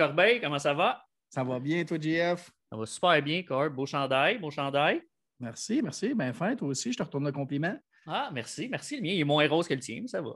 Corbeil, 0.00 0.40
comment 0.40 0.58
ça 0.58 0.72
va? 0.72 1.04
Ça 1.28 1.44
va 1.44 1.60
bien, 1.60 1.84
toi, 1.84 1.98
JF? 2.00 2.50
Ça 2.70 2.74
va 2.78 2.86
super 2.86 3.22
bien, 3.22 3.42
Corb. 3.42 3.74
Beau 3.74 3.84
chandail, 3.84 4.38
beau 4.38 4.50
chandail. 4.50 5.02
Merci, 5.38 5.82
merci. 5.82 6.14
Ben 6.14 6.32
fin, 6.32 6.56
toi 6.56 6.68
aussi, 6.68 6.90
je 6.90 6.96
te 6.96 7.02
retourne 7.02 7.26
le 7.26 7.32
compliment. 7.32 7.76
Ah, 8.06 8.30
merci, 8.32 8.66
merci. 8.70 8.96
Le 8.96 9.02
mien 9.02 9.10
il 9.10 9.20
est 9.20 9.24
moins 9.24 9.46
rose 9.46 9.68
que 9.68 9.74
le 9.74 9.80
tien, 9.80 9.98
mais 10.00 10.08
ça 10.08 10.22
va. 10.22 10.30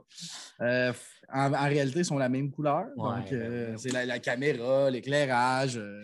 Euh, 0.61 0.93
en, 1.33 1.49
réalité, 1.49 2.01
ils 2.01 2.05
sont 2.05 2.19
la 2.19 2.29
même 2.29 2.51
couleur. 2.51 2.85
donc, 2.95 3.31
ben 3.31 3.33
euh, 3.33 3.73
c'est 3.75 3.91
la, 3.91 4.19
caméra, 4.19 4.91
l'éclairage. 4.91 5.77
Euh. 5.77 6.03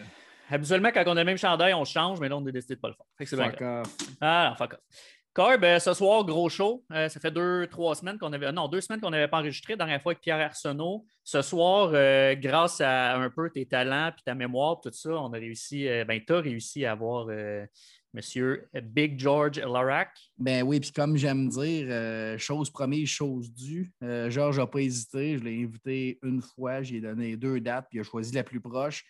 Habituellement, 0.49 0.89
quand 0.91 1.03
on 1.05 1.11
a 1.11 1.21
le 1.21 1.25
même 1.25 1.38
chandail, 1.38 1.75
on 1.75 1.85
change, 1.85 2.19
mais 2.19 2.30
là, 2.30 2.38
on 2.38 2.45
a 2.47 2.52
décidé 2.52 2.73
de 2.73 2.80
ne 2.80 2.81
pas 2.81 2.89
le 3.19 3.27
faire. 3.27 3.52
fuck 3.52 3.61
off. 3.61 3.97
Ah, 4.21 4.47
non, 4.49 4.55
fuck 4.55 4.73
off. 4.73 4.80
Corb, 5.34 5.66
ce 5.80 5.94
soir, 5.94 6.25
gros 6.25 6.50
show. 6.50 6.83
ça 6.89 7.09
fait 7.09 7.31
deux, 7.31 7.66
trois 7.67 7.95
semaines 7.95 8.17
qu'on 8.17 8.33
avait. 8.33 8.52
Non, 8.52 8.67
deux 8.67 8.81
semaines 8.81 9.00
qu'on 9.00 9.11
n'avait 9.11 9.30
pas 9.30 9.39
enregistré. 9.39 9.78
Dernière 9.78 10.02
fois 10.02 10.11
avec 10.11 10.22
Pierre 10.22 10.39
Arsenault. 10.39 11.05
Ce 11.23 11.42
soir, 11.42 11.92
grâce 12.36 12.81
à 12.81 13.16
un 13.16 13.30
peu 13.30 13.50
tes 13.50 13.66
talents 13.66 14.09
et 14.09 14.23
ta 14.25 14.36
mémoire, 14.36 14.81
tout 14.81 14.92
ça, 14.92 15.11
on 15.11 15.31
a 15.31 15.38
réussi. 15.38 15.88
ben, 16.05 16.20
tu 16.25 16.33
as 16.33 16.42
réussi 16.42 16.86
à 16.86 16.92
avoir 16.92 17.28
Monsieur 18.14 18.67
Big 18.73 19.17
George 19.17 19.59
Larac. 19.59 20.09
Ben 20.38 20.64
oui, 20.64 20.81
puis 20.81 20.92
comme 20.92 21.16
j'aime 21.16 21.48
dire, 21.48 21.88
euh, 21.89 22.38
chose 22.38 22.70
promise, 22.70 23.08
chose 23.08 23.53
due. 23.53 23.94
Euh, 24.03 24.30
George 24.30 24.59
n'a 24.59 24.67
pas 24.67 24.80
hésité. 24.80 25.38
Je 25.38 25.44
l'ai 25.44 25.64
invité 25.64 26.20
une 26.22 26.42
fois, 26.42 26.81
j'ai 26.81 27.00
donné 27.00 27.38
deux 27.38 27.61
dates, 27.61 27.88
puis 27.89 28.00
il 28.00 28.02
a 28.02 28.03
choisi 28.03 28.33
la 28.33 28.44
plus 28.44 28.59
proche. 28.59 29.05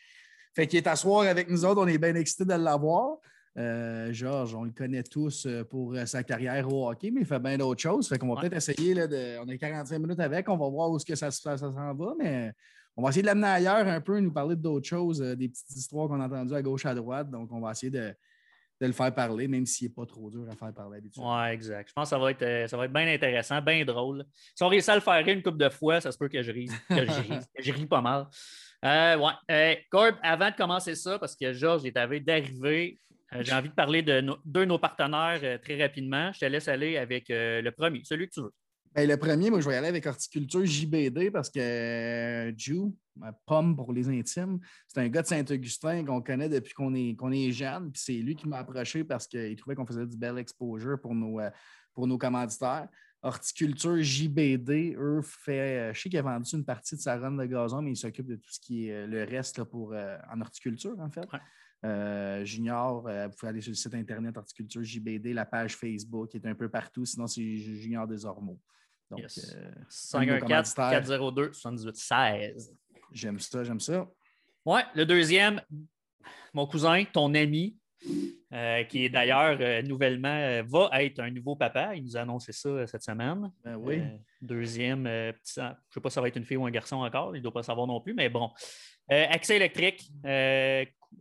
Fait 0.55 0.67
qu'il 0.67 0.77
est 0.77 0.87
à 0.87 0.95
soir 0.95 1.23
avec 1.23 1.49
nous 1.49 1.65
autres, 1.65 1.81
on 1.81 1.87
est 1.87 1.97
bien 1.97 2.13
excités 2.13 2.45
de 2.45 2.53
l'avoir. 2.53 3.17
Euh, 3.57 4.13
Georges, 4.13 4.55
on 4.55 4.63
le 4.63 4.71
connaît 4.71 5.03
tous 5.03 5.47
pour 5.69 5.95
sa 6.05 6.23
carrière 6.23 6.71
au 6.71 6.89
hockey, 6.89 7.11
mais 7.11 7.21
il 7.21 7.27
fait 7.27 7.39
bien 7.39 7.57
d'autres 7.57 7.81
choses. 7.81 8.07
Fait 8.07 8.17
qu'on 8.17 8.33
va 8.33 8.39
peut-être 8.39 8.55
essayer, 8.55 8.93
là, 8.93 9.07
de, 9.07 9.37
on 9.39 9.47
a 9.49 9.57
45 9.57 9.99
minutes 9.99 10.19
avec, 10.19 10.47
on 10.47 10.57
va 10.57 10.69
voir 10.69 10.89
où 10.89 10.99
ce 10.99 11.05
que 11.05 11.15
ça, 11.15 11.31
ça, 11.31 11.57
s'en 11.57 11.71
va, 11.71 12.13
mais 12.17 12.53
on 12.95 13.03
va 13.03 13.09
essayer 13.09 13.21
de 13.21 13.27
l'amener 13.27 13.47
ailleurs 13.47 13.87
un 13.87 14.01
peu, 14.01 14.19
nous 14.19 14.31
parler 14.31 14.55
d'autres 14.55 14.87
choses, 14.87 15.19
des 15.19 15.49
petites 15.49 15.75
histoires 15.75 16.07
qu'on 16.07 16.21
a 16.21 16.25
entendues 16.25 16.55
à 16.55 16.61
gauche, 16.61 16.85
à 16.85 16.95
droite. 16.95 17.29
Donc, 17.29 17.51
on 17.51 17.59
va 17.59 17.71
essayer 17.71 17.91
de, 17.91 18.13
de 18.81 18.87
le 18.87 18.93
faire 18.93 19.13
parler, 19.13 19.47
même 19.47 19.65
s'il 19.65 19.87
n'est 19.87 19.93
pas 19.93 20.07
trop 20.07 20.29
dur 20.31 20.47
à 20.51 20.55
faire 20.55 20.73
parler 20.73 20.97
habituellement. 20.97 21.39
Oui, 21.39 21.49
exact. 21.49 21.89
Je 21.89 21.93
pense 21.93 22.05
que 22.05 22.09
ça 22.09 22.17
va 22.17 22.31
être, 22.31 22.41
euh, 22.41 22.67
ça 22.67 22.75
va 22.77 22.85
être 22.85 22.93
bien 22.93 23.07
intéressant, 23.07 23.61
bien 23.61 23.85
drôle. 23.85 24.25
Si 24.55 24.63
on 24.63 24.67
réussit 24.67 24.89
à 24.89 24.95
le 24.95 25.01
faire 25.01 25.27
une 25.27 25.43
couple 25.43 25.59
de 25.59 25.69
fois, 25.69 26.01
ça 26.01 26.11
se 26.11 26.17
peut 26.17 26.27
que 26.27 26.41
je 26.41 26.51
ris. 26.51 26.69
Que 26.89 27.05
je, 27.05 27.71
ris, 27.71 27.85
pas 27.89 28.01
mal. 28.01 28.27
Euh, 28.83 29.17
ouais. 29.17 29.33
Euh, 29.51 29.75
Corb, 29.91 30.15
avant 30.23 30.49
de 30.49 30.55
commencer 30.55 30.95
ça, 30.95 31.19
parce 31.19 31.35
que 31.35 31.53
Georges 31.53 31.85
est 31.85 31.95
arrivé 31.95 32.19
d'arriver, 32.21 32.99
j'ai 33.39 33.53
envie 33.53 33.69
de 33.69 33.73
parler 33.73 34.01
de 34.01 34.21
deux 34.45 34.61
de 34.61 34.65
nos 34.65 34.79
partenaires 34.79 35.59
très 35.61 35.81
rapidement. 35.81 36.31
Je 36.33 36.39
te 36.39 36.45
laisse 36.45 36.67
aller 36.67 36.97
avec 36.97 37.25
le 37.29 37.69
premier, 37.69 38.01
celui 38.03 38.27
que 38.27 38.33
tu 38.33 38.41
veux. 38.41 38.53
Ben, 38.93 39.07
le 39.07 39.15
premier, 39.15 39.49
moi, 39.49 39.61
je 39.61 39.69
vais 39.69 39.75
y 39.75 39.77
aller 39.77 39.87
avec 39.87 40.05
Horticulture 40.05 40.65
JBD 40.65 41.31
parce 41.31 41.49
que 41.49 41.59
euh, 41.59 42.51
Jew, 42.57 42.93
pomme 43.45 43.73
pour 43.73 43.93
les 43.93 44.09
intimes, 44.09 44.59
c'est 44.85 44.99
un 44.99 45.07
gars 45.07 45.21
de 45.21 45.27
Saint-Augustin 45.27 46.03
qu'on 46.03 46.21
connaît 46.21 46.49
depuis 46.49 46.73
qu'on 46.73 46.93
est, 46.93 47.15
qu'on 47.15 47.31
est 47.31 47.53
jeune. 47.53 47.89
Puis 47.93 48.01
c'est 48.03 48.13
lui 48.13 48.35
qui 48.35 48.49
m'a 48.49 48.57
approché 48.57 49.05
parce 49.05 49.27
qu'il 49.27 49.55
trouvait 49.55 49.75
qu'on 49.75 49.85
faisait 49.85 50.05
du 50.05 50.17
bel 50.17 50.37
exposure 50.37 50.99
pour 50.99 51.15
nos, 51.15 51.39
euh, 51.39 51.49
pour 51.93 52.05
nos 52.05 52.17
commanditaires. 52.17 52.89
Horticulture 53.21 54.01
JBD, 54.01 54.97
eux, 54.97 55.21
fait. 55.23 55.91
Euh, 55.91 55.93
je 55.93 56.01
sais 56.01 56.09
qu'il 56.09 56.19
a 56.19 56.23
vendu 56.23 56.49
une 56.53 56.65
partie 56.65 56.97
de 56.97 57.01
sa 57.01 57.17
run 57.17 57.31
de 57.31 57.45
gazon, 57.45 57.81
mais 57.81 57.91
il 57.91 57.97
s'occupe 57.97 58.27
de 58.27 58.35
tout 58.35 58.51
ce 58.51 58.59
qui 58.59 58.89
est 58.89 59.07
le 59.07 59.23
reste 59.23 59.63
pour, 59.63 59.93
en 59.93 60.41
horticulture, 60.41 60.99
en 60.99 61.09
fait. 61.09 61.29
Euh, 61.83 62.45
junior, 62.45 63.07
euh, 63.07 63.27
vous 63.27 63.35
pouvez 63.35 63.49
aller 63.49 63.61
sur 63.61 63.71
le 63.71 63.75
site 63.75 63.95
internet 63.95 64.37
Horticulture 64.37 64.83
JBD, 64.83 65.33
la 65.33 65.45
page 65.45 65.75
Facebook 65.75 66.29
qui 66.29 66.37
est 66.37 66.45
un 66.45 66.53
peu 66.53 66.69
partout. 66.69 67.05
Sinon, 67.05 67.25
c'est 67.27 67.57
Junior 67.57 68.07
des 68.07 68.25
Ormeaux. 68.25 68.59
Donc, 69.09 69.27
514 69.89 70.73
402 70.73 71.53
7816. 71.53 72.75
J'aime 73.11 73.39
ça, 73.39 73.63
j'aime 73.63 73.79
ça. 73.79 74.07
Ouais, 74.63 74.83
le 74.95 75.05
deuxième, 75.05 75.59
mon 76.53 76.67
cousin, 76.67 77.03
ton 77.11 77.33
ami, 77.33 77.75
euh, 78.53 78.83
qui 78.83 79.05
est 79.05 79.09
d'ailleurs 79.09 79.83
nouvellement, 79.83 80.61
va 80.63 81.03
être 81.03 81.19
un 81.19 81.31
nouveau 81.31 81.55
papa. 81.55 81.95
Il 81.95 82.03
nous 82.03 82.15
a 82.15 82.21
annoncé 82.21 82.51
ça 82.51 82.85
cette 82.85 83.03
semaine. 83.03 83.51
Ben 83.65 83.75
oui. 83.75 84.01
deuxième, 84.39 85.03
petit, 85.03 85.55
je 85.55 85.61
ne 85.61 85.73
sais 85.89 85.99
pas 85.99 86.09
si 86.09 86.13
ça 86.13 86.21
va 86.21 86.27
être 86.27 86.37
une 86.37 86.45
fille 86.45 86.57
ou 86.57 86.65
un 86.65 86.71
garçon 86.71 86.97
encore, 86.97 87.35
il 87.35 87.39
ne 87.39 87.43
doit 87.43 87.53
pas 87.53 87.63
savoir 87.63 87.87
non 87.87 87.99
plus, 87.99 88.13
mais 88.13 88.29
bon. 88.29 88.51
accès 89.09 89.55
électrique, 89.55 90.09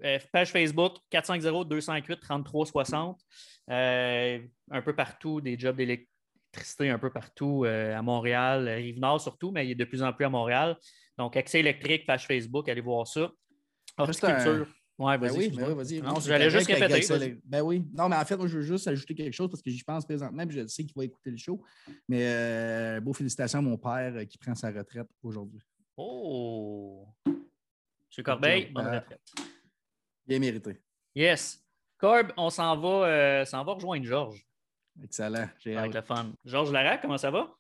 euh, 0.05 0.19
page 0.33 0.51
Facebook 0.51 0.95
450-208-3360. 1.13 3.17
Euh, 3.71 4.39
un 4.71 4.83
peu 4.83 4.95
partout, 4.95 5.41
des 5.41 5.59
jobs 5.59 5.77
d'électricité 5.77 6.91
un 6.91 6.99
peu 6.99 7.11
partout 7.11 7.65
euh, 7.65 7.97
à 7.97 8.03
Montréal, 8.03 8.69
Rive-Nord 8.69 9.21
surtout, 9.21 9.53
mais 9.53 9.67
il 9.67 9.73
est 9.73 9.77
de 9.77 9.85
plus 9.85 10.03
en 10.03 10.13
plus 10.13 10.25
à 10.25 10.29
Montréal. 10.29 10.77
Donc, 11.19 11.37
accès 11.37 11.59
électrique, 11.61 12.07
page 12.07 12.27
Facebook, 12.27 12.69
allez 12.69 12.81
voir 12.81 13.07
ça. 13.07 13.31
Horticulture. 13.99 14.67
Ouais, 14.99 15.17
ben. 15.17 15.33
Ben 15.33 15.39
oui, 15.39 15.51
vas-y. 15.51 16.03
Non, 16.03 16.19
j'allais 16.21 16.51
juste 16.51 16.67
répéter. 16.67 17.39
Ben 17.45 17.63
oui. 17.63 17.85
Non, 17.95 18.09
mais 18.09 18.17
en 18.17 18.25
fait, 18.25 18.37
moi, 18.37 18.47
je 18.47 18.59
veux 18.59 18.63
juste 18.63 18.87
ajouter 18.89 19.15
quelque 19.15 19.33
chose 19.33 19.49
parce 19.49 19.63
que 19.63 19.71
j'y 19.71 19.83
pense 19.83 20.05
présentement, 20.05 20.47
puis 20.47 20.59
je 20.59 20.67
sais 20.67 20.85
qu'il 20.85 20.95
va 20.95 21.05
écouter 21.05 21.31
le 21.31 21.39
show. 21.39 21.63
Mais 22.09 23.01
beau 23.01 23.13
félicitations 23.13 23.61
à 23.61 23.63
mon 23.63 23.79
père 23.79 24.27
qui 24.29 24.39
prend 24.39 24.55
sa 24.55 24.71
retraite 24.71 25.09
aujourd'hui. 25.23 25.61
Oh! 25.97 27.07
M. 27.27 27.35
Corbeil, 28.25 28.71
bonne 28.73 28.87
retraite. 28.87 29.21
Bien 30.31 30.39
mérité. 30.39 30.77
Yes. 31.13 31.61
Corb, 31.99 32.33
on 32.37 32.51
s'en 32.51 32.77
va, 32.77 33.09
euh, 33.09 33.45
va 33.53 33.63
rejoindre 33.63 34.07
Georges. 34.07 34.47
Excellent. 35.03 35.49
J'ai 35.59 35.77
Avec 35.77 35.93
le 35.93 36.03
fun. 36.03 36.31
Georges 36.45 36.71
Larac, 36.71 37.03
comment 37.03 37.19
ça 37.19 37.33
va? 37.33 37.53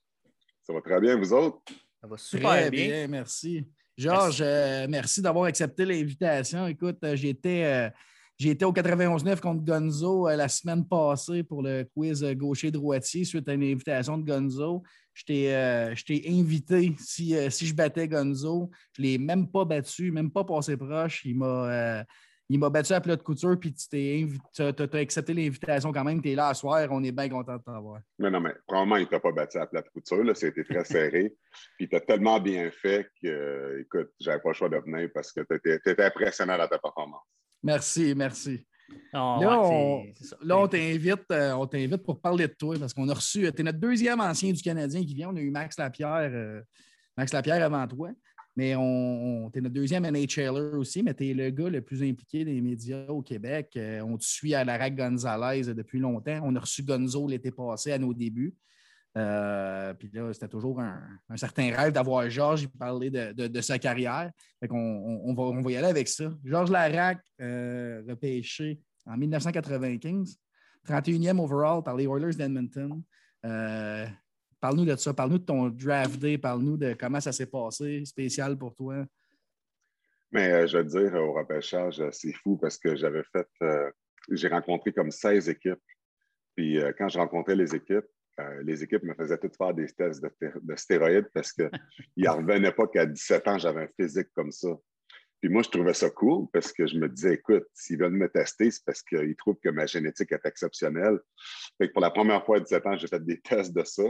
Ça 0.62 0.72
va 0.72 0.80
très 0.80 1.00
bien, 1.00 1.16
vous 1.16 1.32
autres? 1.32 1.59
Ça 2.00 2.06
va 2.06 2.16
super 2.16 2.70
bien. 2.70 3.09
merci. 3.09 3.66
Georges, 3.98 4.41
euh, 4.41 4.86
merci, 4.88 5.20
d'avoir 5.20 5.47
accepté 5.47 5.84
l'invitation. 5.84 6.69
Écoute, 6.69 6.98
euh, 7.03 7.16
j'étais. 7.16 7.91
J'ai 8.38 8.56
au 8.64 8.72
91-9 8.72 9.41
contre 9.41 9.64
Gonzo 9.64 10.28
la 10.28 10.48
semaine 10.48 10.86
passée 10.86 11.42
pour 11.42 11.62
le 11.62 11.82
quiz 11.92 12.25
gaucher-droitier 12.25 13.25
suite 13.25 13.48
à 13.48 13.54
une 13.54 13.64
invitation 13.64 14.16
de 14.16 14.25
Gonzo. 14.25 14.84
Je 15.12 15.25
t'ai 15.25 16.25
invité 16.28 16.94
si, 17.00 17.34
si, 17.50 17.66
je 17.66 17.75
battais 17.75 18.06
Gonzo. 18.06 18.70
Je 18.92 19.03
ne 19.03 19.06
l'ai 19.09 19.19
même 19.19 19.50
pas 19.50 19.64
battu, 19.64 20.12
même 20.12 20.30
pas 20.30 20.44
passé 20.44 20.76
proche. 20.76 21.22
Il 21.25 21.36
m'a 21.36 22.06
il 22.52 22.58
m'a 22.58 22.68
battu 22.68 22.92
à 22.92 23.00
plat 23.00 23.14
de 23.14 23.22
couture, 23.22 23.56
puis 23.60 23.72
tu 23.72 24.26
as, 24.58 24.96
accepté 24.98 25.32
l'invitation 25.32 25.92
quand 25.92 26.02
même. 26.02 26.20
Tu 26.20 26.32
es 26.32 26.34
là 26.34 26.48
à 26.48 26.54
soir, 26.54 26.84
on 26.90 27.00
est 27.04 27.12
bien 27.12 27.28
content 27.28 27.56
de 27.56 27.62
t'avoir. 27.62 28.00
Mais 28.18 28.28
non, 28.28 28.40
mais 28.40 28.52
probablement, 28.66 28.96
il 28.96 29.06
t'a 29.06 29.20
pas 29.20 29.30
battu 29.30 29.58
à 29.58 29.66
plat 29.66 29.82
de 29.82 29.88
couture. 29.88 30.36
C'était 30.36 30.64
très 30.64 30.84
serré. 30.84 31.32
puis 31.78 31.88
tu 31.88 31.94
as 31.94 32.00
tellement 32.00 32.40
bien 32.40 32.68
fait 32.72 33.08
que, 33.22 33.80
écoute, 33.82 34.10
j'avais 34.18 34.40
pas 34.40 34.48
le 34.48 34.54
choix 34.54 34.68
de 34.68 34.78
venir 34.78 35.08
parce 35.14 35.30
que 35.30 35.42
tu 35.42 35.72
étais, 35.72 36.04
impressionnant 36.04 36.58
dans 36.58 36.66
ta 36.66 36.80
performance. 36.80 37.22
Merci, 37.62 38.14
merci. 38.16 38.66
là, 39.12 39.60
on, 39.62 40.66
t'invite, 40.66 41.30
euh, 41.30 41.53
on 41.53 41.66
t'invite 41.66 42.03
pour 42.03 42.20
parler 42.20 42.48
de 42.48 42.54
toi 42.54 42.74
parce 42.80 42.92
qu'on 42.92 43.08
a 43.08 43.14
reçu, 43.14 43.48
tu 43.53 43.60
es 43.60 43.62
notre 43.62 43.78
deuxième 43.78 44.20
ancien 44.20 44.53
du 44.53 44.60
Canadien 44.60 45.04
qui 45.04 45.14
vient. 45.14 45.30
On 45.30 45.36
a 45.36 45.41
eu 45.41 45.53
Max 45.53 45.78
Lapierre, 45.78 46.32
euh, 46.32 46.60
Max 47.16 47.32
Lapierre 47.32 47.64
avant 47.64 47.86
toi. 47.86 48.10
Mais 48.60 48.77
on, 48.77 49.48
tu 49.51 49.59
es 49.59 49.62
notre 49.62 49.74
deuxième 49.74 50.04
NHLer 50.04 50.77
aussi, 50.77 51.03
mais 51.03 51.15
tu 51.15 51.30
es 51.30 51.33
le 51.33 51.48
gars 51.48 51.71
le 51.71 51.80
plus 51.80 52.03
impliqué 52.03 52.45
des 52.45 52.60
médias 52.60 53.07
au 53.07 53.22
Québec. 53.22 53.72
Euh, 53.78 54.03
on 54.03 54.18
te 54.18 54.24
suit 54.24 54.54
à 54.54 54.65
la 54.65 54.77
RAC 54.77 54.97
Gonzalez 54.97 55.72
depuis 55.72 55.98
longtemps. 55.98 56.41
On 56.45 56.54
a 56.54 56.60
reçu 56.60 56.83
Gonzo 56.83 57.27
l'été 57.27 57.51
passé 57.51 57.91
à 57.92 57.98
nos 57.98 58.12
débuts. 58.12 58.54
Euh, 59.16 59.95
puis 59.95 60.10
là, 60.12 60.30
c'était 60.34 60.47
toujours 60.47 60.78
un, 60.78 61.01
certain 61.36 61.74
rêve 61.74 61.95
d'avoir 61.95 62.28
Georges 62.28 62.68
parler 62.78 63.09
de, 63.09 63.33
de, 63.33 63.60
sa 63.62 63.78
carrière. 63.78 64.30
Fait 64.60 64.71
on, 64.71 65.33
va, 65.33 65.42
on 65.45 65.63
va 65.63 65.72
y 65.72 65.77
aller 65.78 65.89
avec 65.89 66.09
ça. 66.09 66.30
Georges 66.45 66.71
Larac, 66.71 67.18
euh, 67.41 68.03
repêché 68.06 68.78
en 69.06 69.16
1995, 69.16 70.36
31e 70.86 71.39
overall 71.39 71.83
par 71.83 71.97
les 71.97 72.04
Oilers 72.04 72.36
d'Edmonton. 72.36 73.03
Parle-nous 74.60 74.84
de 74.84 74.97
ça. 74.97 75.15
Parle-nous 75.15 75.39
de 75.39 75.45
ton 75.45 75.68
draft 75.68 76.18
day. 76.18 76.39
Parle-nous 76.39 76.77
de 76.77 76.95
comment 76.95 77.21
ça 77.21 77.33
s'est 77.33 77.47
passé, 77.47 78.04
spécial 78.04 78.59
pour 78.59 78.74
toi. 78.74 79.04
Mais 80.33 80.53
euh, 80.53 80.66
je 80.66 80.78
veux 80.78 80.84
dire, 80.84 81.15
au 81.15 81.33
repêchage, 81.33 82.01
euh, 82.01 82.10
c'est 82.12 82.33
fou 82.33 82.57
parce 82.57 82.78
que 82.78 82.95
j'avais 82.95 83.22
fait, 83.33 83.48
euh, 83.62 83.91
j'ai 84.30 84.48
rencontré 84.48 84.92
comme 84.92 85.10
16 85.10 85.48
équipes. 85.48 85.83
Puis 86.57 86.78
quand 86.98 87.09
je 87.09 87.18
rencontrais 87.18 87.54
les 87.54 87.74
équipes, 87.74 88.07
les 88.62 88.83
équipes 88.83 89.04
me 89.04 89.15
faisaient 89.15 89.39
toutes 89.39 89.57
faire 89.57 89.72
des 89.72 89.86
tests 89.86 90.22
de, 90.22 90.77
stéroïdes 90.77 91.28
parce 91.33 91.53
qu'ils 91.53 91.71
n'en 92.16 92.36
revenaient 92.39 92.72
pas 92.72 92.86
qu'à 92.86 93.06
17 93.06 93.48
ans, 93.48 93.59
j'avais 93.59 93.83
un 93.83 93.89
physique 93.98 94.28
comme 94.34 94.51
ça. 94.51 94.68
Puis 95.41 95.48
moi, 95.48 95.63
je 95.63 95.71
trouvais 95.71 95.95
ça 95.95 96.10
cool 96.10 96.48
parce 96.53 96.72
que 96.72 96.86
je 96.86 96.98
me 96.98 97.09
disais, 97.09 97.34
écoute, 97.34 97.65
s'ils 97.72 97.98
veulent 97.98 98.13
me 98.13 98.28
tester, 98.28 98.71
c'est 98.71 98.84
parce 98.84 99.03
qu'ils 99.03 99.36
trouvent 99.36 99.59
que 99.63 99.71
ma 99.71 99.86
génétique 99.86 100.33
est 100.33 100.45
exceptionnelle. 100.45 101.18
Fait 101.78 101.89
que 101.89 101.92
pour 101.92 102.03
la 102.03 102.10
première 102.10 102.45
fois 102.45 102.59
à 102.59 102.60
17 102.60 102.86
ans, 102.86 102.97
j'ai 102.98 103.06
fait 103.06 103.24
des 103.24 103.41
tests 103.41 103.72
de 103.72 103.84
ça. 103.84 104.03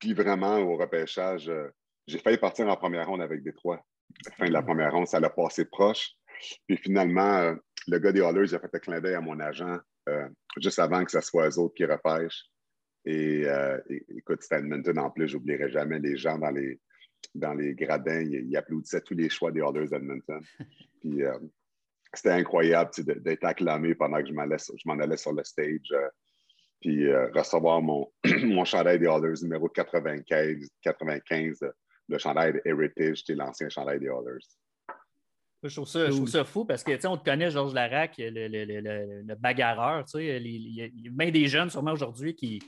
Puis 0.00 0.14
vraiment, 0.14 0.58
au 0.58 0.76
repêchage, 0.76 1.48
euh, 1.48 1.68
j'ai 2.06 2.18
failli 2.18 2.38
partir 2.38 2.66
en 2.66 2.76
première 2.76 3.06
ronde 3.06 3.20
avec 3.20 3.42
Détroit. 3.42 3.84
La 4.26 4.32
fin 4.32 4.46
de 4.46 4.52
la 4.52 4.62
première 4.62 4.92
ronde, 4.92 5.06
ça 5.06 5.20
l'a 5.20 5.30
passé 5.30 5.66
proche. 5.66 6.14
Puis 6.66 6.78
finalement, 6.78 7.36
euh, 7.36 7.54
le 7.86 7.98
gars 7.98 8.10
des 8.10 8.22
Hallers 8.22 8.54
a 8.54 8.58
fait 8.58 8.74
un 8.74 8.78
clin 8.78 9.00
d'œil 9.00 9.14
à 9.14 9.20
mon 9.20 9.38
agent 9.38 9.78
euh, 10.08 10.28
juste 10.56 10.78
avant 10.78 11.04
que 11.04 11.10
ce 11.10 11.20
soit 11.20 11.48
eux 11.48 11.58
autres 11.58 11.74
qui 11.74 11.84
repêchent. 11.84 12.46
Et, 13.06 13.46
écoute, 14.14 14.42
c'était 14.42 14.58
Edmonton 14.58 14.98
en 14.98 15.10
plus, 15.10 15.28
j'oublierai 15.28 15.70
jamais 15.70 15.98
les 15.98 16.18
gens 16.18 16.36
dans 16.36 16.50
les, 16.50 16.78
dans 17.34 17.54
les 17.54 17.74
gradins, 17.74 18.20
il, 18.20 18.54
applaudissait 18.56 19.00
tous 19.00 19.14
les 19.14 19.30
choix 19.30 19.50
des 19.50 19.60
Oilers 19.60 19.88
d'Edmonton. 19.88 20.42
Puis 21.00 21.22
c'était 22.12 22.32
incroyable 22.32 22.90
d'être 23.22 23.44
acclamé 23.44 23.94
pendant 23.94 24.18
que 24.18 24.26
je 24.28 24.34
m'en 24.34 24.98
allais, 24.98 25.16
sur 25.16 25.32
le 25.32 25.42
stage. 25.44 25.94
Euh, 26.86 27.28
puis 27.30 27.38
recevoir 27.38 27.82
mon, 27.82 28.10
mon 28.42 28.64
chandail 28.64 28.98
des 28.98 29.06
Oilers 29.06 29.42
numéro 29.42 29.68
95, 29.68 30.68
95 30.82 31.60
le 32.08 32.18
chandail 32.18 32.60
Heritage, 32.64 33.22
l'ancien 33.28 33.68
chandail 33.68 34.00
des 34.00 34.06
Oilers. 34.06 34.44
Je 35.62 35.74
trouve, 35.74 35.86
ça, 35.86 36.44
fou 36.44 36.64
parce 36.64 36.82
que 36.82 37.06
on 37.06 37.18
te 37.18 37.24
connaît, 37.24 37.50
Georges 37.50 37.74
Larac, 37.74 38.14
le, 38.16 38.48
le, 38.48 39.22
le, 39.22 39.34
bagarreur. 39.34 40.06
Il 40.14 40.46
y, 40.46 40.82
a 40.82 41.10
bien 41.10 41.30
des 41.30 41.46
jeunes, 41.48 41.68
sûrement 41.68 41.92
aujourd'hui, 41.92 42.34
qui, 42.34 42.60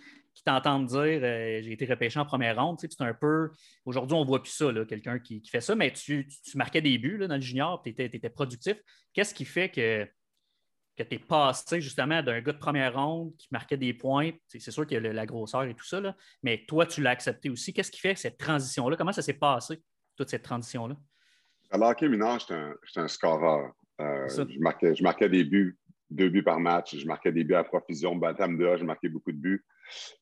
t'entendent 0.45 0.87
dire 0.87 0.99
euh, 1.23 1.61
j'ai 1.63 1.73
été 1.73 1.87
repêché 1.87 2.19
en 2.21 2.27
première 2.27 2.63
ronde. 2.63 2.79
C'est 2.79 3.01
un 3.01 3.15
peu. 3.15 3.51
Aujourd'hui, 3.87 4.15
on 4.15 4.21
ne 4.21 4.27
voit 4.27 4.43
plus 4.43 4.53
ça, 4.53 4.67
quelqu'un 4.87 5.19
qui, 5.19 5.43
fait 5.51 5.63
ça, 5.63 5.75
mais 5.75 5.91
tu, 5.93 6.29
marquais 6.55 6.83
des 6.83 6.99
buts 6.99 7.19
dans 7.27 7.35
le 7.35 7.41
junior, 7.41 7.81
tu 7.83 7.91
étais, 7.91 8.07
étais, 8.07 8.29
productif. 8.29 8.77
Qu'est-ce 9.15 9.35
qui 9.35 9.47
fait 9.47 9.71
que, 9.71 10.07
que 10.97 11.03
tu 11.03 11.15
es 11.15 11.19
passé 11.19 11.81
justement 11.81 12.23
d'un 12.23 12.41
gars 12.41 12.53
de 12.53 12.59
première 12.59 12.95
ronde 12.95 13.35
qui 13.37 13.49
marquait 13.51 13.77
des 13.77 13.95
points? 13.95 14.31
C'est 14.49 14.71
sûr 14.71 14.87
qu'il 14.87 15.03
y 15.03 15.07
a 15.07 15.13
la 15.13 15.27
grosseur 15.27 15.65
et 15.65 15.75
tout 15.75 15.85
ça, 15.85 16.01
mais 16.43 16.65
toi, 16.67 16.87
tu 16.87 17.03
l'as 17.03 17.11
accepté 17.11 17.51
aussi. 17.51 17.73
Qu'est-ce 17.73 17.91
qui 17.91 18.01
fait 18.01 18.15
cette 18.15 18.39
transition-là? 18.39 18.97
Comment 18.97 19.13
ça 19.13 19.23
s'est 19.23 19.33
passé, 19.35 19.83
toute 20.17 20.29
cette 20.29 20.43
transition-là? 20.43 20.97
À 21.71 21.79
l'hockey 21.79 22.09
mineur, 22.09 22.39
j'étais 22.39 22.55
un, 22.55 22.75
un, 22.97 23.09
scoreur. 23.09 23.73
Euh, 24.01 24.29
je, 24.29 24.59
marquais, 24.61 24.95
je 24.95 25.03
marquais 25.03 25.29
des 25.29 25.45
buts, 25.45 25.79
deux 26.11 26.29
buts 26.29 26.43
par 26.43 26.61
match. 26.61 26.97
Je 26.97 27.07
marquais 27.07 27.33
des 27.33 27.45
buts 27.45 27.55
à 27.55 27.65
profusion. 27.65 28.15
Bantam 28.15 28.59
2, 28.59 28.77
je 28.77 28.85
marquais 28.85 29.09
beaucoup 29.09 29.33
de 29.33 29.39
buts. 29.39 29.65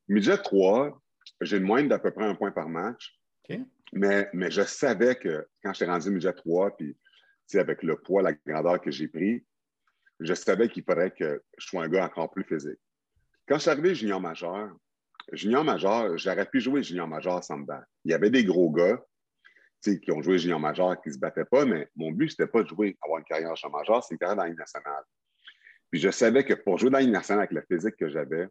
Midget 0.08 0.38
3, 0.38 0.96
j'ai 1.40 1.56
une 1.56 1.64
moyenne 1.64 1.88
d'à 1.88 1.98
peu 1.98 2.12
près 2.12 2.24
un 2.24 2.34
point 2.34 2.52
par 2.52 2.68
match. 2.68 3.16
Mais, 3.92 4.28
mais 4.32 4.52
je 4.52 4.62
savais 4.62 5.16
que 5.16 5.48
quand 5.64 5.72
j'étais 5.72 5.90
rendu 5.90 6.10
midget 6.10 6.32
3, 6.32 6.76
puis 6.76 6.96
avec 7.54 7.82
le 7.82 7.96
poids, 7.96 8.22
la 8.22 8.32
grandeur 8.32 8.80
que 8.80 8.92
j'ai 8.92 9.08
pris, 9.08 9.44
je 10.20 10.34
savais 10.34 10.68
qu'il 10.68 10.84
faudrait 10.84 11.10
que 11.10 11.42
je 11.58 11.66
sois 11.66 11.84
un 11.84 11.88
gars 11.88 12.04
encore 12.04 12.30
plus 12.30 12.44
physique. 12.44 12.78
Quand 13.48 13.56
je 13.56 13.62
suis 13.62 13.70
arrivé 13.70 13.94
junior 13.94 14.20
majeur, 14.20 14.70
junior 15.32 15.64
majeur, 15.64 16.16
j'aurais 16.18 16.46
pu 16.46 16.60
jouer 16.60 16.82
junior 16.82 17.08
majeur 17.08 17.42
sans 17.42 17.58
me 17.58 17.64
battre. 17.64 17.86
Il 18.04 18.10
y 18.10 18.14
avait 18.14 18.30
des 18.30 18.44
gros 18.44 18.70
gars 18.70 19.02
qui 19.82 20.12
ont 20.12 20.20
joué 20.20 20.38
junior 20.38 20.60
majeur, 20.60 21.00
qui 21.00 21.08
ne 21.08 21.14
se 21.14 21.18
battaient 21.18 21.46
pas, 21.46 21.64
mais 21.64 21.88
mon 21.96 22.12
but, 22.12 22.28
ce 22.28 22.34
n'était 22.34 22.52
pas 22.52 22.62
de 22.62 22.68
jouer, 22.68 22.98
avoir 23.02 23.18
une 23.18 23.24
carrière 23.24 23.56
junior 23.56 23.78
majeur, 23.78 24.04
c'est 24.04 24.14
une 24.14 24.18
carrière 24.18 24.36
dans 24.36 24.44
la 24.44 24.52
nationale. 24.52 25.04
Puis 25.90 26.00
je 26.00 26.10
savais 26.10 26.44
que 26.44 26.54
pour 26.54 26.78
jouer 26.78 26.90
dans 26.90 26.98
la 26.98 27.06
nationale 27.06 27.44
avec 27.44 27.52
le 27.52 27.62
physique 27.62 27.96
que 27.96 28.08
j'avais, 28.10 28.46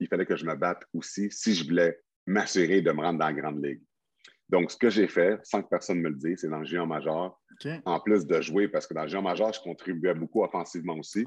il 0.00 0.08
fallait 0.08 0.26
que 0.26 0.36
je 0.36 0.44
me 0.44 0.54
batte 0.54 0.82
aussi 0.92 1.30
si 1.30 1.54
je 1.54 1.64
voulais 1.64 1.98
m'assurer 2.26 2.82
de 2.82 2.90
me 2.90 3.00
rendre 3.00 3.20
dans 3.20 3.26
la 3.26 3.32
grande 3.32 3.64
ligue. 3.64 3.82
Donc, 4.54 4.70
ce 4.70 4.76
que 4.76 4.88
j'ai 4.88 5.08
fait, 5.08 5.40
sans 5.42 5.64
que 5.64 5.68
personne 5.68 5.98
me 5.98 6.10
le 6.10 6.14
dise, 6.14 6.38
c'est 6.42 6.48
dans 6.48 6.60
le 6.60 6.64
junior 6.64 6.86
majeur, 6.86 7.36
en 7.84 7.98
plus 7.98 8.24
de 8.24 8.40
jouer, 8.40 8.68
parce 8.68 8.86
que 8.86 8.94
dans 8.94 9.02
le 9.02 9.08
junior 9.08 9.24
majeur, 9.24 9.52
je 9.52 9.60
contribuais 9.60 10.14
beaucoup 10.14 10.44
offensivement 10.44 10.96
aussi, 10.96 11.24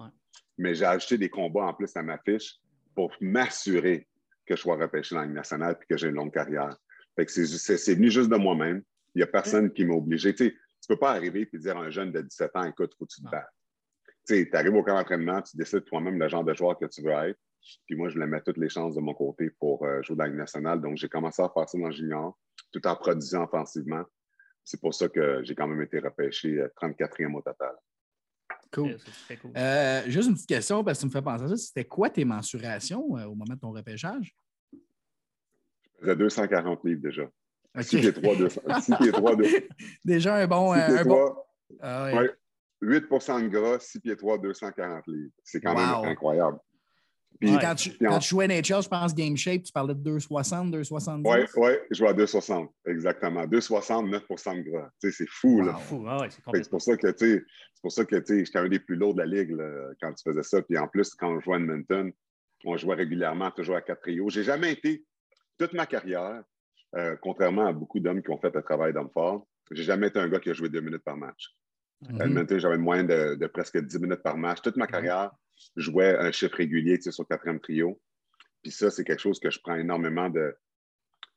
mais 0.58 0.74
j'ai 0.74 0.86
ajouté 0.86 1.18
des 1.18 1.28
combats 1.28 1.66
en 1.66 1.74
plus 1.74 1.94
à 1.98 2.04
ma 2.04 2.18
fiche 2.20 2.56
pour 2.96 3.14
m'assurer 3.20 4.08
que 4.46 4.56
je 4.56 4.62
sois 4.62 4.78
repêché 4.78 5.14
dans 5.14 5.20
la 5.20 5.28
nationale 5.28 5.78
et 5.78 5.86
que 5.94 5.98
j'ai 5.98 6.08
une 6.08 6.16
longue 6.16 6.34
carrière. 6.34 6.78
c'est 7.28 7.96
venu 7.96 8.10
juste 8.10 8.30
de 8.30 8.38
moi-même. 8.38 8.82
Il 9.14 9.18
n'y 9.18 9.24
a 9.24 9.28
personne 9.28 9.74
qui 9.74 9.84
m'a 9.84 9.96
obligé. 9.96 10.34
Tu 10.34 10.46
ne 10.46 10.52
peux 10.88 10.98
pas 10.98 11.12
arriver 11.12 11.50
et 11.52 11.58
dire 11.58 11.76
à 11.76 11.82
un 11.82 11.90
jeune 11.90 12.14
de 12.14 12.22
17 12.22 12.52
ans, 12.56 12.64
écoute, 12.64 12.94
il 12.94 12.98
faut 12.98 13.06
que 13.08 13.14
tu 13.14 13.22
te 13.22 13.30
battes. 13.30 13.52
Tu 14.26 14.50
arrives 14.54 14.74
au 14.74 14.84
camp 14.84 14.96
d'entraînement, 14.96 15.42
tu 15.42 15.58
décides 15.58 15.84
toi-même 15.84 16.18
le 16.18 16.30
genre 16.30 16.46
de 16.46 16.54
joueur 16.54 16.80
que 16.80 16.86
tu 16.86 17.02
veux 17.02 17.12
être. 17.12 17.38
Puis 17.88 17.98
moi, 17.98 18.08
je 18.08 18.14
voulais 18.14 18.28
mettre 18.28 18.46
toutes 18.46 18.58
les 18.58 18.70
chances 18.70 18.96
de 18.96 19.02
mon 19.02 19.14
côté 19.14 19.50
pour 19.60 19.84
euh, 19.84 20.02
jouer 20.02 20.16
dans 20.16 20.24
la 20.24 20.30
nationale. 20.30 20.80
Donc, 20.80 20.96
j'ai 20.96 21.10
commencé 21.10 21.42
à 21.42 21.52
faire 21.54 21.68
ça 21.68 21.78
dans 21.78 21.88
le 21.88 21.92
junior, 21.92 22.38
tout 22.72 22.86
en 22.88 22.96
produisant 22.96 23.44
offensivement. 23.44 24.04
C'est 24.64 24.80
pour 24.80 24.94
ça 24.94 25.08
que 25.08 25.44
j'ai 25.44 25.56
quand 25.56 25.68
même 25.68 25.82
été 25.82 26.00
repêché 26.00 26.62
34e 26.82 27.34
euh, 27.34 27.38
au 27.38 27.42
total. 27.42 27.76
Cool. 28.72 28.98
Euh, 29.56 30.04
juste 30.08 30.28
une 30.28 30.34
petite 30.34 30.50
question 30.50 30.84
parce 30.84 30.98
que 30.98 31.02
tu 31.02 31.08
me 31.08 31.12
fais 31.12 31.22
penser 31.22 31.46
à 31.46 31.48
ça. 31.48 31.58
C'était 31.58 31.86
quoi 31.86 32.10
tes 32.10 32.26
mensurations 32.26 33.02
au 33.12 33.36
moment 33.36 33.54
de 33.54 33.60
ton 33.60 33.72
repêchage? 33.72 34.36
Je 34.74 36.02
faisais 36.02 36.16
240 36.16 36.84
livres 36.84 37.02
déjà. 37.02 37.30
6 37.80 37.98
pieds 37.98 38.14
3, 38.14 38.36
200. 38.36 38.62
6 38.82 38.96
pieds 38.96 39.12
3, 39.12 39.36
200. 39.36 39.58
Déjà 40.04 40.36
un 40.36 40.48
bon. 40.48 40.74
Un 40.74 41.04
bon... 41.06 41.36
Ah, 41.80 42.12
ouais. 42.14 42.32
8 42.82 43.02
de 43.02 43.48
gras, 43.48 43.80
6 43.80 44.00
pieds 44.00 44.16
3, 44.16 44.38
240 44.38 45.08
livres. 45.08 45.32
C'est 45.44 45.62
quand 45.62 45.76
même 45.76 46.10
incroyable. 46.12 46.60
Puis 47.40 47.58
quand, 47.60 47.76
tu, 47.76 47.92
quand 48.00 48.20
tu 48.20 48.30
jouais 48.30 48.48
NHL, 48.48 48.82
je 48.82 48.88
pense 48.88 49.14
Game 49.14 49.38
Shape, 49.38 49.64
tu 49.64 49.72
parlais 49.72 49.94
de 49.94 50.00
260, 50.00 50.72
270. 50.72 51.30
Oui, 51.30 51.38
oui, 51.56 51.72
je 51.92 51.98
jouais 51.98 52.10
à 52.10 52.14
260, 52.14 52.70
exactement. 52.86 53.46
260, 53.46 54.08
9% 54.08 54.64
de 54.64 54.70
gras. 54.70 54.90
Tu 55.02 55.12
sais, 55.12 55.18
c'est 55.18 55.30
fou, 55.30 55.62
là. 55.62 55.74
Fou. 55.76 56.04
Ah 56.08 56.22
ouais, 56.22 56.30
c'est 56.30 56.70
pour 56.70 56.82
ça 56.82 56.98
que, 56.98 57.08
tu 57.08 57.18
sais, 57.18 57.44
c'est 57.74 57.82
pour 57.82 57.92
ça 57.92 58.06
que, 58.06 58.16
tu 58.16 58.26
sais, 58.26 58.46
j'étais 58.46 58.60
un 58.60 58.68
des 58.68 58.80
plus 58.80 58.96
lourds 58.96 59.14
de 59.14 59.22
la 59.22 59.26
ligue 59.26 59.52
là, 59.52 59.90
quand 60.02 60.14
tu 60.14 60.24
faisais 60.28 60.44
ça. 60.44 60.62
Puis 60.62 60.78
en 60.78 60.88
plus, 60.88 61.14
quand 61.16 61.30
on 61.30 61.40
jouait 61.40 61.56
à 61.56 61.60
Edmonton, 61.60 62.12
on 62.66 62.78
jouait 62.78 62.96
régulièrement, 62.96 63.52
toujours 63.52 63.76
à 63.76 63.82
quatre 63.82 64.02
trios. 64.02 64.30
J'ai 64.30 64.44
jamais 64.44 64.74
été, 64.74 65.06
toute 65.58 65.74
ma 65.74 65.86
carrière, 65.86 66.44
euh, 66.96 67.16
contrairement 67.22 67.68
à 67.68 67.74
beaucoup 67.74 68.00
d'hommes 68.00 68.24
qui 68.24 68.32
ont 68.32 68.40
fait 68.40 68.54
le 68.54 68.62
travail 68.62 68.94
d'homme 68.94 69.10
fort, 69.14 69.48
j'ai 69.72 69.84
jamais 69.84 70.08
été 70.08 70.20
un 70.20 70.30
gars 70.30 70.40
qui 70.40 70.50
a 70.50 70.54
joué 70.54 70.70
deux 70.70 70.82
minutes 70.82 71.04
par 71.04 71.18
match. 71.18 71.56
Mm 72.02 72.58
j'avais 72.60 72.76
une 72.76 72.82
moyenne 72.82 73.08
de, 73.08 73.48
presque 73.48 73.78
10 73.78 74.00
minutes 74.00 74.22
par 74.22 74.38
match. 74.38 74.62
Toute 74.62 74.78
ma 74.78 74.86
mhm. 74.86 74.92
carrière, 74.92 75.32
jouais 75.76 76.16
un 76.18 76.32
chiffre 76.32 76.56
régulier 76.56 77.00
sur 77.02 77.24
le 77.24 77.28
quatrième 77.28 77.60
trio. 77.60 78.00
Puis 78.64 78.72
ça, 78.72 78.90
c'est 78.90 79.04
quelque 79.04 79.22
chose 79.22 79.40
que 79.40 79.50
je 79.50 79.60
prends 79.60 79.76
énormément 79.76 80.30
de, 80.30 80.56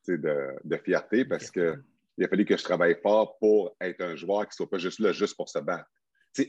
de, 0.09 0.77
fierté 0.85 1.25
parce 1.25 1.51
qu'il 1.51 2.25
a 2.25 2.29
fallu 2.29 2.45
que 2.45 2.57
je 2.57 2.65
travaille 2.65 2.97
fort 3.03 3.39
pour 3.39 3.77
être 3.81 4.01
un 4.01 4.17
joueur 4.17 4.43
qui 4.43 4.51
ne 4.51 4.55
soit 4.55 4.71
pas 4.71 4.79
juste 4.79 4.99
là 5.01 5.13
juste 5.13 5.37
pour 5.37 5.49
se 5.49 5.59
battre. 5.59 5.89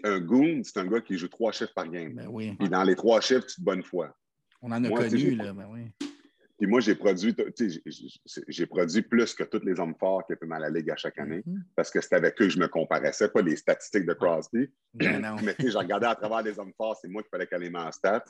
un 0.03 0.19
goon, 0.19 0.61
c'est 0.63 0.77
un 0.79 0.87
gars 0.87 1.01
qui 1.01 1.17
joue 1.17 1.27
trois 1.27 1.51
chiffres 1.51 1.73
par 1.73 1.87
game. 1.89 2.13
Ben 2.15 2.27
oui. 2.29 2.55
Puis 2.57 2.69
dans 2.69 2.83
les 2.83 2.95
trois 2.95 3.21
chiffres, 3.21 3.45
tu 3.45 3.55
te 3.55 3.61
bonne 3.61 3.83
foi. 3.83 4.15
On 4.61 4.71
en 4.71 4.83
a 4.83 4.89
connu, 4.89 5.35
là, 5.35 5.53
ben 5.53 5.67
oui. 5.71 5.91
Puis 6.61 6.69
moi, 6.69 6.79
j'ai 6.79 6.93
produit, 6.93 7.35
j'ai 8.47 8.65
produit 8.67 9.01
plus 9.01 9.33
que 9.33 9.43
tous 9.43 9.65
les 9.65 9.79
hommes 9.79 9.95
forts 9.99 10.23
qui 10.27 10.33
étaient 10.33 10.45
dans 10.45 10.59
la 10.59 10.69
Ligue 10.69 10.91
à 10.91 10.95
chaque 10.95 11.17
année, 11.17 11.39
mm-hmm. 11.39 11.61
parce 11.75 11.89
que 11.89 11.99
c'était 11.99 12.17
avec 12.17 12.39
eux 12.39 12.45
que 12.45 12.49
je 12.51 12.59
me 12.59 12.67
comparais. 12.67 13.11
Ce 13.13 13.23
pas 13.23 13.41
les 13.41 13.55
statistiques 13.55 14.05
de 14.05 14.13
Crosby. 14.13 14.69
Ben 14.93 15.19
non. 15.23 15.37
Mais 15.41 15.55
je 15.57 15.75
regardais 15.75 16.05
à 16.05 16.13
travers 16.13 16.43
les 16.43 16.59
hommes 16.59 16.71
forts, 16.77 16.95
c'est 17.01 17.07
moi 17.07 17.23
qui 17.23 17.29
fallait 17.29 17.47
caler 17.47 17.71
en 17.73 17.91
stats. 17.91 18.25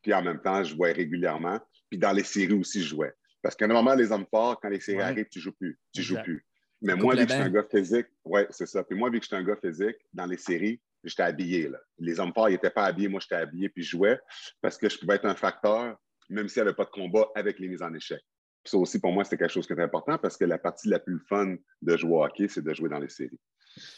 Puis 0.00 0.14
en 0.14 0.22
même 0.22 0.40
temps, 0.40 0.62
je 0.62 0.76
jouais 0.76 0.92
régulièrement. 0.92 1.58
Puis 1.90 1.98
dans 1.98 2.12
les 2.12 2.22
séries 2.22 2.52
aussi, 2.52 2.84
je 2.84 2.90
jouais. 2.90 3.12
Parce 3.42 3.56
que 3.56 3.64
normalement, 3.64 4.00
les 4.00 4.12
hommes 4.12 4.26
forts, 4.30 4.60
quand 4.60 4.68
les 4.68 4.78
séries 4.78 5.02
arrivent, 5.02 5.28
tu 5.28 5.40
ne 5.40 5.42
joues 5.42 5.56
plus. 5.58 5.76
Tu 5.92 6.02
joues 6.02 6.22
plus. 6.22 6.46
Mais 6.80 6.94
moi, 6.94 7.16
vu 7.16 7.26
que 7.26 7.32
je 7.32 7.34
suis 7.34 7.42
un 7.42 7.50
gars 7.50 7.66
physique, 7.68 8.06
oui, 8.24 8.42
c'est 8.50 8.66
ça. 8.66 8.84
Puis 8.84 8.96
moi, 8.96 9.10
vu 9.10 9.18
que 9.18 9.24
je 9.24 9.26
suis 9.26 9.36
un 9.36 9.42
gars 9.42 9.56
physique, 9.56 9.96
dans 10.14 10.26
les 10.26 10.38
séries, 10.38 10.80
j'étais 11.02 11.24
habillé. 11.24 11.68
Là. 11.68 11.78
Les 11.98 12.20
hommes 12.20 12.32
forts, 12.32 12.48
ils 12.48 12.52
n'étaient 12.52 12.70
pas 12.70 12.84
habillés. 12.84 13.08
Moi, 13.08 13.18
j'étais 13.20 13.34
habillé 13.34 13.68
puis 13.70 13.82
je 13.82 13.90
jouais 13.90 14.20
parce 14.60 14.78
que 14.78 14.88
je 14.88 14.96
pouvais 14.96 15.16
être 15.16 15.26
un 15.26 15.34
facteur 15.34 15.98
même 16.28 16.48
s'il 16.48 16.62
n'y 16.62 16.68
avait 16.68 16.76
pas 16.76 16.84
de 16.84 16.90
combat 16.90 17.26
avec 17.34 17.58
les 17.58 17.68
mises 17.68 17.82
en 17.82 17.92
échec. 17.94 18.20
ça 18.64 18.76
aussi, 18.76 18.98
pour 19.00 19.12
moi, 19.12 19.24
c'était 19.24 19.38
quelque 19.38 19.52
chose 19.52 19.66
qui 19.66 19.72
était 19.72 19.82
important 19.82 20.18
parce 20.18 20.36
que 20.36 20.44
la 20.44 20.58
partie 20.58 20.88
la 20.88 20.98
plus 20.98 21.20
fun 21.28 21.56
de 21.82 21.96
jouer 21.96 22.12
au 22.12 22.24
hockey, 22.24 22.48
c'est 22.48 22.64
de 22.64 22.74
jouer 22.74 22.88
dans 22.88 22.98
les 22.98 23.08
séries. 23.08 23.38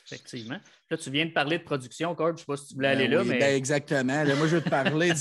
Effectivement. 0.07 0.59
Là, 0.91 0.97
tu 0.97 1.11
viens 1.11 1.27
de 1.27 1.33
parler 1.33 1.59
de 1.59 1.63
production, 1.63 2.15
Cord. 2.15 2.29
Je 2.29 2.33
ne 2.33 2.39
sais 2.39 2.45
pas 2.47 2.57
si 2.57 2.69
tu 2.69 2.75
voulais 2.75 2.89
aller 2.89 3.09
ben 3.09 3.19
là, 3.19 3.25
mais. 3.25 3.39
Ben 3.39 3.57
exactement. 3.57 4.25
moi, 4.25 4.47
je 4.47 4.57
vais 4.57 4.63
te 4.63 4.69
parler 4.69 5.13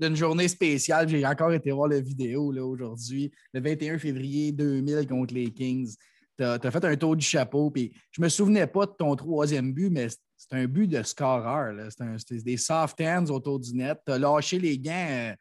d'une 0.00 0.16
journée 0.16 0.48
spéciale. 0.48 1.08
J'ai 1.08 1.24
encore 1.24 1.52
été 1.52 1.70
voir 1.70 1.88
la 1.88 2.00
vidéo 2.00 2.52
aujourd'hui, 2.52 3.32
le 3.52 3.60
21 3.60 3.98
février 3.98 4.52
2000 4.52 5.06
contre 5.06 5.34
les 5.34 5.50
Kings. 5.50 5.94
Tu 6.38 6.44
as, 6.44 6.70
fait 6.70 6.84
un 6.84 6.96
tour 6.96 7.16
du 7.16 7.24
chapeau. 7.24 7.70
Puis 7.70 7.92
je 8.10 8.20
ne 8.20 8.26
me 8.26 8.28
souvenais 8.28 8.66
pas 8.66 8.86
de 8.86 8.92
ton 8.92 9.14
troisième 9.16 9.72
but, 9.72 9.90
mais 9.90 10.08
c'est 10.36 10.52
un 10.52 10.66
but 10.66 10.88
de 10.88 11.02
scorer. 11.02 11.88
C'est 11.90 12.44
des 12.44 12.56
soft 12.56 13.00
hands 13.00 13.30
autour 13.30 13.60
du 13.60 13.74
net. 13.74 13.98
Tu 14.04 14.12
as 14.12 14.18
lâché 14.18 14.58
les 14.58 14.78
gants. 14.78 15.34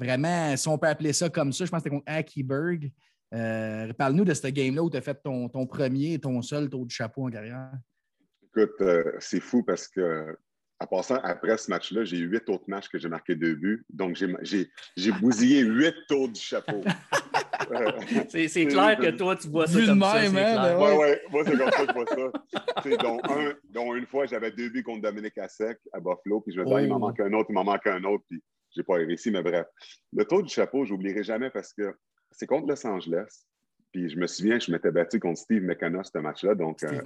Euh, 0.00 0.04
vraiment, 0.04 0.56
si 0.56 0.68
on 0.68 0.78
peut 0.78 0.88
appeler 0.88 1.12
ça 1.12 1.28
comme 1.28 1.52
ça, 1.52 1.64
je 1.64 1.70
pense 1.70 1.78
que 1.78 1.84
c'était 1.84 1.96
contre 1.96 2.10
Akiberg. 2.12 2.90
Euh, 3.34 3.92
Parle-nous 3.94 4.24
de 4.24 4.34
ce 4.34 4.46
game-là 4.48 4.82
où 4.82 4.90
tu 4.90 4.96
as 4.96 5.00
fait 5.00 5.20
ton, 5.22 5.48
ton, 5.48 5.66
premier 5.66 6.14
et 6.14 6.18
ton 6.18 6.40
seul 6.42 6.68
tour 6.68 6.86
de 6.86 6.90
chapeau 6.90 7.26
en 7.26 7.30
carrière. 7.30 7.72
Écoute, 8.44 8.80
euh, 8.80 9.12
c'est 9.18 9.40
fou 9.40 9.62
parce 9.62 9.88
que, 9.88 10.36
en 10.78 10.86
passant, 10.86 11.16
après 11.16 11.58
ce 11.58 11.70
match-là, 11.70 12.04
j'ai 12.04 12.18
eu 12.18 12.26
huit 12.26 12.48
autres 12.48 12.64
matchs 12.68 12.88
que 12.88 12.98
j'ai 12.98 13.08
marqué 13.08 13.34
deux 13.34 13.54
buts. 13.54 13.84
Donc, 13.90 14.16
j'ai 14.16 15.12
bousillé 15.20 15.60
huit 15.62 15.94
tours 16.08 16.28
du 16.28 16.40
chapeau. 16.40 16.82
c'est 18.28 18.66
clair 18.66 18.96
que 18.98 19.10
toi, 19.10 19.34
tu 19.34 19.48
vois 19.48 19.66
ça 19.66 19.80
comme 19.80 19.98
même, 19.98 20.32
ça. 20.34 20.62
Hein, 20.62 20.78
ouais, 20.78 20.96
ouais. 20.96 21.22
Moi, 21.30 21.42
c'est 21.44 21.58
comme 21.58 21.70
ça 21.70 21.86
que 21.86 21.88
je 21.88 21.94
vois 21.94 22.06
ça. 22.06 23.02
dont, 23.02 23.20
un, 23.24 23.54
dont 23.70 23.94
une 23.94 24.06
fois, 24.06 24.26
j'avais 24.26 24.52
deux 24.52 24.68
buts 24.68 24.84
contre 24.84 25.02
Dominique 25.02 25.36
Assec 25.38 25.78
à 25.92 25.98
Buffalo, 25.98 26.42
puis 26.42 26.54
je 26.54 26.60
me 26.60 26.66
disais, 26.66 26.82
il 26.84 26.88
m'en 26.88 26.96
oh. 26.96 27.00
manque 27.00 27.20
un 27.20 27.32
autre, 27.32 27.46
il 27.50 27.54
m'en 27.54 27.64
manque 27.64 27.86
un 27.86 28.04
autre. 28.04 28.24
Puis 28.28 28.40
j'ai 28.76 28.82
pas 28.82 28.94
réussi, 28.94 29.30
mais 29.30 29.42
bref. 29.42 29.66
Le 30.12 30.24
tour 30.24 30.42
du 30.42 30.48
chapeau, 30.48 30.84
je 30.84 30.92
n'oublierai 30.92 31.24
jamais 31.24 31.50
parce 31.50 31.72
que 31.72 31.94
c'est 32.30 32.46
contre 32.46 32.68
Los 32.68 32.86
Angeles. 32.86 33.46
Puis 33.92 34.10
je 34.10 34.18
me 34.18 34.26
souviens, 34.26 34.58
je 34.58 34.70
m'étais 34.70 34.90
battu 34.90 35.18
contre 35.18 35.38
Steve 35.38 35.62
McKenna 35.62 36.04
ce 36.04 36.18
match-là. 36.18 36.54
Donc, 36.54 36.82
un, 36.82 37.00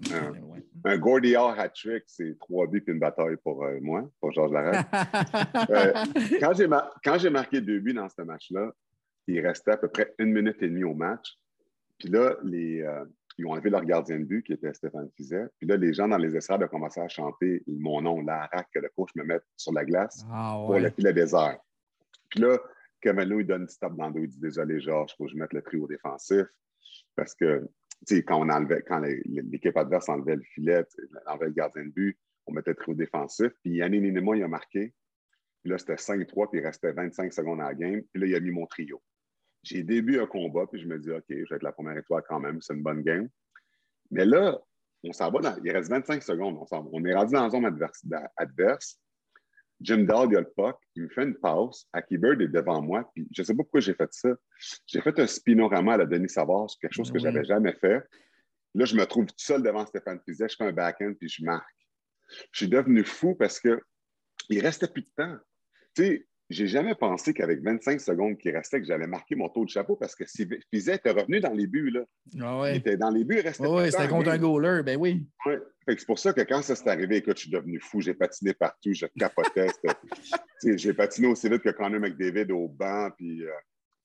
un, 0.84 0.98
Gordy 0.98 1.36
hat-trick, 1.36 2.02
c'est 2.06 2.36
trois 2.40 2.66
buts 2.66 2.82
et 2.86 2.90
une 2.90 2.98
bataille 2.98 3.36
pour 3.44 3.64
euh, 3.64 3.78
moi, 3.80 4.10
pour 4.20 4.32
Georges 4.32 4.52
Larraque. 4.52 4.88
euh, 5.70 5.92
quand 7.04 7.18
j'ai 7.18 7.30
marqué 7.30 7.60
deux 7.60 7.78
buts 7.78 7.94
dans 7.94 8.08
ce 8.08 8.22
match-là, 8.22 8.72
il 9.28 9.46
restait 9.46 9.72
à 9.72 9.76
peu 9.76 9.88
près 9.88 10.12
une 10.18 10.32
minute 10.32 10.60
et 10.62 10.68
demie 10.68 10.84
au 10.84 10.94
match. 10.94 11.38
Puis 11.98 12.08
là, 12.08 12.36
les, 12.42 12.82
euh, 12.82 13.04
ils 13.40 13.46
ont 13.46 13.52
enlevé 13.52 13.70
leur 13.70 13.84
gardien 13.84 14.18
de 14.18 14.24
but, 14.24 14.42
qui 14.42 14.52
était 14.52 14.72
Stéphane 14.74 15.08
Fizet. 15.16 15.46
Puis 15.58 15.66
là, 15.66 15.76
les 15.76 15.94
gens 15.94 16.06
dans 16.06 16.18
les 16.18 16.36
estrades 16.36 16.62
ont 16.62 16.68
commencé 16.68 17.00
à 17.00 17.08
chanter 17.08 17.62
mon 17.66 18.02
nom, 18.02 18.20
l'arac 18.20 18.68
que 18.72 18.78
le 18.78 18.90
coach 18.90 19.10
me 19.16 19.24
mette 19.24 19.44
sur 19.56 19.72
la 19.72 19.84
glace 19.84 20.24
ah, 20.30 20.62
pour 20.66 20.78
le 20.78 20.90
filet 20.90 21.14
désert. 21.14 21.58
Puis 22.28 22.40
là, 22.40 22.58
Kevin 23.00 23.38
il 23.38 23.46
donne 23.46 23.62
une 23.62 23.66
petite 23.66 23.80
tape 23.80 23.96
dans 23.96 24.08
le 24.08 24.12
dos. 24.12 24.20
Il 24.20 24.28
dit 24.28 24.40
Désolé, 24.40 24.78
Georges, 24.80 25.12
il 25.12 25.16
faut 25.16 25.24
que 25.24 25.30
je 25.30 25.36
mette 25.36 25.54
le 25.54 25.62
trio 25.62 25.86
défensif. 25.86 26.46
Parce 27.16 27.34
que, 27.34 27.66
tu 28.06 28.16
sais, 28.16 28.22
quand, 28.22 28.38
on 28.38 28.50
enlevait, 28.50 28.82
quand 28.82 29.00
l'équipe 29.00 29.76
adverse 29.76 30.08
enlevait 30.10 30.36
le 30.36 30.42
filet, 30.42 30.84
enlevait 31.26 31.46
le 31.46 31.52
gardien 31.52 31.84
de 31.84 31.90
but, 31.90 32.18
on 32.46 32.52
mettait 32.52 32.72
le 32.72 32.76
trio 32.76 32.94
défensif. 32.94 33.52
Puis 33.62 33.76
Yannick 33.76 34.02
Ninema, 34.02 34.36
il 34.36 34.42
a 34.42 34.48
marqué. 34.48 34.92
Puis 35.62 35.70
là, 35.70 35.78
c'était 35.78 35.94
5-3, 35.94 36.50
puis 36.50 36.60
il 36.60 36.64
restait 36.64 36.92
25 36.92 37.32
secondes 37.32 37.60
à 37.62 37.68
la 37.68 37.74
game. 37.74 38.02
Puis 38.12 38.20
là, 38.20 38.26
il 38.26 38.34
a 38.34 38.40
mis 38.40 38.50
mon 38.50 38.66
trio. 38.66 39.02
J'ai 39.62 39.82
début 39.82 40.20
un 40.20 40.26
combat, 40.26 40.66
puis 40.66 40.80
je 40.80 40.86
me 40.86 40.98
dis, 40.98 41.10
OK, 41.10 41.24
je 41.28 41.34
vais 41.34 41.56
être 41.56 41.62
la 41.62 41.72
première 41.72 41.96
étoile 41.96 42.22
quand 42.28 42.40
même, 42.40 42.60
c'est 42.62 42.74
une 42.74 42.82
bonne 42.82 43.02
game. 43.02 43.28
Mais 44.10 44.24
là, 44.24 44.58
on 45.04 45.12
s'en 45.12 45.30
va 45.30 45.40
dans. 45.40 45.56
Il 45.64 45.70
reste 45.70 45.90
25 45.90 46.22
secondes. 46.22 46.58
On, 46.70 46.90
on 46.92 47.04
est 47.04 47.14
rendu 47.14 47.32
dans 47.32 47.44
la 47.44 47.50
zone 47.50 47.64
adverse. 48.36 49.00
Jim 49.80 50.04
Dahl, 50.04 50.28
il 50.30 50.36
a 50.36 50.40
le 50.40 50.50
puck. 50.54 50.76
Il 50.94 51.04
me 51.04 51.08
fait 51.08 51.22
une 51.22 51.36
passe. 51.36 51.86
Aki 51.92 52.18
Bird 52.18 52.40
est 52.42 52.48
devant 52.48 52.82
moi. 52.82 53.10
Puis 53.14 53.26
je 53.34 53.40
ne 53.40 53.46
sais 53.46 53.54
pas 53.54 53.62
pourquoi 53.62 53.80
j'ai 53.80 53.94
fait 53.94 54.12
ça. 54.12 54.28
J'ai 54.86 55.00
fait 55.00 55.18
un 55.18 55.26
spinorama 55.26 55.94
à 55.94 55.96
la 55.98 56.06
Denis 56.06 56.28
Savard, 56.28 56.66
quelque 56.80 56.92
chose 56.92 57.10
que 57.10 57.18
je 57.18 57.24
n'avais 57.24 57.44
jamais 57.44 57.72
fait. 57.72 58.02
Là, 58.74 58.84
je 58.84 58.94
me 58.94 59.04
trouve 59.06 59.26
tout 59.26 59.34
seul 59.38 59.62
devant 59.62 59.86
Stéphane 59.86 60.20
Pizet. 60.20 60.48
Je 60.48 60.56
fais 60.56 60.64
un 60.64 60.72
back-end 60.72 61.14
puis 61.18 61.28
je 61.28 61.44
marque. 61.44 61.64
Je 62.52 62.58
suis 62.58 62.68
devenu 62.68 63.04
fou 63.04 63.34
parce 63.34 63.58
qu'il 63.58 63.80
ne 64.50 64.60
restait 64.60 64.88
plus 64.88 65.02
de 65.02 65.10
temps. 65.16 65.36
Tu 65.94 66.02
sais, 66.02 66.26
j'ai 66.50 66.66
jamais 66.66 66.96
pensé 66.96 67.32
qu'avec 67.32 67.62
25 67.62 68.00
secondes 68.00 68.36
qui 68.36 68.50
restaient, 68.50 68.80
que 68.80 68.86
j'allais 68.86 69.06
marquer 69.06 69.36
mon 69.36 69.48
taux 69.48 69.64
de 69.64 69.70
chapeau 69.70 69.94
parce 69.94 70.16
que 70.16 70.26
si 70.26 70.48
Fizet 70.72 70.96
était 70.96 71.12
revenu 71.12 71.38
dans 71.38 71.52
les 71.52 71.68
buts, 71.68 71.90
là. 71.90 72.04
Ah 72.40 72.70
il 72.70 72.78
était 72.78 72.96
dans 72.96 73.10
les 73.10 73.22
buts, 73.22 73.36
il 73.38 73.42
restait. 73.42 73.66
oui, 73.68 73.90
c'était 73.90 74.08
contre 74.08 74.30
un 74.30 74.38
goaler, 74.38 74.82
ben 74.82 74.98
oui. 74.98 75.24
Ouais. 75.46 75.60
c'est 75.86 76.06
pour 76.06 76.18
ça 76.18 76.32
que 76.32 76.40
quand 76.40 76.60
ça 76.62 76.74
s'est 76.74 76.88
arrivé, 76.88 77.18
écoute, 77.18 77.36
je 77.36 77.42
suis 77.42 77.50
devenu 77.50 77.78
fou, 77.78 78.00
j'ai 78.00 78.14
patiné 78.14 78.52
partout, 78.52 78.92
je 78.92 79.06
capotais. 79.16 79.68
j'ai 80.76 80.92
patiné 80.92 81.28
aussi 81.28 81.48
vite 81.48 81.62
que 81.62 81.70
Connor 81.70 82.00
McDavid 82.00 82.50
au 82.50 82.68
banc, 82.68 83.10
puis 83.16 83.44
euh, 83.44 83.50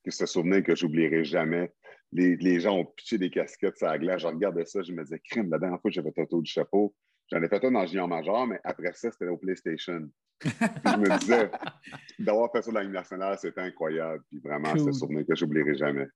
que 0.04 0.12
ce 0.12 0.28
souvenir 0.28 0.64
que 0.64 0.76
j'oublierai 0.76 1.24
jamais. 1.26 1.74
Les, 2.12 2.36
les, 2.36 2.60
gens 2.60 2.78
ont 2.78 2.86
pitché 2.86 3.18
des 3.18 3.32
casquettes 3.32 3.78
sur 3.78 3.88
la 3.88 3.98
glace. 3.98 4.22
Je 4.22 4.28
regardais 4.28 4.66
ça, 4.66 4.84
je 4.84 4.94
me 4.94 5.04
disais, 5.04 5.20
crime, 5.20 5.50
la 5.50 5.58
dernière 5.58 5.82
fois 5.82 5.90
que 5.90 5.96
j'avais 5.96 6.14
un 6.16 6.26
taux 6.26 6.42
de 6.42 6.48
chapeau, 6.48 6.94
J'en 7.32 7.42
ai 7.42 7.48
fait 7.48 7.64
un 7.64 7.72
dans 7.72 7.86
Junior 7.86 8.08
Major, 8.08 8.46
mais 8.46 8.60
après 8.64 8.94
ça, 8.94 9.12
c'était 9.12 9.28
au 9.28 9.38
PlayStation. 9.38 10.10
je 10.44 10.48
me 10.50 11.20
disais, 11.20 11.50
d'avoir 12.20 12.52
fait 12.52 12.62
ça 12.62 12.72
dans 12.72 12.80
la 12.80 12.88
nationale, 12.88 13.38
c'était 13.40 13.62
incroyable. 13.62 14.24
Puis 14.30 14.40
vraiment, 14.40 14.74
c'est 14.76 14.90
un 14.90 14.94
souvenir 14.94 15.26
que 15.28 15.36
j'oublierai 15.36 15.76
jamais. 15.76 16.08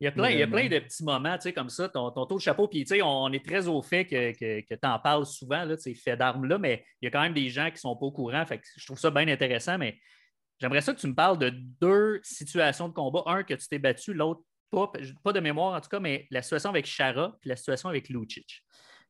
Il 0.00 0.04
y, 0.04 0.08
a 0.08 0.12
plein, 0.12 0.30
il 0.30 0.38
y 0.38 0.42
a 0.42 0.46
plein 0.46 0.66
de 0.66 0.78
petits 0.78 1.04
moments 1.04 1.36
tu 1.36 1.42
sais, 1.42 1.52
comme 1.52 1.68
ça, 1.68 1.86
ton, 1.86 2.10
ton 2.10 2.24
taux 2.24 2.36
de 2.36 2.40
chapeau. 2.40 2.66
Puis, 2.68 2.84
tu 2.84 2.94
sais, 2.94 3.02
on 3.02 3.30
est 3.32 3.44
très 3.44 3.68
au 3.68 3.82
fait 3.82 4.06
que, 4.06 4.32
que, 4.32 4.66
que 4.66 4.74
tu 4.74 4.88
en 4.88 4.98
parles 4.98 5.26
souvent, 5.26 5.62
là, 5.64 5.76
ces 5.76 5.94
faits 5.94 6.18
d'armes-là, 6.18 6.56
mais 6.56 6.86
il 7.02 7.04
y 7.04 7.08
a 7.08 7.10
quand 7.10 7.20
même 7.20 7.34
des 7.34 7.50
gens 7.50 7.66
qui 7.66 7.74
ne 7.74 7.80
sont 7.80 7.96
pas 7.96 8.06
au 8.06 8.12
courant. 8.12 8.46
Fait 8.46 8.56
que 8.56 8.64
je 8.78 8.86
trouve 8.86 8.98
ça 8.98 9.10
bien 9.10 9.28
intéressant, 9.28 9.76
mais 9.76 9.98
j'aimerais 10.58 10.80
ça 10.80 10.94
que 10.94 11.00
tu 11.00 11.06
me 11.06 11.14
parles 11.14 11.36
de 11.36 11.50
deux 11.50 12.18
situations 12.22 12.88
de 12.88 12.94
combat. 12.94 13.24
Un, 13.26 13.42
que 13.42 13.52
tu 13.52 13.68
t'es 13.68 13.78
battu, 13.78 14.14
l'autre, 14.14 14.40
pas, 14.70 14.90
pas 15.22 15.34
de 15.34 15.40
mémoire 15.40 15.74
en 15.74 15.80
tout 15.82 15.90
cas, 15.90 16.00
mais 16.00 16.26
la 16.30 16.40
situation 16.40 16.70
avec 16.70 16.86
Chara 16.86 17.36
puis 17.38 17.50
la 17.50 17.56
situation 17.56 17.90
avec 17.90 18.08
Lucic 18.08 18.64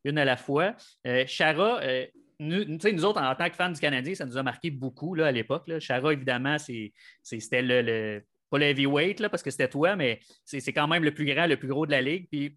une 0.04 0.18
à 0.18 0.24
la 0.24 0.36
fois. 0.36 0.74
Euh, 1.06 1.24
Chara, 1.26 1.80
euh, 1.82 2.06
nous, 2.38 2.64
nous, 2.64 3.04
autres, 3.04 3.20
en 3.20 3.34
tant 3.34 3.48
que 3.48 3.56
fans 3.56 3.70
du 3.70 3.80
Canadien, 3.80 4.14
ça 4.14 4.26
nous 4.26 4.36
a 4.36 4.42
marqué 4.42 4.70
beaucoup 4.70 5.14
là, 5.14 5.26
à 5.26 5.32
l'époque. 5.32 5.70
Chara, 5.78 6.12
évidemment, 6.12 6.56
c'était 6.58 7.62
le, 7.62 8.22
pas 8.48 8.58
le 8.58 8.64
heavyweight, 8.64 9.20
là, 9.20 9.28
parce 9.28 9.42
que 9.42 9.50
c'était 9.50 9.68
toi, 9.68 9.96
mais 9.96 10.20
c'est 10.44 10.72
quand 10.72 10.88
même 10.88 11.04
le 11.04 11.12
plus 11.12 11.26
grand, 11.26 11.46
le 11.46 11.58
plus 11.58 11.68
gros 11.68 11.86
de 11.86 11.90
la 11.90 12.00
ligue. 12.00 12.28
Puis 12.30 12.56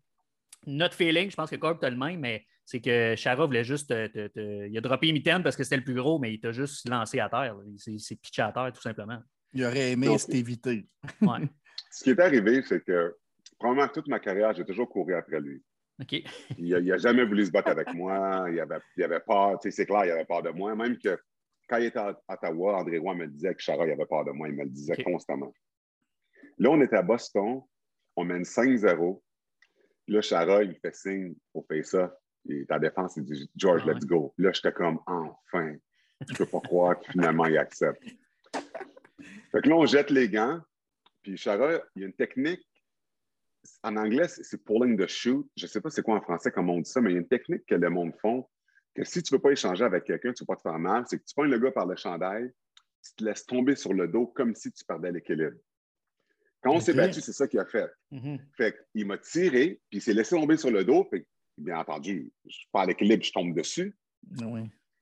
notre 0.66 0.96
feeling, 0.96 1.30
je 1.30 1.36
pense 1.36 1.50
que 1.50 1.58
Corp, 1.58 1.82
tu 1.82 1.90
le 1.90 1.98
même, 1.98 2.20
mais 2.20 2.46
c'est 2.66 2.80
que 2.80 3.16
Chara 3.18 3.46
voulait 3.46 3.66
juste. 3.66 3.94
il 4.36 4.78
a 4.78 4.82
droppé 4.82 5.12
Mitten 5.12 5.44
parce 5.44 5.58
que 5.58 5.64
c'était 5.64 5.78
le 5.78 5.84
plus 5.84 5.96
gros, 5.96 6.18
mais 6.18 6.34
il 6.34 6.40
t'a 6.40 6.54
juste 6.54 6.88
lancé 6.88 7.20
à 7.20 7.28
terre. 7.28 7.58
Il 7.68 8.00
s'est 8.00 8.16
pitché 8.16 8.42
à 8.42 8.54
terre, 8.54 8.72
tout 8.74 8.82
simplement. 8.82 9.20
Il 9.54 9.66
aurait 9.66 9.92
aimé 9.92 10.18
s'éviter. 10.18 10.88
Ce 11.92 12.04
qui 12.04 12.10
est 12.12 12.20
arrivé, 12.20 12.64
c'est 12.64 12.84
que 12.84 13.16
probablement 13.60 13.88
toute 13.88 14.08
ma 14.08 14.20
carrière, 14.20 14.54
j'ai 14.56 14.66
toujours 14.66 14.90
couru 14.90 15.14
après 15.14 15.40
lui. 15.40 15.62
Il 16.58 16.70
n'a 16.70 16.98
jamais 16.98 17.26
voulu 17.26 17.46
se 17.46 17.52
battre 17.52 17.70
avec 17.70 17.94
moi. 17.94 18.48
Il 18.52 18.60
avait, 18.60 18.80
il 18.98 19.04
avait 19.04 19.20
peur. 19.20 19.60
C'est 19.62 19.86
clair, 19.86 20.06
il 20.06 20.12
avait 20.12 20.26
peur 20.26 20.42
de 20.42 20.50
moi. 20.50 20.76
Même 20.76 20.98
que 20.98 21.18
quand 21.70 21.78
il 21.78 21.86
était 21.86 22.00
à 22.00 22.20
Ottawa, 22.28 22.78
André 22.78 22.98
Roy 22.98 23.16
me 23.16 23.28
disait 23.28 23.54
que 23.54 23.62
Chara, 23.62 23.86
il 23.86 23.92
avait 23.92 24.06
peur 24.06 24.26
de 24.26 24.32
moi. 24.32 24.50
Il 24.50 24.56
me 24.56 24.64
le 24.64 24.70
disait 24.70 25.02
constamment. 25.04 25.54
Là, 26.58 26.70
on 26.70 26.82
était 26.82 26.98
à 26.98 27.02
Boston. 27.02 27.62
On 28.16 28.24
mène 28.24 28.44
5-0. 28.44 29.22
Là, 30.08 30.22
Chara, 30.22 30.64
il 30.64 30.76
fait 30.76 30.96
signe 30.96 31.36
au 31.54 31.64
face-off. 31.64 32.12
Il 32.46 32.58
est 32.58 32.72
en 32.72 32.80
défense. 32.80 33.16
Il 33.18 33.24
dit 33.24 33.50
George, 33.56 33.84
ah 33.86 33.94
let's 33.94 34.06
go. 34.06 34.34
Là, 34.38 34.52
j'étais 34.52 34.74
comme 34.74 35.00
enfin. 35.06 35.76
Je 36.28 36.34
ne 36.34 36.38
peux 36.38 36.46
pas 36.46 36.60
croire 36.60 37.00
que 37.00 37.12
finalement, 37.12 37.46
il 37.46 37.58
accepte. 37.58 38.04
Fait 39.52 39.62
que 39.62 39.70
là, 39.70 39.76
on 39.76 39.86
jette 39.86 40.10
les 40.10 40.30
gants. 40.30 40.60
Puis 41.22 41.38
Chara, 41.38 41.80
il 41.96 42.02
y 42.02 42.04
a 42.04 42.08
une 42.08 42.14
technique 42.14 42.66
en 43.84 43.96
anglais, 43.98 44.28
c'est 44.28 44.64
pulling 44.64 44.98
the 44.98 45.08
shoot. 45.08 45.48
Je 45.56 45.66
ne 45.66 45.70
sais 45.70 45.82
pas 45.82 45.90
c'est 45.90 46.02
quoi 46.02 46.16
en 46.16 46.22
français, 46.22 46.52
comment 46.52 46.76
on 46.76 46.82
dit 46.82 46.90
ça, 46.90 47.02
mais 47.02 47.12
il 47.12 47.14
y 47.14 47.18
a 47.18 47.20
une 47.22 47.28
technique 47.28 47.66
que 47.66 47.76
le 47.76 47.90
monde 47.90 48.14
font 48.22 48.48
que 48.96 49.04
si 49.04 49.24
tu 49.24 49.34
ne 49.34 49.38
veux 49.38 49.42
pas 49.42 49.52
échanger 49.52 49.84
avec 49.84 50.04
quelqu'un, 50.04 50.34
tu 50.34 50.44
ne 50.44 50.48
vas 50.48 50.54
pas 50.54 50.58
te 50.58 50.62
faire 50.62 50.80
mal, 50.80 51.04
c'est 51.08 51.18
que 51.18 51.24
tu 51.24 51.34
prends 51.34 51.46
le 51.46 51.58
gars 51.58 51.72
par 51.72 51.86
le 51.86 51.96
chandail, 51.96 52.52
tu 53.04 53.16
te 53.16 53.24
laisses 53.24 53.46
tomber 53.46 53.76
sur 53.76 53.94
le 53.94 54.08
dos 54.08 54.28
comme 54.28 54.56
si 54.56 54.72
tu 54.72 54.86
perdais 54.86 55.12
l'équilibre. 55.12 55.58
Quand 56.62 56.74
on 56.74 56.80
s'est 56.80 56.94
battu, 56.94 57.20
c'est 57.20 57.34
ça 57.34 57.48
qu'il 57.48 57.60
a 57.60 57.66
fait. 57.66 57.90
Fait 58.56 58.76
qu'il 58.92 59.06
m'a 59.06 59.18
tiré, 59.18 59.82
puis 59.90 59.98
il 59.98 60.02
s'est 60.02 60.14
laissé 60.14 60.36
tomber 60.36 60.56
sur 60.56 60.72
le 60.72 60.86
dos. 60.86 61.06
Fait 61.10 61.26
bien 61.58 61.80
entendu, 61.80 62.32
je 62.46 62.58
perds 62.72 62.86
l'équilibre, 62.86 63.24
je 63.24 63.32
tombe 63.32 63.54
dessus. 63.54 63.96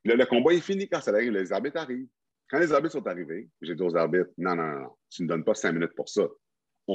Là, 0.03 0.15
le 0.15 0.25
combat 0.25 0.53
est 0.53 0.62
fini 0.62 0.89
quand 0.89 1.01
ça 1.01 1.12
arrive. 1.12 1.32
Les 1.32 1.51
arbitres 1.51 1.77
arrivent. 1.77 2.08
Quand 2.50 2.60
les 2.60 2.74
arbitres 2.74 2.94
sont 2.94 3.06
arrivés, 3.06 3.48
j'ai 3.62 3.75
dit 3.75 3.84
aux 3.84 3.96
arbitres 3.96 4.32
non, 4.38 4.56
non, 4.56 4.80
non, 4.80 4.89
tu 5.10 5.24
ne 5.24 5.27
donnes 5.27 5.44
pas 5.44 5.53
cinq 5.53 5.74
minutes 5.74 5.94
pour 5.96 6.10
ça 6.10 6.27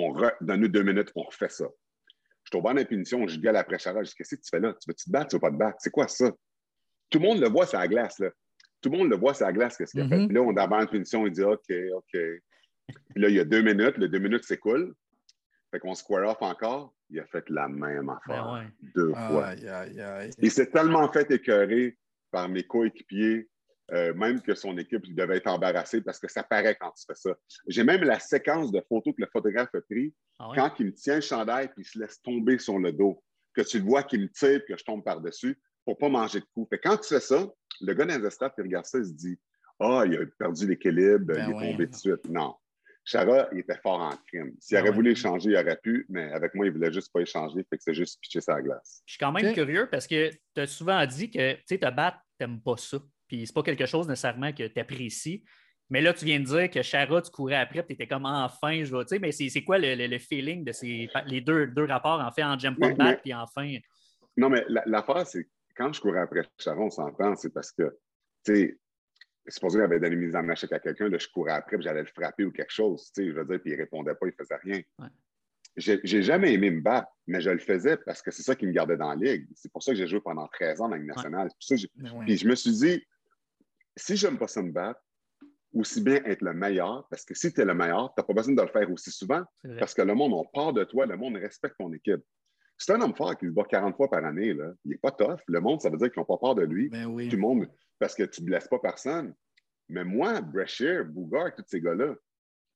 on 0.04 0.30
donne-nous 0.40 0.68
deux 0.68 0.82
minutes, 0.82 1.12
on 1.14 1.22
refait 1.22 1.48
ça. 1.48 1.66
Je 2.44 2.50
tombe 2.50 2.66
en 2.66 2.76
impunition, 2.76 3.26
je 3.26 3.40
gueule 3.40 3.56
après 3.56 3.78
Chara, 3.78 4.02
je 4.04 4.10
dis 4.10 4.14
Qu'est-ce 4.16 4.36
que 4.36 4.40
tu 4.40 4.48
fais 4.50 4.60
là? 4.60 4.72
Tu 4.74 4.88
veux 4.88 4.94
te 4.94 5.10
battre, 5.10 5.28
tu 5.28 5.36
veux 5.36 5.40
pas 5.40 5.50
te 5.50 5.56
battre? 5.56 5.78
C'est 5.80 5.90
quoi 5.90 6.06
ça? 6.06 6.30
Tout 7.10 7.18
le 7.18 7.26
monde 7.26 7.40
le 7.40 7.48
voit, 7.48 7.66
c'est 7.66 7.76
la 7.76 7.88
glace. 7.88 8.18
Là. 8.18 8.30
Tout 8.80 8.90
le 8.90 8.98
monde 8.98 9.10
le 9.10 9.16
voit, 9.16 9.34
c'est 9.34 9.44
la 9.44 9.52
glace, 9.52 9.76
qu'est-ce 9.76 9.92
qu'il 9.92 10.00
a 10.02 10.08
fait. 10.08 10.16
Mm-hmm. 10.16 10.26
Puis 10.26 10.34
là, 10.34 10.42
on 10.42 10.56
a 10.56 10.82
en 10.82 10.86
punition, 10.86 11.26
il 11.26 11.32
dit 11.32 11.42
OK, 11.42 11.72
OK. 11.94 12.20
Puis 12.88 13.22
là, 13.22 13.28
il 13.28 13.34
y 13.34 13.40
a 13.40 13.44
deux 13.44 13.62
minutes, 13.62 13.98
les 13.98 14.08
deux 14.08 14.18
minutes 14.18 14.44
s'écoulent. 14.44 14.94
Fait 15.70 15.80
qu'on 15.80 15.94
square 15.94 16.28
off 16.28 16.38
encore. 16.40 16.94
Il 17.10 17.20
a 17.20 17.26
fait 17.26 17.48
la 17.50 17.68
même 17.68 18.08
affaire 18.08 18.44
ben 18.44 18.70
deux 18.94 19.12
fois. 19.12 19.54
Il 20.38 20.50
s'est 20.50 20.70
tellement 20.70 21.10
fait 21.12 21.30
écœurer 21.30 21.96
par 22.30 22.48
mes 22.48 22.64
coéquipiers 22.64 23.48
euh, 23.92 24.12
même 24.14 24.40
que 24.40 24.54
son 24.54 24.76
équipe 24.78 25.06
il 25.06 25.14
devait 25.14 25.36
être 25.36 25.46
embarrassé 25.46 26.00
parce 26.00 26.18
que 26.18 26.28
ça 26.28 26.42
paraît 26.42 26.76
quand 26.80 26.90
tu 26.90 27.04
fais 27.06 27.14
ça. 27.14 27.36
J'ai 27.68 27.84
même 27.84 28.02
la 28.02 28.18
séquence 28.18 28.72
de 28.72 28.82
photos 28.88 29.14
que 29.14 29.22
le 29.22 29.28
photographe 29.32 29.74
a 29.74 29.80
pris 29.80 30.14
ah 30.38 30.50
quand 30.54 30.72
il 30.80 30.86
me 30.86 30.92
tient 30.92 31.16
le 31.16 31.20
chandail 31.20 31.66
et 31.66 31.70
il 31.76 31.84
se 31.84 31.98
laisse 31.98 32.20
tomber 32.20 32.58
sur 32.58 32.78
le 32.78 32.92
dos, 32.92 33.22
que 33.54 33.62
tu 33.62 33.78
le 33.78 33.84
vois 33.84 34.02
qu'il 34.02 34.22
me 34.22 34.28
tire 34.28 34.64
que 34.66 34.76
je 34.76 34.84
tombe 34.84 35.04
par-dessus 35.04 35.58
pour 35.84 35.96
pas 35.98 36.08
manger 36.08 36.40
de 36.40 36.46
coups. 36.52 36.76
quand 36.82 36.96
tu 36.96 37.08
fais 37.08 37.20
ça, 37.20 37.46
le 37.80 37.94
gars 37.94 38.04
dans 38.04 38.20
les 38.20 38.28
qui 38.28 38.62
regarde 38.62 38.86
ça, 38.86 38.98
il 38.98 39.06
se 39.06 39.12
dit 39.12 39.38
Ah, 39.78 40.02
il 40.04 40.16
a 40.16 40.26
perdu 40.38 40.66
l'équilibre, 40.66 41.24
ben 41.26 41.48
il 41.48 41.50
est 41.50 41.70
tombé 41.70 41.86
tout 41.86 41.92
de 41.92 41.96
suite. 41.96 42.28
Non. 42.28 42.54
Chara, 43.04 43.48
il 43.52 43.60
était 43.60 43.78
fort 43.80 44.00
en 44.00 44.10
crime. 44.26 44.52
S'il 44.58 44.76
aurait 44.78 44.90
voulu 44.90 45.12
échanger, 45.12 45.50
il 45.50 45.56
aurait 45.56 45.78
pu, 45.80 46.06
mais 46.08 46.32
avec 46.32 46.54
moi, 46.56 46.66
il 46.66 46.70
ne 46.70 46.74
voulait 46.74 46.92
juste 46.92 47.12
pas 47.12 47.20
échanger, 47.20 47.64
fait 47.70 47.76
que 47.76 47.82
c'est 47.84 47.94
juste 47.94 48.20
pitcher 48.20 48.40
sa 48.40 48.60
glace. 48.60 49.02
Je 49.06 49.12
suis 49.12 49.18
quand 49.20 49.30
même 49.30 49.54
curieux 49.54 49.88
parce 49.88 50.08
que 50.08 50.30
tu 50.30 50.60
as 50.60 50.66
souvent 50.66 51.06
dit 51.06 51.30
que 51.30 51.52
tu 51.52 51.62
sais, 51.66 51.78
te 51.78 51.88
battre, 51.88 52.18
tu 52.38 52.44
n'aimes 52.44 52.60
pas 52.60 52.76
ça. 52.76 52.98
Puis 53.28 53.46
c'est 53.46 53.54
pas 53.54 53.62
quelque 53.62 53.86
chose 53.86 54.08
nécessairement 54.08 54.52
que 54.52 54.66
tu 54.66 54.80
apprécies. 54.80 55.44
Mais 55.88 56.00
là, 56.00 56.12
tu 56.12 56.24
viens 56.24 56.40
de 56.40 56.44
dire 56.44 56.70
que 56.70 56.82
Chara, 56.82 57.22
tu 57.22 57.30
courais 57.30 57.56
après, 57.56 57.84
tu 57.86 57.92
étais 57.92 58.08
comme 58.08 58.26
enfin, 58.26 58.82
je 58.82 58.90
vois. 58.90 59.04
Tu 59.04 59.10
sais, 59.10 59.18
mais 59.20 59.30
c'est 59.30 59.62
quoi 59.62 59.78
le, 59.78 60.18
feeling 60.18 60.64
de 60.64 60.72
ces 60.72 61.08
les 61.26 61.40
deux, 61.40 61.68
deux 61.68 61.84
rapports, 61.84 62.20
en 62.20 62.30
fait, 62.32 62.42
en 62.42 62.58
jump 62.58 62.78
back 62.78 63.22
puis 63.22 63.32
enfin? 63.32 63.76
Non, 64.36 64.50
mais 64.50 64.64
l'affaire, 64.68 65.26
c'est 65.26 65.48
quand 65.76 65.92
je 65.92 66.00
courais 66.00 66.20
après 66.20 66.42
Chara, 66.58 66.80
on 66.80 66.90
s'entend, 66.90 67.36
c'est 67.36 67.52
parce 67.52 67.70
que, 67.70 67.96
tu 68.44 68.54
sais, 68.54 68.78
c'est 69.46 69.60
pour 69.60 69.70
ça 69.70 69.78
qu'il 69.78 69.84
avait 69.84 70.00
donné 70.00 70.16
mise 70.16 70.34
en 70.34 70.48
échec 70.48 70.72
à 70.72 70.80
quelqu'un, 70.80 71.08
je 71.16 71.28
courais 71.28 71.52
après, 71.52 71.76
j'allais 71.80 72.02
le 72.02 72.08
frapper 72.08 72.44
ou 72.44 72.50
quelque 72.50 72.72
chose, 72.72 73.10
tu 73.14 73.22
sais, 73.22 73.28
je 73.28 73.32
veux 73.32 73.44
dire, 73.44 73.60
puis 73.60 73.72
il 73.72 73.76
répondait 73.76 74.14
pas, 74.14 74.26
il 74.26 74.32
faisait 74.32 74.56
rien. 74.56 74.80
J'ai 75.76 76.22
jamais 76.22 76.54
aimé 76.54 76.70
me 76.70 76.80
battre, 76.80 77.08
mais 77.26 77.40
je 77.40 77.50
le 77.50 77.58
faisais 77.58 77.98
parce 77.98 78.22
que 78.22 78.30
c'est 78.30 78.42
ça 78.42 78.56
qui 78.56 78.66
me 78.66 78.72
gardait 78.72 78.96
dans 78.96 79.10
la 79.10 79.14
ligue. 79.14 79.46
C'est 79.54 79.70
pour 79.70 79.82
ça 79.82 79.92
que 79.92 79.98
j'ai 79.98 80.06
joué 80.06 80.20
pendant 80.20 80.48
13 80.48 80.80
ans 80.80 80.84
dans 80.88 80.94
la 80.94 80.96
Ligue 80.96 81.08
nationale. 81.08 81.50
Puis 81.60 82.38
je 82.38 82.48
me 82.48 82.54
suis 82.54 82.72
dit, 82.72 83.06
si 83.96 84.16
j'aime 84.16 84.38
pas 84.38 84.48
ça 84.48 84.62
me 84.62 84.72
battre, 84.72 85.00
aussi 85.74 86.00
bien 86.00 86.22
être 86.24 86.42
le 86.42 86.54
meilleur, 86.54 87.06
parce 87.10 87.24
que 87.24 87.34
si 87.34 87.52
tu 87.52 87.60
es 87.60 87.64
le 87.64 87.74
meilleur, 87.74 88.12
tu 88.14 88.20
n'as 88.20 88.24
pas 88.24 88.32
besoin 88.32 88.54
de 88.54 88.62
le 88.62 88.68
faire 88.68 88.90
aussi 88.90 89.10
souvent, 89.10 89.42
parce 89.78 89.94
que 89.94 90.02
le 90.02 90.14
monde 90.14 90.32
a 90.34 90.48
peur 90.52 90.72
de 90.72 90.84
toi, 90.84 91.06
le 91.06 91.16
monde 91.16 91.36
respecte 91.36 91.76
ton 91.78 91.92
équipe. 91.92 92.22
C'est 92.78 92.92
un 92.92 93.00
homme 93.00 93.14
fort 93.14 93.36
qui 93.36 93.46
se 93.46 93.50
bat 93.50 93.64
40 93.64 93.96
fois 93.96 94.10
par 94.10 94.24
année. 94.24 94.52
Là. 94.52 94.72
Il 94.84 94.90
n'est 94.90 94.98
pas 94.98 95.10
tough. 95.10 95.40
Le 95.48 95.60
monde, 95.60 95.80
ça 95.80 95.88
veut 95.88 95.96
dire 95.96 96.10
qu'ils 96.10 96.20
n'ont 96.20 96.26
pas 96.26 96.36
peur 96.36 96.54
de 96.54 96.62
lui. 96.62 96.90
Ben 96.90 97.04
Tout 97.04 97.36
le 97.36 97.38
monde, 97.38 97.68
parce 97.98 98.14
que 98.14 98.24
tu 98.24 98.42
ne 98.42 98.46
blesses 98.46 98.68
pas 98.68 98.78
personne. 98.78 99.34
Mais 99.88 100.04
moi, 100.04 100.40
Brashear, 100.40 101.04
Bougar, 101.04 101.54
tous 101.54 101.64
ces 101.66 101.80
gars-là, 101.80 102.14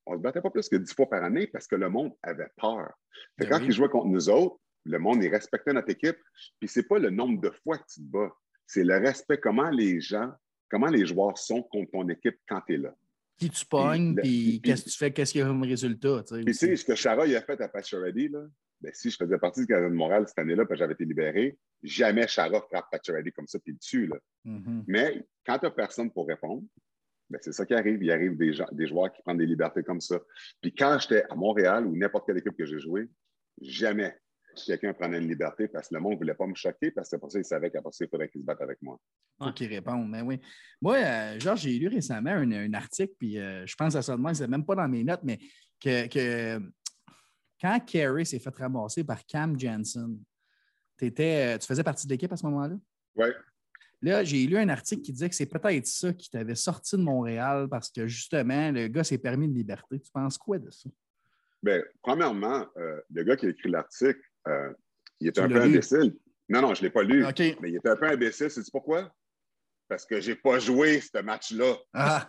on 0.06 0.12
ne 0.12 0.18
se 0.18 0.22
battait 0.22 0.40
pas 0.40 0.50
plus 0.50 0.68
que 0.68 0.76
10 0.76 0.94
fois 0.94 1.08
par 1.08 1.22
année 1.22 1.46
parce 1.46 1.66
que 1.66 1.76
le 1.76 1.90
monde 1.90 2.12
avait 2.22 2.48
peur. 2.56 2.90
Fait 3.38 3.46
ben 3.46 3.50
quand 3.50 3.64
ils 3.64 3.72
jouaient 3.72 3.88
contre 3.88 4.06
nous 4.06 4.30
autres, 4.30 4.56
le 4.86 4.98
monde, 4.98 5.22
il 5.22 5.28
respectait 5.28 5.72
notre 5.72 5.90
équipe. 5.90 6.16
Puis 6.58 6.68
c'est 6.68 6.88
pas 6.88 6.98
le 6.98 7.10
nombre 7.10 7.40
de 7.40 7.50
fois 7.62 7.76
que 7.76 7.84
tu 7.92 8.00
te 8.00 8.06
bats, 8.06 8.32
c'est 8.66 8.84
le 8.84 8.96
respect, 8.96 9.38
comment 9.38 9.68
les 9.68 10.00
gens, 10.00 10.32
comment 10.70 10.88
les 10.88 11.04
joueurs 11.04 11.36
sont 11.36 11.62
contre 11.62 11.90
ton 11.90 12.08
équipe 12.08 12.38
quand 12.48 12.60
tu 12.66 12.74
es 12.74 12.78
là? 12.78 12.94
Qui 13.38 13.50
tu 13.50 13.64
pognes, 13.66 14.14
puis 14.16 14.60
qu'est-ce 14.62 14.84
que 14.84 14.90
tu 14.90 14.96
fais, 14.96 15.12
qu'est-ce 15.12 15.32
qu'il 15.32 15.40
y 15.40 15.44
a 15.44 15.46
comme 15.46 15.62
résultat. 15.62 16.22
Tu 16.28 16.52
sais, 16.52 16.76
ce 16.76 16.84
que 16.84 16.94
Chara 16.94 17.24
a 17.24 17.40
fait 17.40 17.60
à 17.60 17.68
Pacioretty, 17.68 18.28
là, 18.28 18.46
ben, 18.80 18.92
si 18.94 19.10
je 19.10 19.16
faisais 19.16 19.38
partie 19.38 19.60
du 19.60 19.66
Canada 19.66 19.88
de 19.88 19.94
Montréal 19.94 20.24
cette 20.26 20.38
année-là, 20.38 20.64
parce 20.64 20.76
que 20.76 20.84
j'avais 20.84 20.92
été 20.92 21.04
libéré, 21.04 21.58
jamais 21.82 22.26
Chara 22.28 22.60
frappe 22.60 22.86
Pacioretty 22.90 23.32
comme 23.32 23.46
ça, 23.46 23.58
puis 23.58 23.74
dessus. 23.74 24.06
Là. 24.06 24.16
Mm-hmm. 24.46 24.84
Mais 24.86 25.26
quand 25.44 25.58
tu 25.58 25.66
n'as 25.66 25.70
personne 25.70 26.10
pour 26.10 26.28
répondre, 26.28 26.62
ben, 27.30 27.38
c'est 27.40 27.52
ça 27.52 27.64
qui 27.64 27.74
arrive. 27.74 28.02
Il 28.02 28.10
arrive 28.10 28.36
des, 28.36 28.52
gens, 28.52 28.66
des 28.72 28.86
joueurs 28.86 29.12
qui 29.12 29.22
prennent 29.22 29.38
des 29.38 29.46
libertés 29.46 29.82
comme 29.82 30.00
ça. 30.00 30.18
Puis 30.60 30.74
quand 30.74 30.98
j'étais 30.98 31.24
à 31.30 31.34
Montréal 31.34 31.86
ou 31.86 31.96
n'importe 31.96 32.26
quelle 32.26 32.38
équipe 32.38 32.56
que 32.56 32.66
j'ai 32.66 32.80
joué, 32.80 33.08
jamais 33.60 34.18
quelqu'un 34.54 34.92
prenait 34.92 35.18
une 35.18 35.28
liberté 35.28 35.68
parce 35.68 35.88
que 35.88 35.94
le 35.94 36.00
monde 36.00 36.14
ne 36.14 36.18
voulait 36.18 36.34
pas 36.34 36.46
me 36.46 36.54
choquer 36.54 36.90
parce 36.90 37.08
que 37.08 37.16
c'est 37.16 37.20
pour 37.20 37.30
ça 37.30 37.38
qu'il 37.38 37.44
savait 37.44 37.70
qu'après 37.70 37.92
ça, 37.92 38.04
il 38.04 38.08
faudrait 38.08 38.28
qu'il 38.28 38.40
se 38.40 38.46
batte 38.46 38.60
avec 38.60 38.80
moi. 38.82 38.98
Il 39.40 39.46
faut 39.46 39.52
qu'il 39.52 39.68
réponde, 39.68 40.08
mais 40.08 40.20
oui. 40.22 40.40
Moi, 40.80 40.96
euh, 40.96 41.40
genre, 41.40 41.56
j'ai 41.56 41.78
lu 41.78 41.88
récemment 41.88 42.30
un, 42.30 42.74
article, 42.74 43.14
puis 43.18 43.38
euh, 43.38 43.66
je 43.66 43.74
pense 43.74 43.94
à 43.94 44.02
ça 44.02 44.16
demain, 44.16 44.34
c'est 44.34 44.48
même 44.48 44.64
pas 44.64 44.74
dans 44.74 44.88
mes 44.88 45.04
notes, 45.04 45.22
mais 45.22 45.38
que, 45.80 46.60
quand 47.60 47.80
Kerry 47.86 48.24
s'est 48.24 48.38
fait 48.38 48.54
ramasser 48.54 49.04
par 49.04 49.24
Cam 49.26 49.58
Jensen, 49.58 50.18
étais, 51.00 51.54
euh, 51.54 51.58
tu 51.58 51.66
faisais 51.66 51.82
partie 51.82 52.06
de 52.06 52.12
l'équipe 52.12 52.32
à 52.32 52.36
ce 52.36 52.44
moment-là? 52.46 52.76
Oui. 53.16 53.28
Là, 54.02 54.24
j'ai 54.24 54.46
lu 54.46 54.56
un 54.56 54.68
article 54.68 55.02
qui 55.02 55.12
disait 55.12 55.28
que 55.28 55.34
c'est 55.34 55.46
peut-être 55.46 55.86
ça 55.86 56.12
qui 56.12 56.30
t'avait 56.30 56.54
sorti 56.54 56.96
de 56.96 57.02
Montréal 57.02 57.68
parce 57.70 57.90
que 57.90 58.06
justement, 58.06 58.70
le 58.70 58.88
gars 58.88 59.04
s'est 59.04 59.18
permis 59.18 59.46
de 59.46 59.54
liberté. 59.54 60.00
Tu 60.00 60.10
penses 60.10 60.38
quoi 60.38 60.58
de 60.58 60.70
ça? 60.70 60.88
Bien, 61.62 61.82
premièrement, 62.02 62.66
le 62.76 63.22
gars 63.24 63.36
qui 63.36 63.44
a 63.44 63.50
écrit 63.50 63.70
l'article, 63.70 64.20
euh, 64.48 64.72
il 65.20 65.28
était 65.28 65.40
un 65.40 65.48
peu 65.48 65.60
imbécile. 65.60 66.16
Non, 66.48 66.62
non, 66.62 66.74
je 66.74 66.80
ne 66.80 66.86
l'ai 66.86 66.90
pas 66.90 67.02
lu. 67.02 67.24
Mais 67.60 67.70
il 67.70 67.76
était 67.76 67.90
un 67.90 67.96
peu 67.96 68.06
imbécile. 68.06 68.50
C'est 68.50 68.70
pourquoi? 68.70 69.12
Parce 69.88 70.06
que 70.06 70.20
je 70.20 70.30
n'ai 70.30 70.36
pas 70.36 70.58
joué 70.58 71.00
ce 71.00 71.20
match-là. 71.20 71.76
Ah. 71.94 72.26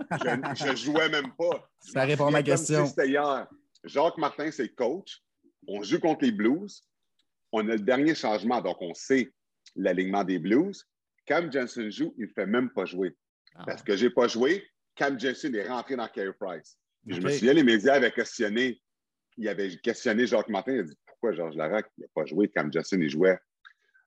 je 0.56 0.72
ne 0.72 0.76
jouais 0.76 1.10
même 1.10 1.34
pas. 1.38 1.70
Ça 1.80 2.04
répond 2.04 2.28
à 2.28 2.32
ma 2.32 2.44
question. 2.44 2.86
C'était 2.86 3.10
hier. 3.10 3.48
Jacques 3.84 4.18
Martin, 4.18 4.52
c'est 4.52 4.70
coach. 4.70 5.22
On 5.68 5.82
joue 5.84 6.00
contre 6.00 6.26
les 6.26 6.32
Blues. 6.32 6.84
On 7.52 7.68
a 7.68 7.74
le 7.74 7.80
dernier 7.80 8.16
changement, 8.16 8.62
donc 8.62 8.78
on 8.82 8.94
sait 8.94 9.32
l'alignement 9.76 10.24
des 10.24 10.40
Blues. 10.40 10.88
Cam 11.26 11.52
Jensen 11.52 11.92
joue, 11.92 12.14
il 12.18 12.26
ne 12.26 12.32
fait 12.32 12.46
même 12.46 12.70
pas 12.72 12.86
jouer. 12.86 13.16
Ah. 13.56 13.64
Parce 13.66 13.84
que 13.84 13.96
je 13.96 14.06
n'ai 14.06 14.12
pas 14.12 14.28
joué, 14.28 14.68
Cam 14.96 15.20
Jensen 15.20 15.54
est 15.56 15.68
rentré 15.68 15.96
dans 15.96 16.08
Carey 16.08 16.34
Price. 16.40 16.78
Je 17.08 17.20
me 17.20 17.30
souviens, 17.30 17.54
les 17.54 17.64
médias 17.64 17.96
avaient 17.96 18.12
questionné, 18.12 18.82
il 19.38 19.48
avait 19.48 19.78
questionné 19.78 20.28
Jacques 20.28 20.50
Martin, 20.50 20.74
il 20.74 20.80
a 20.80 20.84
dit 20.84 20.98
pourquoi 21.22 21.36
Georges 21.36 21.56
Larac 21.56 21.86
n'a 22.00 22.08
pas 22.16 22.26
joué 22.26 22.48
comme 22.48 22.74
Justin 22.74 23.00
il 23.00 23.10
jouait. 23.10 23.38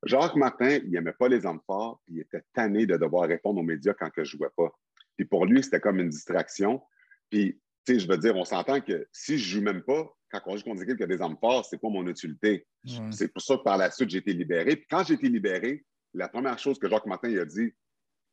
Jacques 0.05 0.35
Martin, 0.35 0.81
il 0.85 0.91
n'aimait 0.91 1.13
pas 1.13 1.29
les 1.29 1.47
hommes 1.47 1.61
forts, 1.65 2.03
puis 2.05 2.17
il 2.17 2.21
était 2.21 2.43
tanné 2.53 2.87
de 2.87 2.97
devoir 2.97 3.29
répondre 3.29 3.61
aux 3.61 3.65
médias 3.65 3.95
quand 3.95 4.11
que 4.11 4.25
je 4.25 4.35
ne 4.35 4.39
jouais 4.39 4.51
pas. 4.57 4.71
Puis 5.17 5.25
pour 5.25 5.47
lui, 5.47 5.63
c'était 5.63 5.81
comme 5.81 6.01
une 6.01 6.09
distraction. 6.09 6.83
Puis, 7.31 7.61
tu 7.87 7.95
sais, 7.95 8.01
je 8.01 8.09
veux 8.09 8.19
dire, 8.19 8.37
on 8.37 8.45
s'entend 8.45 8.81
que 8.81 9.07
si 9.13 9.39
je 9.39 9.57
ne 9.57 9.61
joue 9.61 9.65
même 9.65 9.83
pas, 9.83 10.13
quand 10.31 10.41
on 10.47 10.57
joue 10.57 10.65
contre 10.65 10.79
des 10.79 10.83
équipes 10.83 10.97
qui 10.97 11.05
a 11.05 11.07
des 11.07 11.23
hommes 11.23 11.39
forts, 11.41 11.65
c'est 11.65 11.81
pas 11.81 11.89
mon 11.89 12.07
utilité. 12.07 12.67
C'est 13.13 13.33
pour 13.33 13.41
ça 13.41 13.57
que 13.57 13.63
par 13.63 13.79
la 13.79 13.91
suite, 13.91 14.11
j'ai 14.11 14.19
été 14.19 14.33
libéré. 14.33 14.77
Puis 14.77 14.87
quand 14.91 15.05
j'ai 15.05 15.15
été 15.15 15.29
libéré, 15.29 15.85
la 16.13 16.29
première 16.29 16.59
chose 16.59 16.79
que 16.79 16.89
Jacques 16.89 17.07
Martin 17.07 17.29
il 17.29 17.39
a 17.39 17.45
dit, 17.45 17.73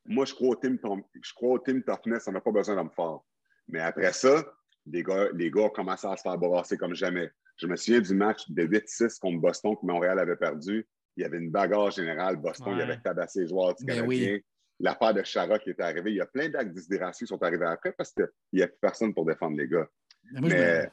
moi, 0.06 0.26
je 0.26 0.34
crois 0.34 0.50
au 0.50 0.56
team, 0.56 0.80
je 1.22 1.34
crois 1.34 1.52
au 1.52 1.60
team 1.60 1.84
toughness, 1.84 2.28
on 2.28 2.32
n'a 2.32 2.42
pas 2.42 2.52
besoin 2.52 2.76
d'hommes 2.76 2.92
forts. 2.96 3.26
Mais 3.68 3.80
après 3.80 4.12
ça, 4.12 4.44
les 4.88 5.04
gars, 5.04 5.30
les 5.34 5.52
gars 5.52 5.62
ont 5.62 5.70
commencé 5.70 6.08
à 6.08 6.18
se 6.18 6.24
faire 6.24 6.38
brasser 6.38 6.76
comme 6.76 6.96
jamais. 6.96 7.32
Je 7.58 7.68
me 7.68 7.76
souviens 7.76 8.02
du 8.02 8.14
match 8.14 8.50
de 8.50 8.64
8-6 8.64 9.20
contre 9.20 9.40
Boston 9.40 9.76
que 9.80 9.86
Montréal 9.86 10.20
avait 10.20 10.36
perdu. 10.36 10.88
Il 11.16 11.24
y 11.24 11.26
avait 11.26 11.38
une 11.38 11.52
bagarre 11.52 11.92
générale. 11.92 12.38
Boston, 12.38 12.74
il 12.76 12.82
avait 12.82 13.00
tabassé 13.00 13.42
les 13.42 13.48
joueurs 13.48 13.76
du 13.76 13.86
ben 13.86 13.98
Canadien. 13.98 14.40
L'affaire 14.80 15.14
de 15.14 15.22
Chara 15.24 15.60
qui 15.60 15.70
était 15.70 15.84
arrivée. 15.84 16.12
Il 16.12 16.18
y 16.18 16.22
a 16.22 16.26
plein 16.26 16.50
d'actes 16.50 16.74
d'isidération 16.74 17.26
qui 17.26 17.30
sont 17.30 17.44
arrivés 17.44 17.66
après 17.66 17.92
parce 17.92 18.12
qu'il 18.14 18.28
n'y 18.54 18.64
a 18.64 18.68
plus 18.68 18.80
personne 18.82 19.14
pour 19.14 19.26
défendre 19.26 19.58
les 19.58 19.68
gars. 19.68 19.88
Mais, 20.34 20.90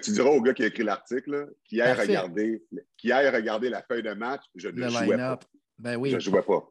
tu 0.00 0.10
diras 0.10 0.30
au 0.30 0.40
gars 0.40 0.54
qui 0.54 0.62
a 0.62 0.66
écrit 0.66 0.84
l'article 0.84 1.52
qui 1.64 1.80
aille 1.80 1.92
regarder, 1.92 2.64
qui 2.96 3.12
aille 3.12 3.28
regarder 3.28 3.68
la 3.68 3.82
feuille 3.82 4.02
de 4.02 4.14
match, 4.14 4.42
je 4.54 4.68
ne 4.68 4.88
jouais 4.88 5.16
pas. 5.16 5.38
Ben 5.78 5.96
oui. 5.96 6.10
Je 6.10 6.16
ne 6.16 6.20
jouais 6.20 6.42
pas. 6.42 6.70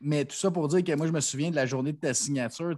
mais, 0.00 0.24
tout 0.24 0.36
ça 0.36 0.50
pour 0.50 0.68
dire 0.68 0.84
que 0.84 0.92
moi, 0.96 1.06
je 1.06 1.12
me 1.12 1.20
souviens 1.20 1.50
de 1.50 1.56
la 1.56 1.66
journée 1.66 1.92
de 1.92 1.98
ta 1.98 2.14
signature, 2.14 2.76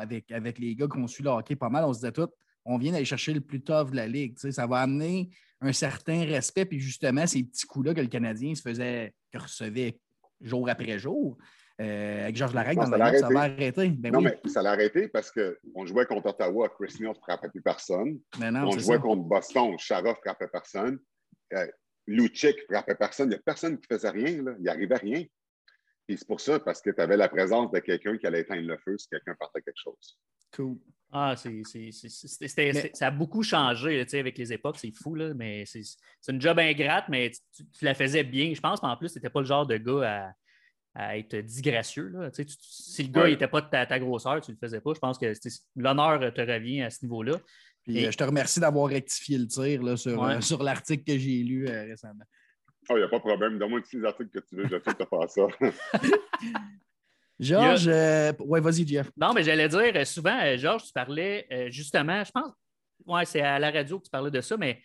avec, 0.00 0.30
avec 0.30 0.58
les 0.58 0.76
gars 0.76 0.86
qu'on 0.86 1.06
suit 1.06 1.24
le 1.24 1.30
hockey 1.30 1.56
pas 1.56 1.70
mal, 1.70 1.84
on 1.84 1.92
se 1.92 1.98
disait 1.98 2.12
tout, 2.12 2.28
on 2.68 2.76
vient 2.76 2.92
d'aller 2.92 3.04
chercher 3.04 3.32
le 3.32 3.40
plus 3.40 3.62
tough 3.62 3.90
de 3.90 3.96
la 3.96 4.06
Ligue. 4.06 4.38
Ça 4.38 4.66
va 4.66 4.80
amener 4.80 5.30
un 5.60 5.72
certain 5.72 6.24
respect, 6.24 6.66
puis 6.66 6.78
justement, 6.78 7.26
ces 7.26 7.42
petits 7.42 7.66
coups-là 7.66 7.94
que 7.94 8.00
le 8.00 8.06
Canadien 8.06 8.54
se 8.54 8.62
faisait, 8.62 9.14
que 9.32 9.38
recevait 9.38 9.98
jour 10.40 10.68
après 10.68 10.98
jour. 10.98 11.36
Euh, 11.80 12.24
avec 12.24 12.36
Georges 12.36 12.54
Larrec 12.54 12.76
dans 12.76 12.90
la 12.90 13.18
ça 13.18 13.28
va 13.28 13.40
arrêter. 13.42 13.90
Ben 13.90 14.12
non, 14.12 14.20
mais 14.20 14.38
ça 14.46 14.62
l'a 14.62 14.72
arrêté 14.72 15.08
parce 15.08 15.32
qu'on 15.32 15.86
jouait 15.86 16.06
contre 16.06 16.26
Ottawa, 16.26 16.68
Chris 16.68 16.96
Neal 17.00 17.10
ne 17.10 17.14
frappait 17.14 17.48
plus 17.48 17.62
personne. 17.62 18.18
on 18.40 18.78
jouait 18.78 18.98
contre 18.98 19.22
Boston, 19.22 19.76
Chara 19.78 20.10
ne 20.10 20.14
frappait 20.14 20.48
personne. 20.48 20.98
Euh, 21.54 21.66
Lucic 22.06 22.56
ne 22.68 22.74
frappait 22.74 22.96
personne. 22.96 23.28
Il 23.28 23.30
n'y 23.30 23.36
a 23.36 23.42
personne 23.44 23.78
qui 23.78 23.86
faisait 23.86 24.10
rien. 24.10 24.42
Là. 24.42 24.54
Il 24.58 24.64
n'arrivait 24.64 24.96
rien. 24.96 25.24
Et 26.08 26.16
c'est 26.16 26.26
pour 26.26 26.40
ça, 26.40 26.58
parce 26.58 26.82
que 26.82 26.90
tu 26.90 27.00
avais 27.00 27.16
la 27.16 27.28
présence 27.28 27.70
de 27.70 27.78
quelqu'un 27.78 28.16
qui 28.18 28.26
allait 28.26 28.40
éteindre 28.40 28.66
le 28.66 28.78
feu 28.78 28.98
si 28.98 29.08
quelqu'un 29.08 29.34
partait 29.38 29.62
quelque 29.62 29.80
chose. 29.80 30.18
Cool. 30.56 30.78
Ah, 31.10 31.34
c'est, 31.36 31.62
ça 32.92 33.06
a 33.06 33.10
beaucoup 33.10 33.42
changé 33.42 34.04
avec 34.12 34.36
les 34.36 34.52
époques, 34.52 34.76
c'est 34.78 34.92
fou, 34.94 35.14
là, 35.14 35.32
mais 35.34 35.64
c'est, 35.64 35.82
une 36.28 36.40
job 36.40 36.58
ingrate, 36.58 37.08
mais 37.08 37.30
tu, 37.54 37.64
la 37.80 37.94
faisais 37.94 38.24
bien, 38.24 38.52
je 38.54 38.60
pense. 38.60 38.80
En 38.82 38.96
plus, 38.96 39.12
tu 39.12 39.18
n'étais 39.18 39.30
pas 39.30 39.40
le 39.40 39.46
genre 39.46 39.66
de 39.66 39.78
gars 39.78 40.34
à, 40.94 41.16
être 41.16 41.36
disgracieux. 41.36 42.08
Là. 42.08 42.30
si 42.32 43.04
le 43.04 43.08
gars 43.10 43.28
n'était 43.28 43.48
pas 43.48 43.62
de 43.62 43.68
ta, 43.68 43.98
grosseur, 43.98 44.40
tu 44.40 44.50
ne 44.50 44.56
le 44.56 44.58
faisais 44.60 44.80
pas. 44.80 44.92
Je 44.94 44.98
pense 44.98 45.16
que 45.16 45.32
l'honneur 45.76 46.34
te 46.34 46.40
revient 46.40 46.82
à 46.82 46.90
ce 46.90 47.04
niveau-là. 47.04 47.38
Euh, 47.88 48.10
je 48.10 48.16
te 48.16 48.24
remercie 48.24 48.60
d'avoir 48.60 48.88
rectifié 48.88 49.38
le 49.38 49.46
tir 49.46 49.82
là, 49.82 49.96
sur, 49.96 50.22
euh, 50.22 50.40
sur 50.40 50.62
l'article 50.62 51.04
que 51.04 51.18
j'ai 51.18 51.42
lu 51.42 51.68
euh, 51.68 51.84
récemment. 51.84 52.24
Il 52.90 52.94
oh, 52.94 52.98
n'y 52.98 53.04
a 53.04 53.08
pas 53.08 53.16
de 53.16 53.22
problème. 53.22 53.58
Donne-moi 53.58 53.80
tous 53.80 53.98
les 53.98 54.04
articles 54.04 54.30
que 54.30 54.46
tu 54.46 54.56
veux, 54.56 54.64
je 54.64 54.76
vais 54.76 54.80
te 54.80 55.04
faire 55.04 55.30
ça. 55.30 55.46
Georges, 57.38 57.88
euh, 57.88 58.32
ouais, 58.40 58.60
vas-y, 58.60 58.86
Jeff. 58.86 59.10
Non, 59.16 59.32
mais 59.32 59.42
j'allais 59.42 59.68
dire, 59.68 59.92
euh, 59.94 60.04
souvent, 60.04 60.38
euh, 60.42 60.56
Georges, 60.56 60.84
tu 60.84 60.92
parlais 60.92 61.46
justement, 61.70 62.22
je 62.24 62.32
pense, 62.32 62.52
ouais, 63.06 63.24
c'est 63.24 63.40
à 63.40 63.58
la 63.58 63.70
radio 63.70 63.98
que 63.98 64.04
tu 64.04 64.10
parlais 64.10 64.30
de 64.30 64.40
ça, 64.40 64.56
mais 64.56 64.80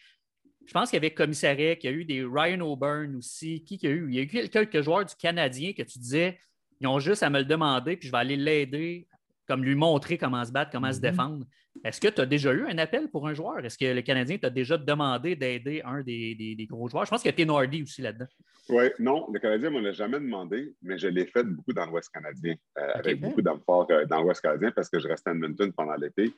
je 0.66 0.72
pense 0.72 0.90
qu'il 0.90 0.98
y 0.98 1.02
avait 1.02 1.14
Commissariat, 1.14 1.76
qu'il 1.76 1.90
y 1.90 1.94
a 1.94 1.96
eu 1.96 2.06
des 2.06 2.24
Ryan 2.24 2.62
O'Byrne 2.62 3.16
aussi. 3.18 3.64
Qui 3.64 3.78
qu'il 3.78 3.90
y 3.90 3.94
a 3.94 3.96
eu? 3.96 4.08
Il 4.10 4.16
y 4.16 4.20
a 4.20 4.22
eu 4.22 4.50
quelques 4.50 4.82
joueurs 4.82 5.04
du 5.04 5.16
Canadien 5.16 5.74
que 5.74 5.82
tu 5.82 6.00
disais, 6.00 6.40
ils 6.80 6.88
ont 6.88 7.00
juste 7.00 7.24
à 7.24 7.30
me 7.30 7.40
le 7.40 7.46
demander, 7.46 7.98
puis 7.98 8.08
je 8.08 8.12
vais 8.12 8.20
aller 8.20 8.38
l'aider, 8.38 9.08
comme 9.48 9.64
lui 9.64 9.76
montrer 9.76 10.18
comment 10.18 10.44
se 10.46 10.52
battre, 10.52 10.72
comment 10.72 10.92
se 10.92 11.00
mm-hmm. 11.00 11.02
défendre. 11.02 11.46
Est-ce 11.84 12.00
que 12.00 12.08
tu 12.08 12.22
as 12.22 12.26
déjà 12.26 12.54
eu 12.54 12.66
un 12.66 12.78
appel 12.78 13.10
pour 13.10 13.28
un 13.28 13.34
joueur? 13.34 13.64
Est-ce 13.66 13.78
que 13.78 13.94
le 13.94 14.02
Canadien 14.02 14.38
t'a 14.38 14.50
déjà 14.50 14.78
demandé 14.78 15.36
d'aider 15.36 15.82
un 15.84 16.02
des, 16.02 16.68
gros 16.70 16.88
joueurs? 16.88 17.06
Je 17.06 17.10
pense 17.10 17.22
qu'il 17.22 17.32
y 17.32 17.34
a 17.34 17.38
Tenordi 17.38 17.84
aussi 17.84 18.02
là-dedans. 18.02 18.28
Oui, 18.70 18.86
non, 19.00 19.30
le 19.34 19.40
Canadien 19.40 19.70
ne 19.70 19.82
m'en 19.82 19.90
a 19.90 19.92
jamais 19.92 20.20
demandé, 20.20 20.74
mais 20.82 20.98
je 20.98 21.10
l'ai 21.10 21.26
fait 21.26 21.44
beaucoup 21.44 21.74
dans 21.74 21.86
l'Ouest 21.86 22.10
canadien, 22.14 22.56
euh, 22.78 22.88
avec 22.94 23.20
beaucoup 23.20 23.42
d'hommes 23.42 23.62
forts 23.66 23.88
euh, 23.92 24.06
dans 24.06 24.22
l'Ouest 24.22 24.42
canadien 24.42 24.72
parce 24.72 24.90
que 24.90 25.00
je 25.00 25.08
restais 25.10 25.32
à 25.32 25.34
Edmonton 25.34 25.74
pendant 25.74 25.96
l'été. 25.96 26.32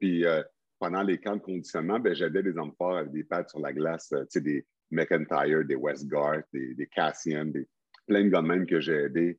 Puis 0.00 0.24
euh, 0.24 0.42
pendant 0.80 1.02
les 1.02 1.18
camps 1.18 1.36
de 1.36 1.42
conditionnement, 1.42 2.00
ben, 2.00 2.12
j'aidais 2.12 2.42
des 2.42 2.56
hommes 2.58 2.72
forts 2.76 2.96
avec 2.96 3.12
des 3.12 3.22
pads 3.22 3.46
sur 3.46 3.60
la 3.60 3.72
glace, 3.72 4.08
tu 4.08 4.16
sais, 4.28 4.40
des 4.40 4.66
McIntyre, 4.90 5.64
des 5.64 5.76
Westgard, 5.76 6.42
des, 6.52 6.74
des 6.74 6.86
Cassian, 6.88 7.44
des, 7.44 7.68
plein 8.08 8.24
de 8.24 8.30
gars 8.30 8.42
même 8.42 8.66
que 8.66 8.80
j'ai 8.80 9.04
aidés 9.04 9.38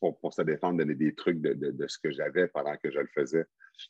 pour, 0.00 0.18
pour, 0.20 0.32
se 0.32 0.42
défendre, 0.42 0.78
donner 0.78 0.94
des 0.94 1.14
trucs 1.14 1.40
de, 1.40 1.52
de, 1.52 1.70
de 1.70 1.86
ce 1.86 1.98
que 1.98 2.10
j'avais 2.10 2.48
pendant 2.48 2.76
que 2.76 2.90
je 2.90 2.98
le 2.98 3.08
faisais. 3.14 3.44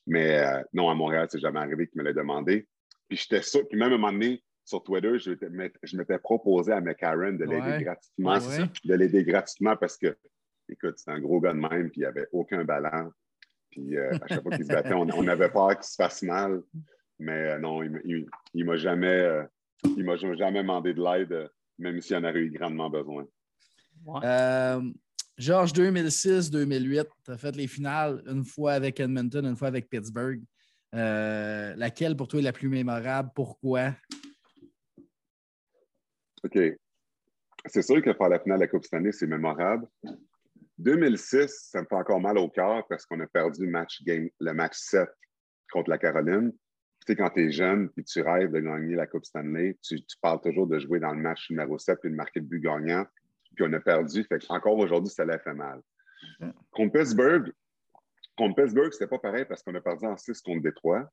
Mais 0.07 0.38
euh, 0.38 0.62
non, 0.72 0.90
à 0.90 0.94
Montréal, 0.94 1.29
c'est 1.31 1.38
jamais 1.38 1.61
arrivé 1.61 1.87
qu'il 1.88 2.01
me 2.01 2.07
l'ait 2.07 2.14
demandé. 2.14 2.66
Puis 3.09 3.18
j'étais 3.18 3.42
sûr, 3.42 3.66
puis 3.68 3.79
même 3.79 3.92
à 3.92 3.94
un 3.94 3.98
moment 3.98 4.12
donné, 4.12 4.42
sur 4.64 4.83
Twitter, 4.83 5.18
je 5.18 5.96
m'étais 5.96 6.18
proposé 6.18 6.72
à 6.72 6.81
McCarron 6.81 7.33
de 7.33 7.44
l'aider 7.44 7.85
gratuitement. 7.85 8.38
De 8.85 8.94
l'aider 8.94 9.24
gratuitement 9.24 9.77
parce 9.77 9.96
que, 9.96 10.14
écoute, 10.68 10.98
c'est 10.98 11.11
un 11.11 11.20
gros 11.20 11.40
gars 11.40 11.55
de 11.55 11.59
même, 11.59 11.90
puis 11.90 12.01
il 12.01 12.05
n'y 12.05 12.07
avait 12.07 12.29
aucun 12.33 12.64
ballon. 12.64 13.11
Puis 13.70 13.96
euh, 13.96 14.11
à 14.20 14.27
chaque 14.27 14.42
fois 14.42 14.53
qu'il 14.53 14.66
se 14.66 14.68
battait, 14.72 14.92
on, 14.92 15.27
avait 15.27 15.51
peur 15.51 15.70
qu'il 15.70 15.85
se 15.85 15.94
fasse 15.94 16.22
mal. 16.22 16.62
Mais 17.18 17.53
euh, 17.53 17.59
non, 17.59 17.83
il 17.83 18.27
ne 18.55 18.64
m'a 18.64 18.77
jamais, 18.77 19.46
jamais 20.37 20.61
demandé 20.61 20.92
de 20.92 21.03
l'aide, 21.03 21.51
même 21.79 22.01
s'il 22.03 22.16
en 22.16 22.24
aurait 22.24 22.40
eu 22.40 22.51
grandement 22.51 22.90
besoin. 22.90 23.27
Georges, 25.38 25.72
2006-2008, 25.72 27.07
tu 27.24 27.31
as 27.31 27.38
fait 27.38 27.55
les 27.55 27.68
finales 27.68 28.22
une 28.27 28.44
fois 28.44 28.72
avec 28.72 28.98
Edmonton, 28.98 29.46
une 29.46 29.57
fois 29.57 29.68
avec 29.68 29.88
Pittsburgh. 29.88 30.42
Euh, 30.94 31.74
laquelle 31.77 32.16
pour 32.16 32.27
toi 32.27 32.40
est 32.40 32.42
la 32.42 32.53
plus 32.53 32.68
mémorable? 32.68 33.31
Pourquoi? 33.37 33.92
OK. 36.42 36.59
C'est 37.66 37.83
sûr 37.83 38.03
que 38.03 38.12
faire 38.12 38.29
la 38.29 38.40
finale 38.40 38.59
de 38.59 38.64
la 38.64 38.68
Coupe 38.68 38.85
Stanley, 38.85 39.12
c'est 39.12 39.29
mémorable. 39.29 39.87
2006, 40.79 41.68
ça 41.70 41.83
me 41.83 41.87
fait 41.87 41.94
encore 41.94 42.20
mal 42.20 42.37
au 42.38 42.48
cœur 42.48 42.85
parce 42.88 43.07
qu'on 43.07 43.20
a 43.20 43.27
perdu 43.27 43.64
le 43.64 43.70
match, 43.70 44.03
game, 44.03 44.29
le 44.40 44.53
match 44.53 44.77
7 44.77 45.09
contre 45.70 45.90
la 45.90 45.98
Caroline. 45.98 46.53
sais, 47.07 47.14
quand 47.14 47.31
tu 47.31 47.46
es 47.46 47.51
jeune 47.53 47.90
et 47.96 48.03
tu 48.03 48.22
rêves 48.22 48.51
de 48.51 48.61
gagner 48.61 48.96
la 48.96 49.07
Coupe 49.07 49.24
Stanley, 49.24 49.79
tu, 49.83 50.01
parles 50.20 50.40
toujours 50.40 50.66
de 50.66 50.81
jouer 50.81 50.98
dans 50.98 51.12
le 51.12 51.20
match 51.20 51.51
numéro 51.51 51.79
7 51.79 51.98
et 52.05 52.09
de 52.09 52.14
marquer 52.14 52.40
le 52.40 52.46
but 52.46 52.61
gagnant. 52.61 53.05
Puis 53.58 53.66
on 53.68 53.72
a 53.72 53.80
perdu. 53.80 54.22
Fait 54.22 54.38
encore 54.50 54.78
aujourd'hui, 54.78 55.10
ça 55.10 55.24
l'a 55.24 55.36
fait 55.40 55.52
mal. 55.52 55.82
Contre 56.70 56.92
Pittsburgh, 56.92 57.52
contre 58.36 58.62
Pittsburgh, 58.62 58.92
c'était 58.92 59.08
pas 59.08 59.18
pareil 59.18 59.44
parce 59.46 59.64
qu'on 59.64 59.74
a 59.74 59.80
perdu 59.80 60.06
en 60.06 60.16
6 60.16 60.40
contre 60.42 60.62
Détroit. 60.62 61.10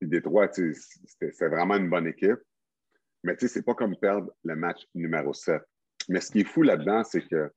Puis 0.00 0.08
Détroit, 0.08 0.48
c'est 0.52 1.48
vraiment 1.48 1.76
une 1.76 1.88
bonne 1.88 2.08
équipe. 2.08 2.40
Mais 3.22 3.36
tu 3.36 3.46
sais, 3.46 3.54
c'est 3.54 3.62
pas 3.62 3.74
comme 3.74 3.96
perdre 3.96 4.32
le 4.42 4.56
match 4.56 4.88
numéro 4.92 5.32
7. 5.32 5.62
Mais 6.08 6.20
ce 6.20 6.32
qui 6.32 6.40
est 6.40 6.44
fou 6.44 6.62
là-dedans, 6.62 7.04
c'est 7.04 7.22
que 7.28 7.48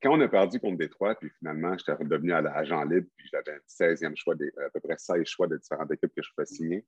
quand 0.00 0.16
on 0.16 0.20
a 0.20 0.28
perdu 0.28 0.60
contre 0.60 0.78
Détroit, 0.78 1.16
puis 1.16 1.28
finalement, 1.40 1.76
j'étais 1.76 1.96
devenu 2.04 2.32
agent 2.32 2.84
libre, 2.84 3.08
puis 3.16 3.28
j'avais 3.32 3.58
un 3.58 3.60
16e 3.66 4.14
choix, 4.14 4.34
à 4.34 4.70
peu 4.70 4.78
près 4.78 4.96
16 4.96 5.26
choix 5.26 5.48
de 5.48 5.56
différentes 5.56 5.90
équipes 5.90 6.12
que 6.14 6.22
je 6.22 6.30
pouvais 6.30 6.46
signer. 6.46 6.86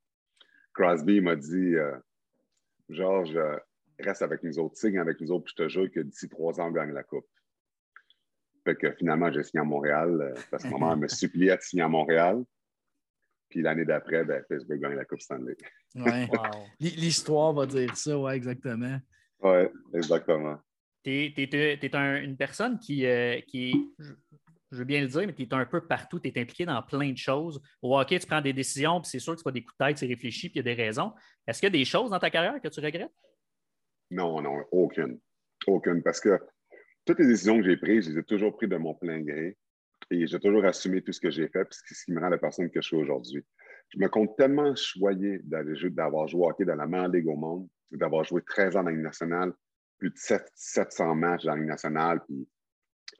Crosby 0.72 1.20
m'a 1.20 1.34
dit 1.34 1.74
euh, 1.74 1.96
Georges, 2.88 3.34
euh, 3.34 3.56
reste 4.00 4.22
avec 4.22 4.42
nous 4.42 4.58
autres, 4.58 4.76
signe 4.76 4.98
avec 4.98 5.20
nous 5.20 5.30
autres, 5.30 5.44
puis 5.44 5.54
je 5.56 5.64
te 5.64 5.68
jure 5.68 5.90
que 5.90 6.00
d'ici 6.00 6.28
trois 6.28 6.60
ans, 6.60 6.68
on 6.68 6.72
gagne 6.72 6.92
la 6.92 7.02
Coupe. 7.02 7.26
Fait 8.64 8.76
que 8.76 8.92
finalement, 8.92 9.32
j'ai 9.32 9.42
signé 9.42 9.60
à 9.60 9.64
Montréal, 9.64 10.20
euh, 10.20 10.40
parce 10.50 10.64
que 10.64 10.68
maman 10.68 10.96
me 10.96 11.08
suppliait 11.08 11.56
de 11.56 11.62
signer 11.62 11.82
à 11.82 11.88
Montréal. 11.88 12.42
Puis 13.48 13.62
l'année 13.62 13.84
d'après, 13.84 14.24
ben, 14.24 14.44
Facebook 14.46 14.78
gagne 14.78 14.94
la 14.94 15.04
Coupe 15.04 15.20
Stanley. 15.20 15.56
Ouais. 15.94 16.28
L'histoire 16.80 17.52
va 17.52 17.66
dire 17.66 17.96
ça, 17.96 18.16
oui, 18.18 18.32
exactement. 18.32 18.98
Oui, 19.42 19.62
exactement 19.94 20.58
tu 21.02 21.10
es, 21.10 22.24
une 22.24 22.36
personne 22.36 22.78
qui, 22.78 23.06
euh, 23.06 23.40
qui 23.46 23.70
est, 23.70 24.04
je 24.70 24.76
veux 24.76 24.84
bien 24.84 25.00
le 25.00 25.08
dire, 25.08 25.22
mais 25.26 25.34
tu 25.34 25.42
es 25.42 25.54
un 25.54 25.64
peu 25.64 25.86
partout, 25.86 26.20
tu 26.20 26.28
es 26.28 26.40
impliqué 26.40 26.64
dans 26.64 26.80
plein 26.82 27.10
de 27.10 27.16
choses. 27.16 27.60
Au 27.82 27.98
hockey, 27.98 28.18
tu 28.18 28.26
prends 28.26 28.40
des 28.40 28.52
décisions, 28.52 29.00
puis 29.00 29.10
c'est 29.10 29.18
sûr 29.18 29.32
que 29.32 29.38
ce 29.38 29.44
pas 29.44 29.50
des 29.50 29.62
coups 29.62 29.76
de 29.78 29.86
tête, 29.86 29.98
c'est 29.98 30.06
réfléchi, 30.06 30.48
puis 30.48 30.60
il 30.60 30.66
y 30.66 30.70
a 30.70 30.74
des 30.74 30.80
raisons. 30.82 31.12
Est-ce 31.46 31.60
qu'il 31.60 31.66
y 31.66 31.74
a 31.74 31.78
des 31.78 31.84
choses 31.84 32.10
dans 32.10 32.18
ta 32.18 32.30
carrière 32.30 32.60
que 32.60 32.68
tu 32.68 32.80
regrettes? 32.80 33.12
Non, 34.10 34.40
non, 34.42 34.64
aucune. 34.72 35.18
Aucune. 35.66 36.02
Parce 36.02 36.20
que 36.20 36.38
toutes 37.04 37.18
les 37.18 37.26
décisions 37.26 37.58
que 37.58 37.64
j'ai 37.64 37.76
prises, 37.76 38.06
je 38.06 38.10
les 38.10 38.18
ai 38.18 38.22
toujours 38.22 38.56
prises 38.56 38.68
de 38.68 38.76
mon 38.76 38.94
plein 38.94 39.20
gré. 39.20 39.56
Et 40.10 40.26
j'ai 40.26 40.40
toujours 40.40 40.64
assumé 40.64 41.02
tout 41.02 41.12
ce 41.12 41.20
que 41.20 41.30
j'ai 41.30 41.48
fait, 41.48 41.64
puis 41.64 41.78
ce 41.84 42.04
qui 42.04 42.12
me 42.12 42.20
rend 42.20 42.30
la 42.30 42.38
personne 42.38 42.70
que 42.70 42.80
je 42.80 42.86
suis 42.86 42.96
aujourd'hui. 42.96 43.44
Je 43.90 43.98
me 43.98 44.08
compte 44.08 44.36
tellement 44.36 44.74
choyé 44.74 45.40
d'avoir 45.44 46.26
joué 46.26 46.46
hockey 46.46 46.64
dans 46.64 46.74
la 46.74 46.86
meilleure 46.86 47.08
ligue 47.08 47.28
au 47.28 47.36
monde, 47.36 47.68
d'avoir 47.92 48.24
joué 48.24 48.42
13 48.42 48.76
ans 48.76 48.84
dans 48.84 48.90
une 48.90 49.02
nationale, 49.02 49.52
plus 49.98 50.10
de 50.10 50.18
700 50.54 51.14
matchs 51.14 51.44
dans 51.44 51.52
la 51.52 51.58
Ligue 51.58 51.68
nationale, 51.68 52.20
puis 52.26 52.48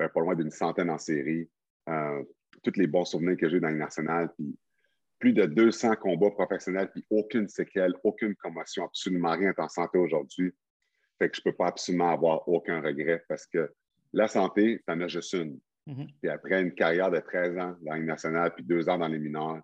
euh, 0.01 0.09
pas 0.09 0.21
loin 0.21 0.35
d'une 0.35 0.51
centaine 0.51 0.91
en 0.91 0.99
série. 0.99 1.49
Euh, 1.89 2.23
tous 2.63 2.77
les 2.77 2.87
bons 2.87 3.05
souvenirs 3.05 3.37
que 3.37 3.49
j'ai 3.49 3.61
dans 3.61 3.69
la 3.69 3.73
Ligue 3.73 3.83
nationale, 3.83 4.31
puis 4.37 4.57
plus 5.19 5.33
de 5.33 5.45
200 5.45 5.97
combats 5.97 6.31
professionnels, 6.31 6.91
puis 6.91 7.05
aucune 7.11 7.49
séquelle, 7.49 7.95
aucune 8.03 8.35
commotion, 8.37 8.85
absolument 8.87 9.33
rien 9.33 9.53
en 9.59 9.69
santé 9.69 9.99
aujourd'hui. 9.99 10.53
Fait 11.21 11.29
que 11.29 11.37
je 11.37 11.43
ne 11.45 11.51
peux 11.51 11.57
pas 11.57 11.67
absolument 11.67 12.11
avoir 12.11 12.49
aucun 12.49 12.81
regret 12.81 13.23
parce 13.29 13.47
que 13.47 13.71
la 14.13 14.27
santé, 14.27 14.83
tu 14.87 14.93
en 14.93 15.01
as 15.03 15.09
juste 15.09 15.35
une. 15.35 15.61
Mm-hmm. 15.87 16.09
Puis 16.21 16.31
après 16.31 16.63
une 16.63 16.73
carrière 16.73 17.11
de 17.11 17.21
13 17.21 17.59
ans 17.59 17.77
dans 17.83 17.95
Ligue 17.95 18.07
nationale, 18.07 18.55
puis 18.55 18.65
deux 18.65 18.89
ans 18.89 18.99
dans 18.99 19.09
les 19.09 19.19
mineurs, 19.19 19.61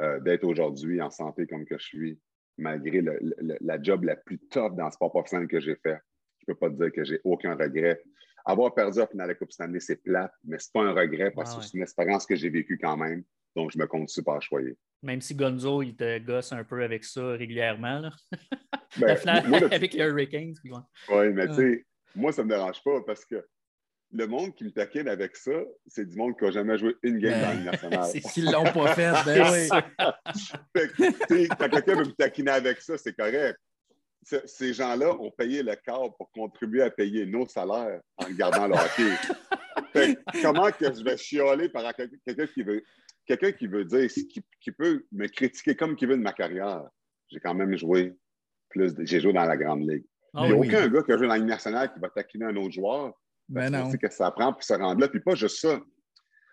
euh, 0.00 0.20
d'être 0.20 0.44
aujourd'hui 0.44 1.02
en 1.02 1.10
santé 1.10 1.46
comme 1.46 1.66
que 1.66 1.76
je 1.78 1.84
suis, 1.84 2.20
malgré 2.56 3.02
la 3.02 3.82
job 3.82 4.04
la 4.04 4.16
plus 4.16 4.38
top 4.38 4.76
dans 4.76 4.86
le 4.86 4.92
sport 4.92 5.10
professionnel 5.10 5.48
que 5.48 5.60
j'ai 5.60 5.76
fait, 5.76 5.98
je 6.38 6.44
ne 6.48 6.54
peux 6.54 6.54
pas 6.54 6.70
te 6.70 6.76
dire 6.76 6.92
que 6.92 7.04
j'ai 7.04 7.20
aucun 7.24 7.54
regret. 7.54 8.00
Avoir 8.44 8.72
perdu 8.72 9.00
la 9.00 9.06
finale 9.06 9.26
de 9.26 9.32
la 9.32 9.34
Coupe 9.34 9.52
Stanley, 9.52 9.80
c'est 9.80 10.02
plate, 10.02 10.32
mais 10.44 10.58
ce 10.58 10.68
n'est 10.68 10.80
pas 10.80 10.88
un 10.88 10.92
regret 10.92 11.30
parce 11.32 11.56
que 11.56 11.62
c'est 11.62 11.76
une 11.76 11.82
expérience 11.82 12.24
que 12.24 12.36
j'ai 12.36 12.50
vécue 12.50 12.78
quand 12.78 12.96
même. 12.96 13.24
Donc, 13.56 13.72
je 13.72 13.78
me 13.78 13.86
compte 13.86 14.08
super 14.08 14.40
choyé. 14.40 14.78
Même 15.02 15.20
si 15.20 15.34
Gonzo, 15.34 15.82
il 15.82 15.96
te 15.96 16.18
gosse 16.18 16.52
un 16.52 16.64
peu 16.64 16.82
avec 16.82 17.04
ça 17.04 17.32
régulièrement. 17.32 18.00
Là. 18.00 18.10
Ben, 18.98 19.06
la 19.06 19.16
finale 19.16 19.68
avec 19.70 19.94
les 19.94 20.04
Hurricanes. 20.04 20.54
Oui, 20.64 21.32
mais 21.32 21.46
tu 21.46 21.54
sais, 21.54 21.86
moi, 22.16 22.32
ça 22.32 22.42
ne 22.42 22.48
me 22.48 22.54
dérange 22.54 22.82
pas 22.82 23.00
parce 23.06 23.24
que 23.24 23.46
le 24.10 24.26
monde 24.26 24.52
qui 24.56 24.64
me 24.64 24.72
taquine 24.72 25.06
avec 25.06 25.36
ça, 25.36 25.52
c'est 25.86 26.08
du 26.08 26.16
monde 26.16 26.36
qui 26.36 26.42
n'a 26.42 26.50
jamais 26.50 26.76
joué 26.76 26.96
une 27.04 27.20
game 27.20 27.40
dans 27.40 27.52
le 27.52 27.56
ben, 27.58 27.64
nationale. 27.70 28.04
c'est 28.10 28.20
qu'ils 28.20 28.46
ne 28.46 28.52
l'ont 28.52 28.64
pas 28.64 28.94
fait, 28.96 29.12
ben 29.24 29.48
oui. 31.30 31.48
quand 31.56 31.68
quelqu'un 31.68 31.94
veut 31.94 32.06
me 32.06 32.16
taquiner 32.16 32.50
avec 32.50 32.80
ça, 32.80 32.98
c'est 32.98 33.12
correct 33.16 33.56
ces 34.46 34.74
gens-là 34.74 35.14
ont 35.14 35.30
payé 35.30 35.62
le 35.62 35.74
cadre 35.76 36.14
pour 36.16 36.30
contribuer 36.30 36.82
à 36.82 36.90
payer 36.90 37.26
nos 37.26 37.46
salaires 37.48 38.00
en 38.16 38.24
regardant 38.26 38.68
le 38.68 38.74
hockey. 38.74 40.14
comment 40.42 40.70
que 40.70 40.92
je 40.92 41.02
vais 41.02 41.16
chialer 41.16 41.68
par 41.68 41.94
quelqu'un 41.94 42.46
qui 42.46 42.62
veut 42.62 42.82
quelqu'un 43.36 43.56
qui 43.56 43.66
veut 43.66 43.84
dire, 43.84 44.08
qui, 44.08 44.72
peut 44.72 45.06
me 45.12 45.26
critiquer 45.28 45.76
comme 45.76 45.96
qui 45.96 46.06
veut 46.06 46.16
de 46.16 46.22
ma 46.22 46.32
carrière. 46.32 46.82
J'ai 47.28 47.40
quand 47.40 47.54
même 47.54 47.76
joué 47.76 48.14
plus, 48.68 48.92
j'ai 49.00 49.20
joué 49.20 49.32
dans 49.32 49.44
la 49.44 49.56
grande 49.56 49.88
ligue. 49.88 50.04
Ah 50.34 50.46
Il 50.46 50.48
n'y 50.48 50.54
a 50.54 50.58
aucun 50.58 50.88
gars 50.88 51.02
qui 51.02 51.12
a 51.12 51.16
joué 51.16 51.26
dans 51.26 51.32
la 51.32 51.38
Ligue 51.38 51.48
nationale 51.48 51.92
qui 51.92 51.98
va 51.98 52.08
taquiner 52.08 52.46
un 52.46 52.56
autre 52.56 52.72
joueur. 52.72 53.12
Ben 53.48 53.70
non. 53.70 53.90
que 53.90 54.10
ça 54.10 54.30
prend 54.30 54.52
pour 54.52 54.62
se 54.62 54.72
rendre 54.74 55.00
là. 55.00 55.08
Puis 55.08 55.20
pas 55.20 55.34
juste 55.34 55.58
ça. 55.58 55.80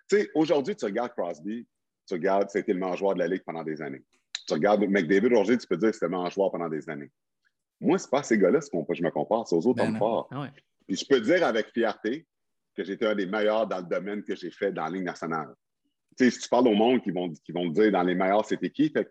Tu 0.09 0.17
sais, 0.17 0.29
aujourd'hui, 0.33 0.75
tu 0.75 0.85
regardes 0.85 1.11
Crosby, 1.11 1.67
tu 2.07 2.13
regardes, 2.13 2.49
c'était 2.49 2.73
le 2.73 2.79
meilleur 2.79 2.97
joueur 2.97 3.13
de 3.13 3.19
la 3.19 3.27
Ligue 3.27 3.43
pendant 3.45 3.63
des 3.63 3.81
années. 3.81 4.03
Tu 4.47 4.53
regardes 4.53 4.81
McDavid 4.81 5.27
aujourd'hui, 5.27 5.57
tu 5.57 5.67
peux 5.67 5.77
dire 5.77 5.89
que 5.89 5.93
c'était 5.93 6.07
le 6.07 6.11
meilleur 6.11 6.31
joueur 6.31 6.51
pendant 6.51 6.69
des 6.69 6.89
années. 6.89 7.11
Moi, 7.79 7.99
ce 7.99 8.05
n'est 8.05 8.09
pas 8.09 8.23
ces 8.23 8.37
gars-là 8.37 8.59
que 8.59 8.95
je 8.95 9.03
me 9.03 9.11
compare, 9.11 9.47
c'est 9.47 9.55
aux 9.55 9.67
autres 9.67 9.83
ben 9.83 9.89
hommes 9.89 9.97
forts. 9.97 10.27
Ah 10.31 10.49
Puis 10.87 10.95
je 10.95 11.05
peux 11.05 11.21
dire 11.21 11.45
avec 11.45 11.67
fierté 11.71 12.25
que 12.75 12.83
j'étais 12.83 13.05
un 13.05 13.15
des 13.15 13.27
meilleurs 13.27 13.67
dans 13.67 13.77
le 13.77 13.83
domaine 13.83 14.23
que 14.23 14.35
j'ai 14.35 14.49
fait 14.49 14.71
dans 14.71 14.85
la 14.85 14.89
Ligue 14.89 15.03
nationale. 15.03 15.53
Tu 16.17 16.25
sais, 16.25 16.31
si 16.31 16.39
tu 16.39 16.49
parles 16.49 16.67
au 16.67 16.73
monde, 16.73 17.01
qui 17.01 17.11
vont, 17.11 17.31
qui 17.31 17.51
vont 17.51 17.69
te 17.71 17.81
dire 17.81 17.91
dans 17.91 18.03
les 18.03 18.15
meilleurs, 18.15 18.45
c'était 18.45 18.69
qui? 18.69 18.89
Fait 18.89 19.09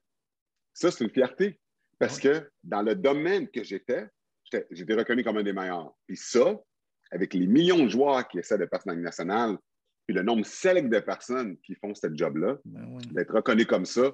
ça, 0.73 0.90
c'est 0.90 1.05
une 1.05 1.11
fierté. 1.11 1.59
Parce 1.99 2.19
que 2.19 2.51
dans 2.62 2.83
le 2.83 2.95
domaine 2.95 3.49
que 3.49 3.64
j'étais, 3.64 4.07
j'étais 4.71 4.95
reconnu 4.95 5.25
comme 5.25 5.38
un 5.38 5.42
des 5.42 5.53
meilleurs. 5.53 5.95
Puis 6.07 6.16
ça, 6.16 6.61
avec 7.11 7.33
les 7.33 7.47
millions 7.47 7.85
de 7.85 7.88
joueurs 7.88 8.27
qui 8.29 8.38
essaient 8.38 8.59
de 8.59 8.66
passer 8.66 8.85
dans 8.87 8.95
la 8.95 9.01
nationale, 9.01 9.57
puis 10.07 10.14
le 10.14 10.23
nombre 10.23 10.45
select 10.45 10.88
de 10.88 11.01
personnes 11.01 11.57
qui 11.59 11.75
font 11.75 11.95
ce 11.95 12.07
job-là, 12.12 12.59
ben 12.64 12.99
d'être 13.12 13.35
reconnu 13.35 13.66
comme 13.66 13.87
ça, 13.87 14.12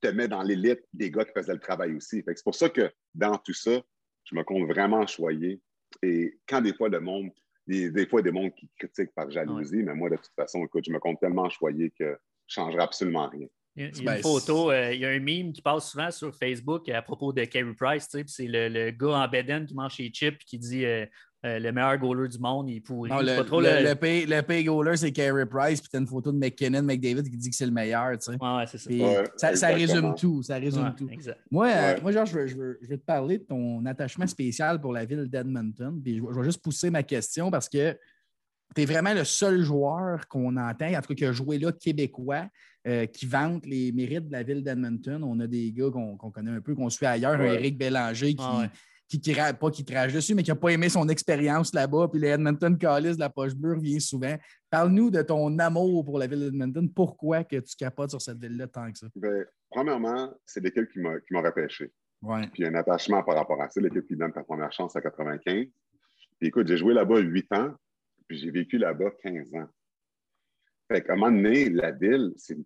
te 0.00 0.08
met 0.08 0.26
dans 0.26 0.42
l'élite 0.42 0.82
des 0.92 1.10
gars 1.10 1.24
qui 1.24 1.32
faisaient 1.32 1.52
le 1.52 1.60
travail 1.60 1.94
aussi. 1.94 2.24
C'est 2.26 2.42
pour 2.42 2.54
ça 2.54 2.68
que 2.68 2.90
dans 3.14 3.38
tout 3.38 3.54
ça, 3.54 3.80
je 4.24 4.34
me 4.34 4.42
compte 4.42 4.68
vraiment 4.68 5.06
choyé. 5.06 5.60
Et 6.02 6.38
quand 6.48 6.60
des 6.60 6.74
fois, 6.74 6.88
le 6.88 7.00
monde, 7.00 7.30
des, 7.66 7.90
des 7.90 8.06
fois, 8.06 8.22
des 8.22 8.32
mondes 8.32 8.52
qui 8.54 8.68
critiquent 8.78 9.14
par 9.14 9.30
jalousie, 9.30 9.82
mais 9.82 9.94
moi, 9.94 10.10
de 10.10 10.16
toute 10.16 10.34
façon, 10.34 10.64
écoute, 10.64 10.84
je 10.86 10.92
me 10.92 10.98
compte 10.98 11.20
tellement 11.20 11.48
choyé 11.48 11.90
que 11.90 12.18
je 12.46 12.60
ne 12.60 12.64
changerai 12.64 12.82
absolument 12.82 13.28
rien. 13.28 13.46
Il 13.74 13.84
y 13.84 13.86
a, 13.86 13.88
une 13.98 14.04
ben, 14.04 14.22
photo, 14.22 14.70
euh, 14.70 14.92
il 14.92 15.00
y 15.00 15.06
a 15.06 15.08
un 15.08 15.20
meme 15.20 15.52
qui 15.52 15.62
passe 15.62 15.90
souvent 15.90 16.10
sur 16.10 16.34
Facebook 16.34 16.90
à 16.90 17.00
propos 17.00 17.32
de 17.32 17.44
Carey 17.44 17.72
Price. 17.74 18.06
C'est 18.26 18.46
le, 18.46 18.68
le, 18.68 18.90
gars 18.90 19.24
en 19.24 19.28
beden 19.28 19.64
qui 19.64 19.74
mange 19.74 19.96
ses 19.96 20.10
chips 20.10 20.34
et 20.34 20.44
qui 20.44 20.58
dit 20.58 20.84
euh, 20.84 21.06
euh, 21.44 21.58
le 21.58 21.72
meilleur 21.72 21.98
goaler 21.98 22.28
du 22.28 22.38
monde, 22.38 22.70
il 22.70 22.80
pourrit. 22.80 23.10
le, 23.10 23.36
pas 23.36 23.44
trop 23.44 23.60
le, 23.60 23.82
le... 23.82 23.94
pay, 23.96 24.26
le 24.26 24.42
pay 24.42 24.62
goaler, 24.62 24.96
c'est 24.96 25.10
Carey 25.10 25.44
Price, 25.44 25.80
puis 25.80 25.90
tu 25.90 25.96
as 25.96 25.98
une 25.98 26.06
photo 26.06 26.30
de 26.30 26.38
McKinnon, 26.38 26.82
McDavid 26.82 27.24
qui 27.24 27.36
dit 27.36 27.50
que 27.50 27.56
c'est 27.56 27.66
le 27.66 27.72
meilleur. 27.72 28.16
Tu 28.16 28.32
sais. 28.32 28.38
ouais, 28.40 28.64
c'est 28.68 28.78
ça. 29.36 29.56
ça, 29.56 29.66
résume 29.68 30.14
tout. 30.14 30.44
Ça 30.44 30.54
résume 30.56 30.94
tout. 30.96 31.10
Moi, 31.50 31.68
euh, 31.68 32.00
moi, 32.00 32.12
genre, 32.12 32.26
je 32.26 32.38
veux, 32.38 32.46
je, 32.46 32.56
veux, 32.56 32.78
je 32.80 32.88
veux, 32.88 32.96
te 32.96 33.04
parler 33.04 33.38
de 33.38 33.42
ton 33.42 33.84
attachement 33.86 34.26
spécial 34.28 34.80
pour 34.80 34.92
la 34.92 35.04
ville 35.04 35.28
d'Edmonton. 35.28 36.00
Puis 36.00 36.18
je, 36.18 36.22
vais 36.22 36.44
juste 36.44 36.62
pousser 36.62 36.90
ma 36.90 37.02
question 37.02 37.50
parce 37.50 37.68
que 37.68 37.98
tu 38.76 38.82
es 38.82 38.84
vraiment 38.84 39.12
le 39.12 39.24
seul 39.24 39.62
joueur 39.62 40.28
qu'on 40.28 40.56
entend, 40.56 40.94
en 40.94 41.00
tout 41.00 41.08
cas 41.08 41.14
qui 41.14 41.24
a 41.24 41.32
joué 41.32 41.58
là, 41.58 41.72
québécois, 41.72 42.46
euh, 42.86 43.06
qui 43.06 43.26
vante 43.26 43.66
les 43.66 43.90
mérites 43.90 44.28
de 44.28 44.32
la 44.32 44.44
ville 44.44 44.62
d'Edmonton. 44.62 45.24
On 45.24 45.40
a 45.40 45.48
des 45.48 45.72
gars 45.72 45.90
qu'on 45.90 46.16
connaît 46.16 46.52
un 46.52 46.60
peu, 46.60 46.76
qu'on 46.76 46.88
suit 46.88 47.06
ailleurs, 47.06 47.32
un 47.32 47.52
Eric 47.52 47.76
Bélanger 47.76 48.36
qui 48.36 48.44
qui, 49.20 49.34
pas 49.34 49.70
qui 49.70 49.84
crache 49.84 50.12
dessus, 50.12 50.34
mais 50.34 50.42
qui 50.42 50.50
n'a 50.50 50.56
pas 50.56 50.70
aimé 50.70 50.88
son 50.88 51.08
expérience 51.08 51.74
là-bas. 51.74 52.08
Puis 52.08 52.20
les 52.20 52.28
Edmonton 52.28 52.76
Callis 52.76 53.14
de 53.14 53.20
la 53.20 53.30
poche 53.30 53.54
bleue 53.54 53.74
revient 53.74 54.00
souvent. 54.00 54.36
Parle-nous 54.70 55.10
de 55.10 55.22
ton 55.22 55.58
amour 55.58 56.04
pour 56.04 56.18
la 56.18 56.26
ville 56.26 56.40
d'Edmonton. 56.40 56.88
Pourquoi 56.92 57.44
que 57.44 57.56
tu 57.56 57.76
capotes 57.76 58.10
sur 58.10 58.22
cette 58.22 58.38
ville-là 58.38 58.66
tant 58.68 58.90
que 58.90 58.98
ça? 58.98 59.06
Bien, 59.16 59.44
premièrement, 59.70 60.32
c'est 60.46 60.60
l'équipe 60.60 60.88
qui 60.90 61.00
m'a 61.00 61.40
repêché. 61.40 61.90
Ouais. 62.22 62.46
Puis 62.52 62.64
un 62.64 62.74
attachement 62.74 63.22
par 63.22 63.36
rapport 63.36 63.60
à 63.60 63.68
ça, 63.68 63.80
l'équipe 63.80 64.06
qui 64.06 64.16
donne 64.16 64.32
ta 64.32 64.44
première 64.44 64.72
chance 64.72 64.94
à 64.94 65.00
95. 65.00 65.66
Puis 66.38 66.48
écoute, 66.48 66.68
j'ai 66.68 66.76
joué 66.76 66.94
là-bas 66.94 67.18
8 67.18 67.52
ans, 67.52 67.74
puis 68.28 68.38
j'ai 68.38 68.50
vécu 68.50 68.78
là-bas 68.78 69.10
15 69.22 69.54
ans. 69.54 69.68
Fait 70.90 71.02
qu'à 71.02 71.14
un 71.14 71.16
moment 71.16 71.32
donné, 71.32 71.68
la 71.70 71.90
ville, 71.90 72.32
c'est 72.36 72.56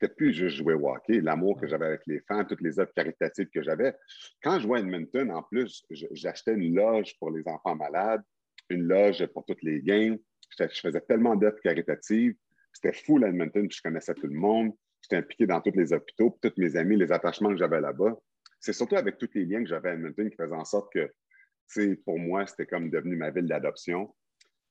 c'était 0.00 0.14
plus 0.14 0.32
juste 0.32 0.56
jouer 0.56 0.74
au 0.74 0.88
hockey, 0.88 1.20
l'amour 1.20 1.60
que 1.60 1.66
j'avais 1.66 1.86
avec 1.86 2.02
les 2.06 2.20
fans, 2.20 2.44
toutes 2.44 2.60
les 2.60 2.78
œuvres 2.78 2.92
caritatives 2.94 3.48
que 3.52 3.62
j'avais. 3.62 3.96
Quand 4.42 4.58
je 4.58 4.62
jouais 4.62 4.78
à 4.78 4.82
Edmonton, 4.82 5.30
en 5.32 5.42
plus, 5.42 5.84
j'achetais 5.90 6.54
une 6.54 6.74
loge 6.74 7.18
pour 7.18 7.30
les 7.30 7.42
enfants 7.48 7.74
malades, 7.74 8.22
une 8.70 8.84
loge 8.84 9.26
pour 9.26 9.44
toutes 9.44 9.62
les 9.62 9.82
games. 9.82 10.16
Je 10.58 10.66
faisais 10.66 11.00
tellement 11.00 11.34
d'œuvres 11.34 11.60
caritatives. 11.62 12.34
C'était 12.72 12.92
fou, 12.92 13.18
à 13.24 13.28
Edmonton, 13.28 13.66
puis 13.66 13.76
je 13.76 13.82
connaissais 13.82 14.14
tout 14.14 14.28
le 14.28 14.38
monde. 14.38 14.72
J'étais 15.02 15.16
impliqué 15.16 15.46
dans 15.46 15.60
tous 15.60 15.76
les 15.76 15.92
hôpitaux, 15.92 16.30
puis 16.30 16.50
tous 16.50 16.60
mes 16.60 16.76
amis, 16.76 16.96
les 16.96 17.10
attachements 17.10 17.50
que 17.50 17.56
j'avais 17.56 17.80
là-bas. 17.80 18.16
C'est 18.60 18.72
surtout 18.72 18.96
avec 18.96 19.18
tous 19.18 19.30
les 19.34 19.46
liens 19.46 19.62
que 19.62 19.68
j'avais 19.68 19.90
à 19.90 19.94
Edmonton 19.94 20.30
qui 20.30 20.36
faisaient 20.36 20.54
en 20.54 20.64
sorte 20.64 20.92
que, 20.92 21.94
pour 22.04 22.18
moi, 22.18 22.46
c'était 22.46 22.66
comme 22.66 22.90
devenu 22.90 23.16
ma 23.16 23.30
ville 23.30 23.46
d'adoption. 23.46 24.14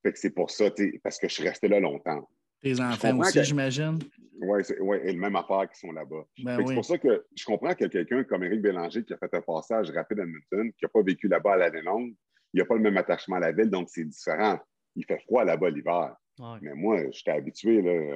Fait 0.03 0.13
que 0.13 0.19
c'est 0.19 0.33
pour 0.33 0.51
ça, 0.51 0.65
parce 1.03 1.19
que 1.19 1.27
je 1.27 1.33
suis 1.33 1.43
resté 1.43 1.67
là 1.67 1.79
longtemps. 1.79 2.29
Tes 2.61 2.79
enfants 2.81 3.19
aussi, 3.19 3.43
j'imagine. 3.43 3.99
Oui, 4.39 4.61
ouais, 4.81 5.07
et 5.07 5.13
le 5.13 5.19
même 5.19 5.35
affaire 5.35 5.67
qui 5.69 5.79
sont 5.79 5.91
là-bas. 5.91 6.25
Ben 6.43 6.63
c'est 6.65 6.75
pour 6.75 6.85
ça 6.85 6.97
que 6.97 7.25
je 7.35 7.45
comprends 7.45 7.73
que 7.73 7.85
quelqu'un 7.85 8.23
comme 8.23 8.43
Éric 8.43 8.61
Bélanger 8.61 9.03
qui 9.03 9.13
a 9.13 9.17
fait 9.17 9.33
un 9.33 9.41
passage 9.41 9.89
rapide 9.89 10.19
à 10.19 10.23
Edmonton, 10.23 10.71
qui 10.73 10.85
n'a 10.85 10.89
pas 10.89 11.01
vécu 11.01 11.27
là-bas 11.27 11.53
à 11.53 11.57
l'année 11.57 11.81
longue, 11.81 12.13
il 12.53 12.59
n'a 12.59 12.65
pas 12.65 12.75
le 12.75 12.81
même 12.81 12.97
attachement 12.97 13.37
à 13.37 13.39
la 13.39 13.51
ville, 13.51 13.69
donc 13.69 13.89
c'est 13.89 14.05
différent. 14.05 14.59
Il 14.95 15.05
fait 15.05 15.19
froid 15.25 15.43
là-bas 15.43 15.69
l'hiver. 15.69 16.15
Mais 16.61 16.75
moi, 16.75 16.99
j'étais 17.11 17.31
habitué, 17.31 17.81
là, 17.81 18.15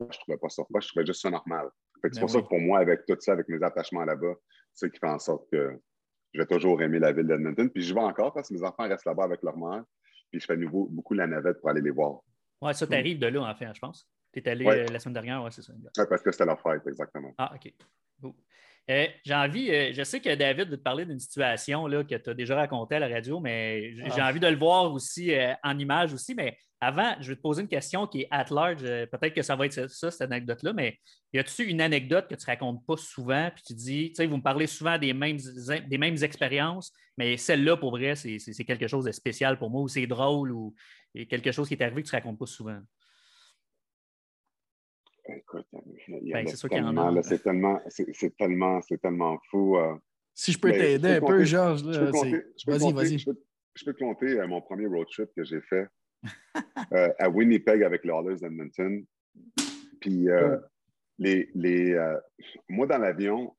je 0.00 0.04
ne 0.04 0.08
trouvais 0.10 0.38
pas 0.38 0.48
ça 0.48 0.64
froid, 0.64 0.80
je 0.80 0.88
trouvais 0.88 1.06
juste 1.06 1.22
ça 1.22 1.30
normal. 1.30 1.68
c'est 2.02 2.14
ben 2.14 2.20
pour 2.20 2.30
ça 2.30 2.42
que 2.42 2.46
pour 2.46 2.60
moi, 2.60 2.80
avec 2.80 3.06
tout 3.06 3.16
ça, 3.20 3.32
avec 3.32 3.48
mes 3.48 3.62
attachements 3.62 4.04
là-bas, 4.04 4.34
c'est 4.74 4.86
ce 4.86 4.92
qui 4.92 4.98
fait 4.98 5.08
en 5.08 5.18
sorte 5.18 5.48
que 5.50 5.80
je 6.34 6.40
vais 6.40 6.46
toujours 6.46 6.82
aimer 6.82 6.98
la 6.98 7.12
ville 7.12 7.26
d'Edmonton. 7.26 7.70
Puis 7.70 7.82
je 7.82 7.94
vais 7.94 8.00
encore 8.00 8.34
parce 8.34 8.48
que 8.48 8.54
mes 8.54 8.62
enfants 8.62 8.88
restent 8.88 9.06
là-bas 9.06 9.24
avec 9.24 9.42
leur 9.42 9.56
mère. 9.56 9.84
Puis 10.30 10.40
je 10.40 10.46
fais 10.46 10.56
nouveau, 10.56 10.88
beaucoup 10.90 11.14
la 11.14 11.26
navette 11.26 11.60
pour 11.60 11.70
aller 11.70 11.80
les 11.80 11.90
voir. 11.90 12.20
Oui, 12.64 12.74
ça 12.74 12.86
t'arrive 12.86 13.18
de 13.18 13.26
là, 13.26 13.42
en 13.42 13.54
fait, 13.54 13.68
je 13.74 13.78
pense. 13.78 14.08
Tu 14.32 14.40
es 14.40 14.48
allé 14.48 14.66
euh, 14.66 14.86
la 14.90 14.98
semaine 14.98 15.12
dernière, 15.12 15.42
oui, 15.44 15.50
c'est 15.52 15.62
ça. 15.62 15.72
Oui, 15.74 16.04
parce 16.08 16.22
que 16.22 16.32
c'était 16.32 16.46
leur 16.46 16.60
fête, 16.60 16.82
exactement. 16.86 17.32
Ah, 17.36 17.52
OK. 17.54 17.72
Euh, 18.90 19.06
j'ai 19.24 19.34
envie, 19.34 19.70
euh, 19.70 19.92
je 19.92 20.02
sais 20.02 20.20
que 20.20 20.34
David 20.34 20.68
veut 20.68 20.76
te 20.76 20.82
parler 20.82 21.06
d'une 21.06 21.18
situation 21.18 21.86
là, 21.86 22.04
que 22.04 22.14
tu 22.14 22.30
as 22.30 22.34
déjà 22.34 22.56
racontée 22.56 22.96
à 22.96 22.98
la 22.98 23.08
radio, 23.08 23.40
mais 23.40 23.94
j'ai 23.94 24.20
ah. 24.20 24.28
envie 24.28 24.40
de 24.40 24.46
le 24.46 24.56
voir 24.56 24.92
aussi 24.92 25.32
en 25.62 25.78
image 25.78 26.12
aussi. 26.12 26.34
Mais 26.34 26.56
avant, 26.84 27.14
je 27.20 27.30
vais 27.30 27.36
te 27.36 27.40
poser 27.40 27.62
une 27.62 27.68
question 27.68 28.06
qui 28.06 28.22
est 28.22 28.28
at 28.30 28.46
large. 28.50 28.82
Peut-être 28.82 29.34
que 29.34 29.42
ça 29.42 29.56
va 29.56 29.66
être 29.66 29.88
ça, 29.88 30.10
cette 30.10 30.20
anecdote-là, 30.20 30.72
mais 30.72 30.98
y 31.32 31.38
a-tu 31.38 31.64
une 31.64 31.80
anecdote 31.80 32.28
que 32.28 32.34
tu 32.34 32.42
ne 32.42 32.46
racontes 32.46 32.84
pas 32.86 32.96
souvent, 32.96 33.50
puis 33.54 33.64
tu 33.66 33.74
dis, 33.74 34.08
tu 34.10 34.16
sais, 34.16 34.26
vous 34.26 34.36
me 34.36 34.42
parlez 34.42 34.66
souvent 34.66 34.98
des 34.98 35.12
mêmes, 35.12 35.38
des 35.88 35.98
mêmes 35.98 36.16
expériences, 36.22 36.92
mais 37.16 37.36
celle-là, 37.36 37.76
pour 37.76 37.92
vrai, 37.92 38.14
c'est 38.14 38.64
quelque 38.64 38.86
chose 38.86 39.04
de 39.04 39.12
spécial 39.12 39.58
pour 39.58 39.70
moi, 39.70 39.82
ou 39.82 39.88
c'est 39.88 40.06
drôle, 40.06 40.52
ou 40.52 40.74
quelque 41.28 41.52
chose 41.52 41.68
qui 41.68 41.74
est 41.74 41.82
arrivé 41.82 42.02
que 42.02 42.08
tu 42.08 42.14
ne 42.14 42.20
racontes 42.20 42.38
pas 42.38 42.46
souvent? 42.46 42.80
Écoute, 45.26 45.66
ben, 45.72 46.46
c'est 46.46 46.68
tellement, 46.68 47.22
c'est 47.22 47.42
tellement, 47.42 47.80
c'est 47.88 48.36
tellement, 48.36 48.80
tellement 48.80 49.38
fou. 49.50 49.78
Euh. 49.78 49.94
si 50.34 50.52
je 50.52 50.58
peux 50.58 50.70
t'aider 50.70 51.16
un 51.16 51.20
peu, 51.20 51.44
Georges, 51.44 51.82
vas-y, 51.82 52.92
vas-y. 52.92 53.18
Je 53.18 53.84
peux, 53.84 53.92
te 53.92 53.98
compter 53.98 54.38
euh, 54.38 54.46
mon 54.46 54.60
premier 54.60 54.86
road 54.86 55.06
trip 55.10 55.30
que 55.34 55.42
j'ai 55.42 55.60
fait 55.62 55.88
euh, 56.92 57.12
à 57.18 57.28
Winnipeg 57.28 57.82
avec 57.82 58.04
les 58.04 58.10
Oilers 58.10 58.40
d'Edmonton. 58.40 59.04
Puis, 60.00 60.28
les, 61.18 61.50
les 61.54 61.96
moi, 62.68 62.86
dans 62.86 62.98
l'avion, 62.98 63.54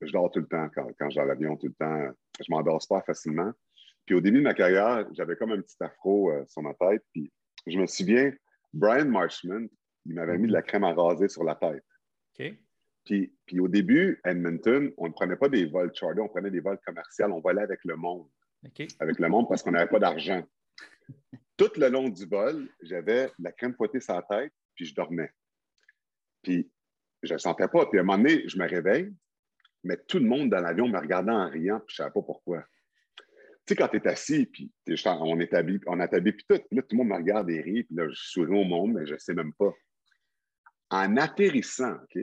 je 0.00 0.12
dors 0.12 0.30
tout 0.30 0.40
le 0.40 0.46
temps. 0.46 0.68
Quand, 0.74 0.86
quand 0.98 1.10
j'ai 1.10 1.24
l'avion, 1.24 1.56
tout 1.56 1.66
le 1.66 1.74
temps, 1.74 2.12
je 2.40 2.44
ne 2.48 2.56
m'endors 2.56 2.80
pas 2.88 3.00
facilement. 3.02 3.50
Puis, 4.06 4.14
au 4.14 4.20
début 4.20 4.38
de 4.38 4.44
ma 4.44 4.54
carrière, 4.54 5.06
j'avais 5.12 5.36
comme 5.36 5.52
un 5.52 5.60
petit 5.60 5.76
afro 5.80 6.32
sur 6.46 6.62
ma 6.62 6.74
tête. 6.74 7.02
Puis, 7.12 7.32
je 7.66 7.78
me 7.78 7.86
souviens, 7.86 8.32
Brian 8.72 9.06
Marshman, 9.06 9.68
il 10.06 10.14
m'avait 10.14 10.38
mis 10.38 10.48
de 10.48 10.52
la 10.52 10.62
crème 10.62 10.84
à 10.84 10.92
raser 10.92 11.28
sur 11.28 11.44
la 11.44 11.54
tête. 11.54 11.84
Puis, 13.04 13.32
puis, 13.46 13.60
au 13.60 13.68
début, 13.68 14.20
Edmonton, 14.24 14.92
on 14.98 15.08
ne 15.08 15.12
prenait 15.12 15.36
pas 15.36 15.48
des 15.48 15.66
vols 15.66 15.94
charter, 15.94 16.20
on 16.20 16.28
prenait 16.28 16.50
des 16.50 16.60
vols 16.60 16.78
commerciaux, 16.84 17.26
on 17.26 17.40
volait 17.40 17.62
avec 17.62 17.80
le 17.84 17.96
monde. 17.96 18.28
Avec 19.00 19.18
le 19.18 19.28
monde 19.28 19.48
parce 19.48 19.62
qu'on 19.62 19.70
n'avait 19.70 19.88
pas 19.88 19.98
d'argent. 19.98 20.42
Tout 21.56 21.70
le 21.76 21.88
long 21.88 22.08
du 22.08 22.24
vol, 22.26 22.68
j'avais 22.82 23.30
la 23.38 23.52
crème 23.52 23.74
fouettée 23.74 24.00
sur 24.00 24.14
la 24.14 24.22
tête, 24.22 24.52
puis 24.74 24.84
je 24.84 24.94
dormais. 24.94 25.30
Puis 26.42 26.70
je 27.22 27.34
ne 27.34 27.38
sentais 27.38 27.68
pas. 27.68 27.86
Puis 27.86 27.98
à 27.98 28.02
un 28.02 28.04
moment 28.04 28.22
donné, 28.22 28.48
je 28.48 28.58
me 28.58 28.68
réveille, 28.68 29.12
mais 29.82 29.96
tout 30.08 30.18
le 30.18 30.26
monde 30.26 30.50
dans 30.50 30.60
l'avion 30.60 30.88
me 30.88 30.98
regardait 30.98 31.32
en 31.32 31.48
riant, 31.48 31.80
puis 31.80 31.96
je 31.96 32.02
ne 32.02 32.04
savais 32.04 32.12
pas 32.12 32.22
pourquoi. 32.22 32.64
Tu 33.66 33.74
sais, 33.74 33.76
quand 33.76 33.88
tu 33.88 33.96
es 33.96 34.08
assis, 34.08 34.46
puis 34.46 34.72
on 35.04 35.40
est 35.40 35.52
habillé, 35.52 35.80
on 35.86 35.98
puis 35.98 36.44
tout, 36.48 36.60
là, 36.70 36.82
tout 36.82 36.88
le 36.92 36.96
monde 36.96 37.08
me 37.08 37.16
regarde 37.16 37.50
et 37.50 37.60
rit, 37.60 37.84
puis 37.84 37.96
là, 37.96 38.08
je 38.08 38.14
souris 38.14 38.58
au 38.58 38.64
monde, 38.64 38.94
mais 38.94 39.06
je 39.06 39.14
ne 39.14 39.18
sais 39.18 39.34
même 39.34 39.52
pas 39.54 39.72
en 40.90 41.16
atterrissant, 41.16 41.94
OK? 41.94 42.22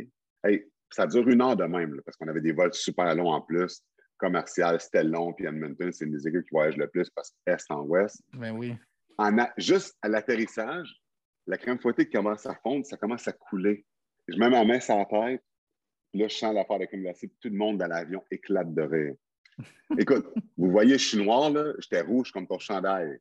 ça 0.92 1.08
dure 1.08 1.28
une 1.28 1.42
heure 1.42 1.58
de 1.58 1.66
même, 1.66 2.00
parce 2.06 2.16
qu'on 2.18 2.28
avait 2.28 2.42
des 2.42 2.52
vols 2.52 2.74
super 2.74 3.14
longs 3.16 3.32
en 3.32 3.42
plus. 3.42 3.84
Commercial, 4.18 4.80
c'était 4.80 5.04
long, 5.04 5.34
puis 5.34 5.46
Edmonton, 5.46 5.92
c'est 5.92 6.06
une 6.06 6.12
des 6.12 6.28
équipes 6.28 6.44
qui 6.44 6.52
voyagent 6.52 6.78
le 6.78 6.88
plus 6.88 7.10
parce 7.10 7.34
qu'est 7.46 7.58
en 7.70 7.82
ouest. 7.82 8.22
Ben 8.34 8.52
oui. 8.52 8.76
En 9.18 9.36
juste 9.58 9.98
à 10.02 10.08
l'atterrissage, 10.08 10.94
la 11.48 11.58
crème 11.58 11.80
fouettée 11.80 12.10
commence 12.10 12.46
à 12.46 12.56
fondre, 12.56 12.86
ça 12.86 12.98
commence 12.98 13.28
à 13.28 13.34
couler. 13.34 13.86
Je 14.28 14.38
mets 14.38 14.50
ma 14.50 14.64
main 14.64 14.80
sur 14.80 14.98
la 14.98 15.06
tête, 15.06 15.44
là, 16.14 16.28
je 16.28 16.36
sens 16.36 16.54
l'affaire 16.54 16.80
de 16.80 16.86
crème 16.86 17.02
glacée, 17.02 17.32
tout 17.42 17.50
le 17.50 17.58
monde 17.58 17.78
dans 17.78 17.88
l'avion 17.88 18.24
éclate 18.32 18.74
de 18.74 18.82
rire. 18.82 19.16
Écoute, 19.98 20.34
vous 20.58 20.72
voyez, 20.72 20.98
je 20.98 21.08
suis 21.08 21.24
noir, 21.24 21.50
là, 21.50 21.74
j'étais 21.80 22.02
rouge 22.02 22.32
comme 22.32 22.48
ton 22.48 22.60
chandail 22.60 23.20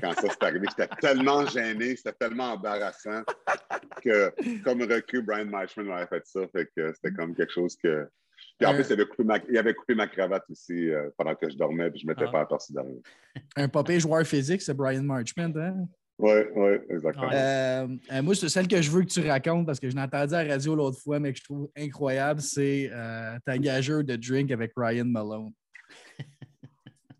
quand 0.00 0.12
ça 0.14 0.28
s'est 0.28 0.44
arrivé. 0.44 0.66
J'étais 0.70 0.88
tellement 1.00 1.46
gêné, 1.46 1.96
c'était 1.96 2.12
tellement 2.12 2.52
embarrassant 2.52 3.22
que, 4.02 4.32
comme 4.62 4.82
recul, 4.82 5.22
Brian 5.22 5.46
Marshman 5.46 5.86
m'avait 5.86 6.06
fait 6.06 6.26
ça. 6.26 6.46
Fait 6.48 6.68
que 6.76 6.92
c'était 6.94 7.12
comme 7.12 7.34
quelque 7.34 7.52
chose 7.52 7.76
que. 7.76 8.08
Puis 8.58 8.66
en 8.66 8.74
plus, 8.74 8.86
il 8.88 8.92
avait 8.92 9.06
coupé 9.06 9.24
ma, 9.24 9.38
il 9.48 9.58
avait 9.58 9.74
coupé 9.74 9.94
ma 9.94 10.06
cravate 10.06 10.44
aussi 10.48 10.90
euh, 10.90 11.10
pendant 11.16 11.34
que 11.34 11.50
je 11.50 11.56
dormais, 11.56 11.90
puis 11.90 12.00
je 12.00 12.06
ne 12.06 12.12
m'étais 12.12 12.26
ah. 12.28 12.30
pas 12.30 12.40
aperçu 12.42 12.72
derrière. 12.72 13.00
Un 13.56 13.68
papier 13.68 13.98
joueur 13.98 14.24
physique, 14.24 14.62
c'est 14.62 14.74
Brian 14.74 15.02
Marchman, 15.02 15.52
hein? 15.56 15.88
Oui, 16.16 16.42
oui, 16.54 16.70
exactement. 16.90 17.28
Euh, 17.32 17.88
euh, 18.12 18.22
moi, 18.22 18.36
c'est 18.36 18.48
celle 18.48 18.68
que 18.68 18.80
je 18.80 18.88
veux 18.88 19.02
que 19.02 19.08
tu 19.08 19.28
racontes 19.28 19.66
parce 19.66 19.80
que 19.80 19.90
je 19.90 19.96
l'ai 19.96 20.02
entendu 20.02 20.32
à 20.34 20.44
la 20.44 20.52
radio 20.52 20.76
l'autre 20.76 21.00
fois, 21.00 21.18
mais 21.18 21.32
que 21.32 21.38
je 21.38 21.42
trouve 21.42 21.68
incroyable, 21.76 22.40
c'est 22.40 22.88
ta 23.44 23.58
gageur 23.58 24.04
de 24.04 24.14
drink 24.14 24.52
avec 24.52 24.72
Ryan 24.76 25.06
Malone. 25.06 25.50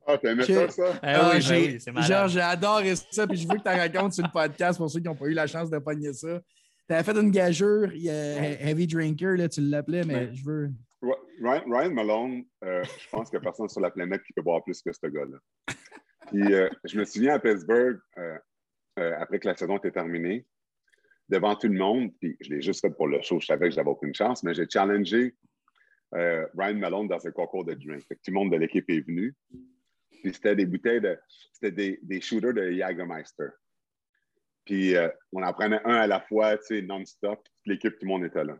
Ah, 0.06 0.18
t'aimais 0.18 0.44
ça, 0.44 0.68
ça? 0.68 1.00
Ah, 1.02 1.30
oui, 1.32 1.40
j'ai, 1.40 1.78
ben 1.90 2.02
genre, 2.02 2.28
j'ai 2.28 2.40
adoré 2.40 2.94
ça, 2.94 3.26
puis 3.26 3.38
je 3.38 3.48
veux 3.48 3.56
que 3.56 3.62
tu 3.62 3.68
racontes 3.68 4.12
sur 4.12 4.22
le 4.24 4.30
podcast 4.30 4.78
pour 4.78 4.90
ceux 4.90 5.00
qui 5.00 5.06
n'ont 5.06 5.14
pas 5.14 5.26
eu 5.26 5.32
la 5.32 5.46
chance 5.46 5.70
de 5.70 5.78
pogner 5.78 6.12
ça. 6.12 6.40
Tu 6.86 6.94
avais 6.94 7.02
fait 7.02 7.18
une 7.18 7.30
gageure, 7.30 7.90
Heavy 7.94 8.86
Drinker, 8.86 9.36
là, 9.36 9.48
tu 9.48 9.62
l'appelais, 9.62 10.04
mais 10.04 10.34
je 10.34 10.44
veux. 10.44 10.70
Ryan, 11.40 11.90
Malone, 11.90 12.44
euh, 12.64 12.84
je 12.84 13.08
pense 13.08 13.30
qu'il 13.30 13.38
n'y 13.38 13.42
a 13.42 13.44
personne 13.44 13.68
sur 13.68 13.80
la 13.80 13.90
planète 13.90 14.22
qui 14.22 14.32
peut 14.32 14.42
boire 14.42 14.62
plus 14.62 14.80
que 14.82 14.92
ce 14.92 15.06
gars-là. 15.06 15.38
Puis, 16.28 16.54
euh, 16.54 16.68
je 16.84 16.98
me 16.98 17.04
souviens 17.04 17.34
à 17.34 17.38
Pittsburgh, 17.38 17.98
euh, 18.18 18.38
après 19.18 19.38
que 19.38 19.48
la 19.48 19.56
saison 19.56 19.76
était 19.78 19.90
terminée, 19.90 20.46
devant 21.28 21.54
tout 21.56 21.68
le 21.68 21.78
monde, 21.78 22.12
puis 22.20 22.36
je 22.40 22.50
l'ai 22.50 22.62
juste 22.62 22.80
fait 22.80 22.90
pour 22.90 23.08
le 23.08 23.20
show, 23.22 23.40
je 23.40 23.46
savais 23.46 23.68
que 23.68 23.74
j'avais 23.74 23.88
aucune 23.88 24.14
chance, 24.14 24.42
mais 24.42 24.54
j'ai 24.54 24.68
challengé 24.68 25.34
Ryan 26.12 26.76
Malone 26.76 27.08
dans 27.08 27.26
un 27.26 27.30
concours 27.32 27.64
de 27.64 27.74
drink. 27.74 28.04
Tout 28.08 28.16
le 28.28 28.32
monde 28.34 28.52
de 28.52 28.56
l'équipe 28.56 28.88
est 28.88 29.00
venu. 29.00 29.34
Puis 30.22 30.32
c'était 30.32 30.54
des 30.54 30.64
bouteilles 30.64 31.00
de. 31.00 31.18
C'était 31.52 31.98
des, 32.00 32.20
shooters 32.20 32.54
de 32.54 32.70
Jagermeister. 32.70 33.48
Puis 34.64 34.94
on 35.32 35.42
en 35.42 35.52
prenait 35.52 35.80
un 35.84 35.96
à 35.96 36.06
la 36.06 36.20
fois, 36.20 36.56
tu 36.58 36.66
sais, 36.66 36.82
non-stop. 36.82 37.40
L'équipe, 37.66 37.98
tout 37.98 38.04
le 38.04 38.10
monde 38.10 38.24
était 38.24 38.44
là. 38.44 38.56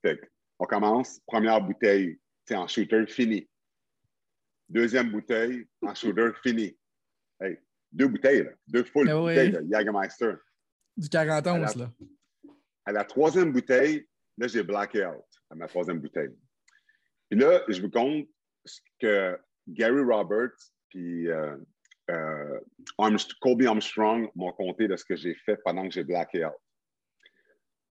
Fait 0.00 0.31
on 0.62 0.66
commence, 0.66 1.18
première 1.26 1.60
bouteille, 1.60 2.20
sais, 2.46 2.54
en 2.54 2.68
shooter, 2.68 3.04
fini. 3.08 3.48
Deuxième 4.68 5.10
bouteille, 5.10 5.66
en 5.82 5.92
shooter, 5.92 6.30
fini. 6.40 6.78
Hey, 7.40 7.58
deux 7.90 8.06
bouteilles, 8.06 8.44
là. 8.44 8.50
deux 8.68 8.84
full 8.84 9.10
ah 9.10 9.16
bouteilles 9.16 9.50
de 9.50 9.66
Jagermeister. 9.68 10.34
Du 10.96 11.08
40 11.08 11.46
11, 11.48 11.76
là. 11.76 11.92
À 12.84 12.92
la 12.92 13.04
troisième 13.04 13.52
bouteille, 13.52 14.06
là, 14.38 14.46
j'ai 14.46 14.62
blacké 14.62 15.04
out 15.04 15.24
à 15.50 15.56
ma 15.56 15.66
troisième 15.66 15.98
bouteille. 15.98 16.30
Puis 17.28 17.40
là, 17.40 17.62
je 17.66 17.82
vous 17.82 17.90
compte 17.90 18.28
que 19.00 19.36
Gary 19.66 20.02
Roberts 20.02 20.58
puis 20.90 21.28
euh, 21.28 21.56
euh, 22.10 22.60
Colby 23.40 23.66
Armstrong 23.66 24.30
m'ont 24.36 24.52
compté 24.52 24.86
de 24.86 24.94
ce 24.96 25.04
que 25.04 25.16
j'ai 25.16 25.34
fait 25.34 25.56
pendant 25.64 25.88
que 25.88 25.92
j'ai 25.92 26.04
blacké 26.04 26.44
out. 26.44 26.52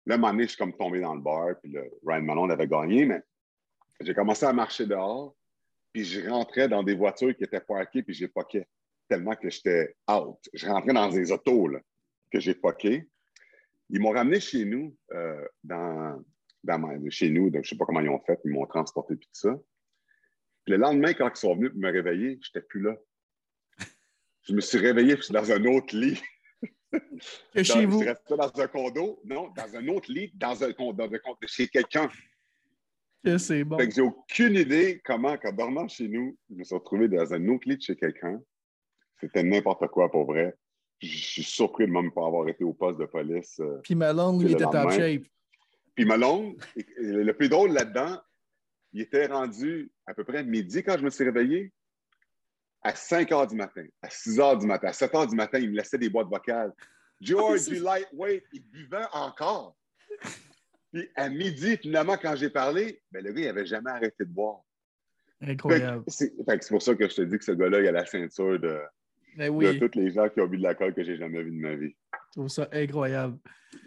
Là, 0.06 0.14
à 0.14 0.38
je 0.38 0.46
suis 0.46 0.56
comme 0.56 0.76
tombé 0.76 1.00
dans 1.00 1.14
le 1.14 1.20
bar, 1.20 1.58
puis 1.60 1.72
le 1.72 1.90
Ryan 2.06 2.22
Malone 2.22 2.52
avait 2.52 2.68
gagné, 2.68 3.04
mais 3.04 3.20
j'ai 4.00 4.14
commencé 4.14 4.46
à 4.46 4.52
marcher 4.52 4.86
dehors, 4.86 5.34
puis 5.92 6.04
je 6.04 6.28
rentrais 6.28 6.68
dans 6.68 6.82
des 6.82 6.94
voitures 6.94 7.36
qui 7.36 7.44
étaient 7.44 7.60
parquées, 7.60 8.02
puis 8.02 8.14
j'ai 8.14 8.28
poqué 8.28 8.66
tellement 9.08 9.34
que 9.34 9.50
j'étais 9.50 9.96
out. 10.10 10.38
Je 10.52 10.66
rentrais 10.66 10.92
dans 10.92 11.08
des 11.08 11.32
autos 11.32 11.70
que 12.30 12.40
j'ai 12.40 12.54
poqué. 12.54 13.08
Ils 13.90 14.00
m'ont 14.00 14.10
ramené 14.10 14.40
chez 14.40 14.64
nous, 14.64 14.96
euh, 15.12 15.44
dans, 15.64 16.22
chez 17.10 17.30
nous, 17.30 17.50
donc 17.50 17.64
je 17.64 17.68
ne 17.68 17.70
sais 17.70 17.76
pas 17.76 17.84
comment 17.84 18.00
ils 18.00 18.08
ont 18.08 18.22
fait, 18.24 18.38
ils 18.44 18.52
m'ont 18.52 18.66
transporté 18.66 19.16
puis 19.16 19.26
tout 19.26 19.40
ça 19.48 19.56
le 20.66 20.76
lendemain, 20.76 21.14
quand 21.14 21.28
ils 21.28 21.38
sont 21.38 21.54
venus 21.54 21.72
me 21.74 21.90
réveiller, 21.90 22.38
je 22.42 22.48
n'étais 22.48 22.66
plus 22.66 22.80
là. 22.80 22.96
Je 24.42 24.52
me 24.52 24.60
suis 24.60 24.78
réveillé 24.78 25.16
dans 25.30 25.52
un 25.52 25.64
autre 25.64 25.96
lit. 25.96 26.20
Que 27.54 27.62
chez 27.62 27.86
vous? 27.86 28.02
Je 28.02 28.08
restais 28.08 28.36
dans 28.36 28.60
un 28.60 28.66
condo. 28.68 29.20
Non, 29.24 29.48
dans 29.56 29.76
un 29.76 29.88
autre 29.88 30.12
lit, 30.12 30.30
dans 30.34 30.62
un 30.62 30.72
condo, 30.72 31.04
chez 31.46 31.68
quelqu'un. 31.68 32.08
c'est 33.38 33.64
bon. 33.64 33.78
j'ai 33.78 34.00
aucune 34.00 34.54
idée 34.54 35.00
comment, 35.04 35.36
quand 35.36 35.52
dormant 35.52 35.88
chez 35.88 36.08
nous, 36.08 36.36
je 36.50 36.56
me 36.56 36.64
suis 36.64 36.74
retrouvé 36.74 37.08
dans 37.08 37.32
un 37.32 37.48
autre 37.48 37.68
lit 37.68 37.76
de 37.76 37.82
chez 37.82 37.96
quelqu'un. 37.96 38.40
C'était 39.20 39.42
n'importe 39.42 39.86
quoi 39.88 40.10
pour 40.10 40.26
vrai. 40.26 40.54
Je 41.00 41.08
suis 41.08 41.42
surpris 41.42 41.86
de 41.86 41.92
même 41.92 42.10
pas 42.12 42.26
avoir 42.26 42.48
été 42.48 42.64
au 42.64 42.72
poste 42.72 42.98
de 42.98 43.06
police. 43.06 43.58
Euh, 43.60 43.80
Puis 43.82 43.94
Malone, 43.94 44.42
lui, 44.42 44.52
était 44.52 44.64
top 44.64 44.90
shape. 44.92 45.24
Puis 45.94 46.04
Malone, 46.04 46.54
le 46.98 47.32
plus 47.32 47.48
drôle 47.48 47.72
là-dedans, 47.72 48.18
il 48.92 49.02
était 49.02 49.26
rendu 49.26 49.90
à 50.06 50.14
peu 50.14 50.24
près 50.24 50.44
midi 50.44 50.82
quand 50.82 50.96
je 50.98 51.04
me 51.04 51.10
suis 51.10 51.24
réveillé. 51.24 51.72
À 52.86 52.94
5 52.94 53.32
heures 53.32 53.48
du 53.48 53.56
matin, 53.56 53.84
à 54.00 54.08
6 54.08 54.38
heures 54.38 54.56
du 54.56 54.64
matin, 54.64 54.86
à 54.86 54.92
7 54.92 55.12
heures 55.12 55.26
du 55.26 55.34
matin, 55.34 55.58
il 55.58 55.70
me 55.70 55.76
laissait 55.76 55.98
des 55.98 56.08
boîtes 56.08 56.28
vocales. 56.28 56.72
George, 57.20 57.64
du 57.66 57.80
lightweight, 57.80 58.44
il 58.52 58.62
buvait 58.62 59.06
encore. 59.12 59.76
Puis 60.92 61.08
à 61.16 61.28
midi, 61.28 61.76
finalement, 61.78 62.16
quand 62.16 62.36
j'ai 62.36 62.48
parlé, 62.48 63.02
ben, 63.10 63.24
le 63.24 63.32
gars, 63.32 63.40
il 63.40 63.46
n'avait 63.46 63.66
jamais 63.66 63.90
arrêté 63.90 64.24
de 64.24 64.30
boire. 64.30 64.60
Incroyable. 65.40 66.04
C'est 66.06 66.32
pour 66.68 66.80
ça 66.80 66.94
que 66.94 67.08
je 67.08 67.16
te 67.16 67.22
dis 67.22 67.36
que 67.38 67.44
ce 67.44 67.50
gars-là, 67.50 67.80
il 67.80 67.88
a 67.88 67.92
la 67.92 68.06
ceinture 68.06 68.60
de, 68.60 68.78
ben 69.36 69.50
oui. 69.50 69.64
de 69.64 69.84
tous 69.84 69.98
les 69.98 70.12
gens 70.12 70.28
qui 70.28 70.40
ont 70.40 70.46
bu 70.46 70.58
de 70.58 70.62
l'alcool 70.62 70.94
que 70.94 71.02
j'ai 71.02 71.16
jamais 71.16 71.42
vu 71.42 71.50
de 71.50 71.60
ma 71.60 71.74
vie. 71.74 71.96
Je 72.36 72.42
trouve 72.42 72.50
ça 72.50 72.68
incroyable. 72.70 73.38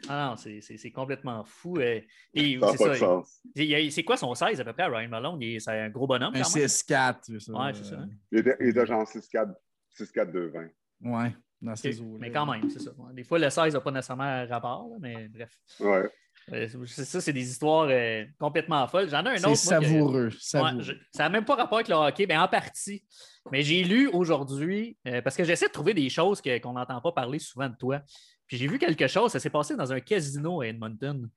Ah 0.08 0.36
non, 0.36 0.36
c'est 0.36 0.92
complètement 0.92 1.44
fou. 1.44 1.80
Et, 1.80 2.08
de 2.34 2.96
sens. 2.96 3.44
C'est 3.56 4.04
quoi 4.04 4.18
son 4.18 4.34
16 4.34 4.60
à 4.60 4.64
peu 4.64 4.74
près 4.74 4.84
à 4.84 4.88
Ryan 4.88 5.08
Malone? 5.08 5.40
C'est 5.60 5.70
un 5.70 5.90
gros 5.90 6.08
bonhomme. 6.08 6.36
Un 6.36 6.42
6-4. 6.42 7.30
Ouais, 7.52 7.74
c'est 7.76 7.84
ça. 7.84 8.00
Il 8.32 8.40
était, 8.40 8.58
il 8.60 8.70
était 8.70 8.86
genre 8.88 9.04
6-4-2-20. 9.04 10.70
Ouais, 11.02 11.36
dans 11.62 11.76
ces 11.76 12.02
eaux 12.02 12.18
Mais 12.20 12.32
quand 12.32 12.48
même, 12.48 12.68
c'est 12.72 12.80
ça. 12.80 12.92
Des 13.14 13.24
fois, 13.24 13.38
le 13.38 13.52
16 13.52 13.74
n'a 13.74 13.82
pas 13.82 13.92
nécessairement 13.92 14.48
rapport, 14.48 14.98
mais 15.00 15.28
bref. 15.28 15.52
Ouais. 15.80 16.10
Euh, 16.54 16.68
ça, 16.88 17.22
c'est 17.22 17.34
des 17.34 17.48
histoires 17.48 17.88
euh, 17.92 18.26
complètement 18.40 18.88
folles. 18.88 19.10
J'en 19.10 19.24
ai 19.26 19.30
un 19.30 19.36
autre. 19.36 19.56
C'est 19.56 19.70
savoureux. 19.70 20.30
ça 20.40 20.74
n'a 21.20 21.30
même 21.30 21.46
pas 21.46 21.56
rapport 21.56 21.78
avec 21.78 21.88
le 21.88 21.96
hockey, 21.96 22.26
mais 22.28 22.38
en 22.38 22.48
partie. 22.48 23.06
Mais 23.52 23.62
j'ai 23.62 23.84
lu 23.84 24.08
aujourd'hui, 24.08 24.98
euh, 25.08 25.22
parce 25.22 25.36
que 25.36 25.44
j'essaie 25.44 25.68
de 25.68 25.72
trouver 25.72 25.94
des 25.94 26.10
choses 26.10 26.42
qu'on 26.42 26.74
n'entend 26.74 27.02
pas 27.02 27.12
parler 27.12 27.40
souvent 27.40 27.70
de 27.70 27.76
toi. 27.76 28.02
Puis 28.50 28.58
j'ai 28.58 28.68
vu 28.68 28.80
quelque 28.80 29.08
chose, 29.08 29.32
ça 29.32 29.40
s'est 29.40 29.52
passé 29.52 29.76
dans 29.76 29.94
un 29.94 30.00
casino 30.00 30.62
à 30.62 30.68
Edmonton. 30.68 31.30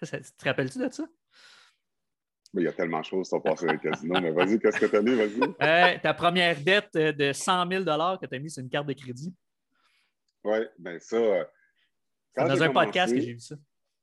tu 0.02 0.08
te 0.08 0.44
rappelles-tu 0.44 0.78
de 0.78 0.90
ça? 0.90 1.04
il 2.54 2.62
y 2.62 2.68
a 2.68 2.72
tellement 2.72 3.00
de 3.00 3.04
choses 3.04 3.26
qui 3.26 3.30
sont 3.30 3.40
passées 3.40 3.66
dans 3.66 3.72
le 3.72 3.78
casino, 3.78 4.20
mais 4.20 4.30
vas-y, 4.30 4.60
qu'est-ce 4.60 4.78
que 4.78 4.86
tu 4.86 4.96
as 4.96 5.02
mis, 5.02 5.14
vas-y. 5.14 6.00
ta 6.00 6.14
première 6.14 6.58
dette 6.60 6.94
de 6.94 7.32
100 7.32 7.68
000 7.68 7.84
que 7.84 8.26
tu 8.26 8.34
as 8.34 8.38
mis 8.38 8.48
sur 8.48 8.62
une 8.62 8.70
carte 8.70 8.86
de 8.86 8.92
crédit. 8.92 9.34
Oui, 10.44 10.58
bien 10.78 10.98
ça. 10.98 11.48
C'est 12.32 12.48
dans 12.48 12.62
un 12.62 12.72
podcast 12.72 13.12
que 13.12 13.20
j'ai 13.20 13.32
vu 13.32 13.40
ça. 13.40 13.56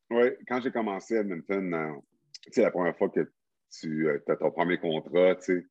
Oui, 0.09 0.31
quand 0.47 0.61
j'ai 0.61 0.71
commencé 0.71 1.17
à 1.17 1.21
Edmonton, 1.21 1.73
euh, 1.73 1.93
tu 2.43 2.51
sais, 2.51 2.61
la 2.61 2.71
première 2.71 2.95
fois 2.97 3.09
que 3.09 3.31
tu 3.71 4.09
euh, 4.09 4.19
as 4.27 4.35
ton 4.35 4.51
premier 4.51 4.77
contrat, 4.77 5.35
tu 5.35 5.43
sais, 5.43 5.67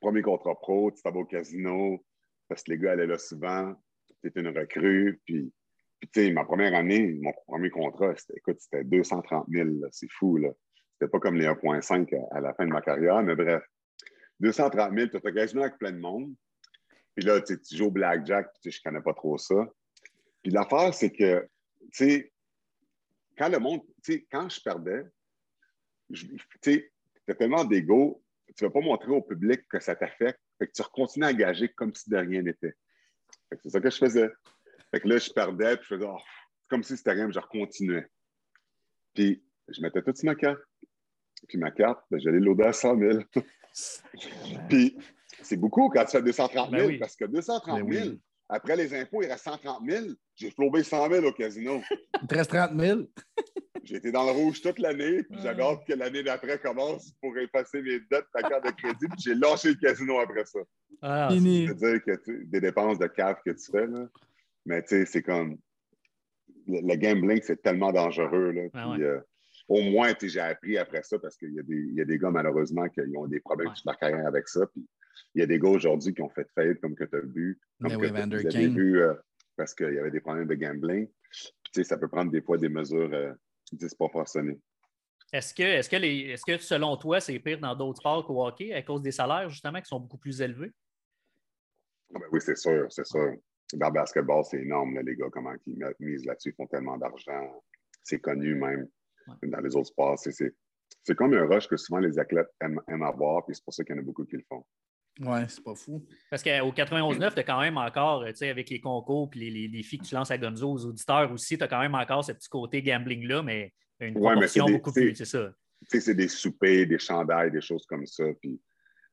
premier 0.00 0.22
contrat 0.22 0.54
pro, 0.54 0.92
tu 0.92 1.02
t'en 1.02 1.14
au 1.14 1.24
casino, 1.24 2.04
parce 2.46 2.62
que 2.62 2.72
les 2.72 2.78
gars 2.78 2.92
allaient 2.92 3.06
là 3.06 3.18
souvent, 3.18 3.74
tu 4.20 4.28
étais 4.28 4.40
une 4.40 4.56
recrue, 4.56 5.20
puis, 5.24 5.52
tu 6.00 6.08
sais, 6.14 6.32
ma 6.32 6.44
première 6.44 6.74
année, 6.74 7.18
mon 7.20 7.32
premier 7.46 7.70
contrat, 7.70 8.14
c'était, 8.16 8.34
écoute, 8.36 8.56
c'était 8.60 8.84
230 8.84 9.46
000, 9.48 9.68
c'est 9.90 10.10
fou, 10.10 10.36
là. 10.36 10.50
C'était 10.92 11.10
pas 11.10 11.20
comme 11.20 11.36
les 11.36 11.46
1,5 11.46 12.28
à, 12.30 12.40
la 12.40 12.52
fin 12.54 12.66
de 12.66 12.72
ma 12.72 12.82
carrière, 12.82 13.22
mais 13.22 13.34
bref. 13.34 13.62
230 14.40 14.94
000, 14.94 15.08
tu 15.08 15.16
as 15.16 15.32
casino 15.32 15.62
avec 15.62 15.78
plein 15.78 15.92
de 15.92 15.98
monde. 15.98 16.34
Puis 17.14 17.24
là, 17.24 17.40
tu 17.40 17.58
joues 17.72 17.86
au 17.86 17.90
blackjack, 17.90 18.48
puis 18.62 18.70
je 18.70 18.82
connais 18.82 19.00
pas 19.00 19.14
trop 19.14 19.36
ça. 19.38 19.66
Puis 20.42 20.52
l'affaire, 20.52 20.92
c'est 20.94 21.10
que, 21.10 21.46
tu 21.92 22.04
sais, 22.04 22.32
quand 23.36 23.48
le 23.48 23.58
monde, 23.58 23.80
tu 24.02 24.12
sais, 24.12 24.26
quand 24.30 24.48
je 24.48 24.60
perdais, 24.60 25.04
tu 26.12 26.38
sais, 26.62 26.92
tu 27.26 27.32
as 27.32 27.34
tellement 27.34 27.64
d'ego, 27.64 28.22
tu 28.56 28.64
vas 28.64 28.70
pas 28.70 28.80
montrer 28.80 29.10
au 29.12 29.22
public 29.22 29.66
que 29.68 29.80
ça 29.80 29.94
t'affecte. 29.94 30.40
Fait 30.58 30.66
que 30.66 30.72
tu 30.72 30.82
continues 30.92 31.26
à 31.26 31.30
engager 31.30 31.68
comme 31.70 31.94
si 31.94 32.10
de 32.10 32.16
rien 32.16 32.42
n'était. 32.42 32.74
C'est 33.62 33.70
ça 33.70 33.80
que 33.80 33.90
je 33.90 33.96
faisais. 33.96 34.30
Fait 34.90 35.00
que 35.00 35.08
là, 35.08 35.18
je 35.18 35.30
perdais, 35.30 35.76
puis 35.76 35.86
je 35.90 35.94
faisais, 35.94 36.06
oh, 36.08 36.18
comme 36.68 36.82
si 36.82 36.96
c'était 36.96 37.12
rien, 37.12 37.30
je 37.30 37.40
continuais. 37.40 38.06
Puis, 39.14 39.42
je 39.68 39.80
mettais 39.82 40.02
tout 40.02 40.14
sur 40.14 40.26
ma 40.26 40.34
carte. 40.34 40.60
Puis 41.48 41.58
ma 41.58 41.70
carte, 41.70 42.04
ben, 42.10 42.20
j'allais 42.20 42.40
l'auder 42.40 42.64
à 42.64 42.72
100 42.72 42.98
000. 42.98 43.18
puis, 44.68 44.96
c'est 45.42 45.56
beaucoup 45.56 45.88
quand 45.88 46.04
tu 46.04 46.12
fais 46.12 46.22
230 46.22 46.70
000, 46.70 46.88
ben 46.88 46.98
parce 46.98 47.16
que 47.16 47.24
230 47.24 47.88
000, 47.88 47.88
ben 47.88 48.18
après 48.50 48.76
les 48.76 48.92
impôts, 48.94 49.22
il 49.22 49.28
reste 49.30 49.44
130 49.44 49.88
000. 49.88 50.06
J'ai 50.34 50.50
flobé 50.50 50.82
100 50.82 51.08
000 51.08 51.24
au 51.24 51.32
casino. 51.32 51.80
Il 52.20 52.26
te 52.26 52.34
reste 52.34 52.50
30 52.50 52.78
000. 52.78 53.00
J'ai 53.84 53.96
été 53.96 54.12
dans 54.12 54.24
le 54.24 54.32
rouge 54.32 54.60
toute 54.60 54.78
l'année, 54.78 55.22
puis 55.22 55.40
j'avais 55.42 55.62
hâte 55.62 55.80
que 55.88 55.94
l'année 55.94 56.22
d'après 56.22 56.58
commence 56.58 57.12
pour 57.20 57.36
effacer 57.38 57.80
mes 57.80 57.98
dettes, 57.98 58.26
ta 58.32 58.42
carte 58.42 58.66
de 58.66 58.70
crédit, 58.72 59.06
puis 59.08 59.18
j'ai 59.18 59.34
lâché 59.34 59.70
le 59.70 59.74
casino 59.76 60.20
après 60.20 60.44
ça. 60.44 60.60
Ah, 61.00 61.28
C'est-à-dire 61.30 62.04
que 62.04 62.16
tu, 62.22 62.44
des 62.44 62.60
dépenses 62.60 62.98
de 62.98 63.06
cave 63.06 63.38
que 63.44 63.50
tu 63.50 63.70
fais, 63.72 63.86
là, 63.86 64.06
mais 64.66 64.82
tu 64.82 64.88
sais, 64.88 65.06
c'est 65.06 65.22
comme. 65.22 65.56
Le, 66.68 66.94
gambling, 66.96 67.40
c'est 67.42 67.62
tellement 67.62 67.90
dangereux. 67.90 68.52
Là, 68.52 68.62
ah 68.74 68.94
euh, 68.98 69.20
au 69.66 69.80
moins, 69.80 70.12
j'ai 70.22 70.40
appris 70.40 70.76
après 70.76 71.02
ça 71.02 71.18
parce 71.18 71.36
qu'il 71.36 71.50
y, 71.50 71.96
y, 71.96 72.00
a 72.00 72.04
des 72.04 72.18
gars, 72.18 72.30
malheureusement, 72.30 72.86
qui 72.90 73.00
ont 73.16 73.26
des 73.26 73.40
problèmes 73.40 73.70
ouais. 73.70 73.74
sur 73.74 73.88
leur 73.90 73.98
carrière 73.98 74.26
avec 74.26 74.46
ça. 74.46 74.66
Puis 74.66 74.86
il 75.34 75.40
y 75.40 75.42
a 75.42 75.46
des 75.46 75.58
gars 75.58 75.68
aujourd'hui 75.68 76.14
qui 76.14 76.22
ont 76.22 76.28
fait 76.28 76.48
faillite, 76.54 76.80
comme 76.80 76.94
que 76.94 77.04
tu 77.04 77.16
as 77.16 77.20
vu, 77.20 77.60
comme 77.80 77.96
que 77.96 78.48
tu 78.48 78.56
as 78.56 78.68
vu 78.68 79.00
euh, 79.00 79.14
parce 79.56 79.74
qu'il 79.74 79.92
y 79.92 79.98
avait 79.98 80.10
des 80.10 80.20
problèmes 80.20 80.46
de 80.46 80.54
gambling. 80.54 81.08
Puis, 81.72 81.84
ça 81.84 81.96
peut 81.98 82.08
prendre 82.08 82.30
des 82.30 82.42
fois 82.42 82.58
des 82.58 82.68
mesures 82.68 83.10
euh, 83.12 83.32
disproportionnées. 83.72 84.58
Est-ce 85.32 85.54
que, 85.54 85.62
est 85.62 85.88
que, 85.88 85.96
les, 85.96 86.30
est 86.30 86.44
que, 86.44 86.58
selon 86.58 86.96
toi, 86.96 87.20
c'est 87.20 87.38
pire 87.38 87.60
dans 87.60 87.76
d'autres 87.76 87.98
sports 87.98 88.26
qu'au 88.26 88.44
hockey 88.44 88.72
à 88.72 88.82
cause 88.82 89.02
des 89.02 89.12
salaires, 89.12 89.48
justement, 89.48 89.80
qui 89.80 89.86
sont 89.86 90.00
beaucoup 90.00 90.18
plus 90.18 90.40
élevés? 90.40 90.72
Ah 92.12 92.18
ben 92.18 92.26
oui, 92.32 92.40
c'est 92.40 92.56
sûr, 92.56 92.86
c'est 92.90 93.06
sûr. 93.06 93.36
Dans 93.74 93.86
le 93.86 93.92
basketball, 93.92 94.44
c'est 94.44 94.60
énorme, 94.60 94.98
les 94.98 95.14
gars, 95.14 95.28
comment 95.30 95.52
ils 95.66 95.94
misent 96.00 96.24
là-dessus, 96.24 96.50
ils 96.50 96.54
font 96.54 96.66
tellement 96.66 96.98
d'argent. 96.98 97.62
C'est 98.02 98.18
connu 98.18 98.56
même. 98.56 98.88
Dans 99.42 99.60
les 99.60 99.76
autres 99.76 99.88
sports, 99.88 100.18
c'est 100.18 101.14
comme 101.14 101.34
un 101.34 101.46
rush 101.46 101.68
que 101.68 101.76
souvent 101.76 102.00
les 102.00 102.18
athlètes 102.18 102.48
aiment, 102.60 102.80
aiment 102.88 103.04
avoir, 103.04 103.46
puis 103.46 103.54
c'est 103.54 103.62
pour 103.62 103.72
ça 103.72 103.84
qu'il 103.84 103.94
y 103.94 103.98
en 103.98 104.02
a 104.02 104.04
beaucoup 104.04 104.24
qui 104.24 104.36
le 104.36 104.44
font. 104.48 104.64
Ouais, 105.20 105.44
c'est 105.48 105.62
pas 105.62 105.74
fou. 105.74 106.04
Parce 106.30 106.42
qu'au 106.42 106.72
91-9, 106.72 107.34
tu 107.34 107.40
as 107.40 107.42
quand 107.42 107.60
même 107.60 107.76
encore, 107.76 108.24
tu 108.26 108.34
sais, 108.36 108.48
avec 108.48 108.70
les 108.70 108.80
concours 108.80 109.28
puis 109.28 109.50
les, 109.50 109.68
les, 109.68 109.82
filles 109.82 109.98
que 109.98 110.06
tu 110.06 110.14
lances 110.14 110.30
à 110.30 110.38
Gonzo 110.38 110.72
aux 110.72 110.86
auditeurs 110.86 111.30
aussi, 111.30 111.58
tu 111.58 111.64
as 111.64 111.68
quand 111.68 111.80
même 111.80 111.94
encore 111.94 112.24
ce 112.24 112.32
petit 112.32 112.48
côté 112.48 112.82
gambling-là, 112.82 113.42
mais 113.42 113.74
une 114.00 114.14
proportion 114.14 114.66
beaucoup 114.66 114.92
plus, 114.92 115.14
c'est 115.14 115.26
ça. 115.26 115.52
Tu 115.82 115.86
sais, 115.88 116.00
c'est 116.00 116.14
des 116.14 116.28
soupers, 116.28 116.86
des 116.86 116.98
chandails, 116.98 117.50
des 117.50 117.60
choses 117.60 117.84
comme 117.86 118.06
ça. 118.06 118.24
Puis 118.40 118.58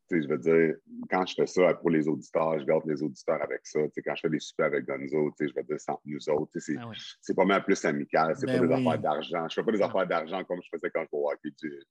je 0.09 0.27
veux 0.27 0.37
dire, 0.37 0.75
quand 1.09 1.25
je 1.25 1.35
fais 1.35 1.47
ça 1.47 1.73
pour 1.75 1.89
les 1.89 2.07
auditeurs, 2.07 2.59
je 2.59 2.65
garde 2.65 2.85
les 2.85 3.01
auditeurs 3.01 3.41
avec 3.41 3.61
ça. 3.63 3.79
quand 3.79 4.15
je 4.15 4.21
fais 4.21 4.29
des 4.29 4.39
super 4.39 4.67
avec 4.67 4.85
Gonzo, 4.85 5.31
je 5.39 5.45
veux 5.45 5.63
dire, 5.63 5.79
sans 5.79 5.99
nous 6.05 6.29
autres, 6.29 6.51
c'est 6.57 6.77
ah 6.77 7.33
pas 7.35 7.45
mal 7.45 7.63
plus 7.63 7.83
amical. 7.85 8.35
C'est 8.37 8.45
pas 8.45 8.59
ben 8.59 8.67
des 8.67 8.73
affaires 8.73 8.99
d'argent. 8.99 9.47
Je 9.49 9.55
fais 9.55 9.63
pas 9.63 9.71
des 9.71 9.81
affaires 9.81 10.07
d'argent 10.07 10.43
comme 10.45 10.59
je 10.63 10.69
faisais 10.73 10.89
quand 10.93 11.03
je 11.11 11.17
hockey, 11.17 11.49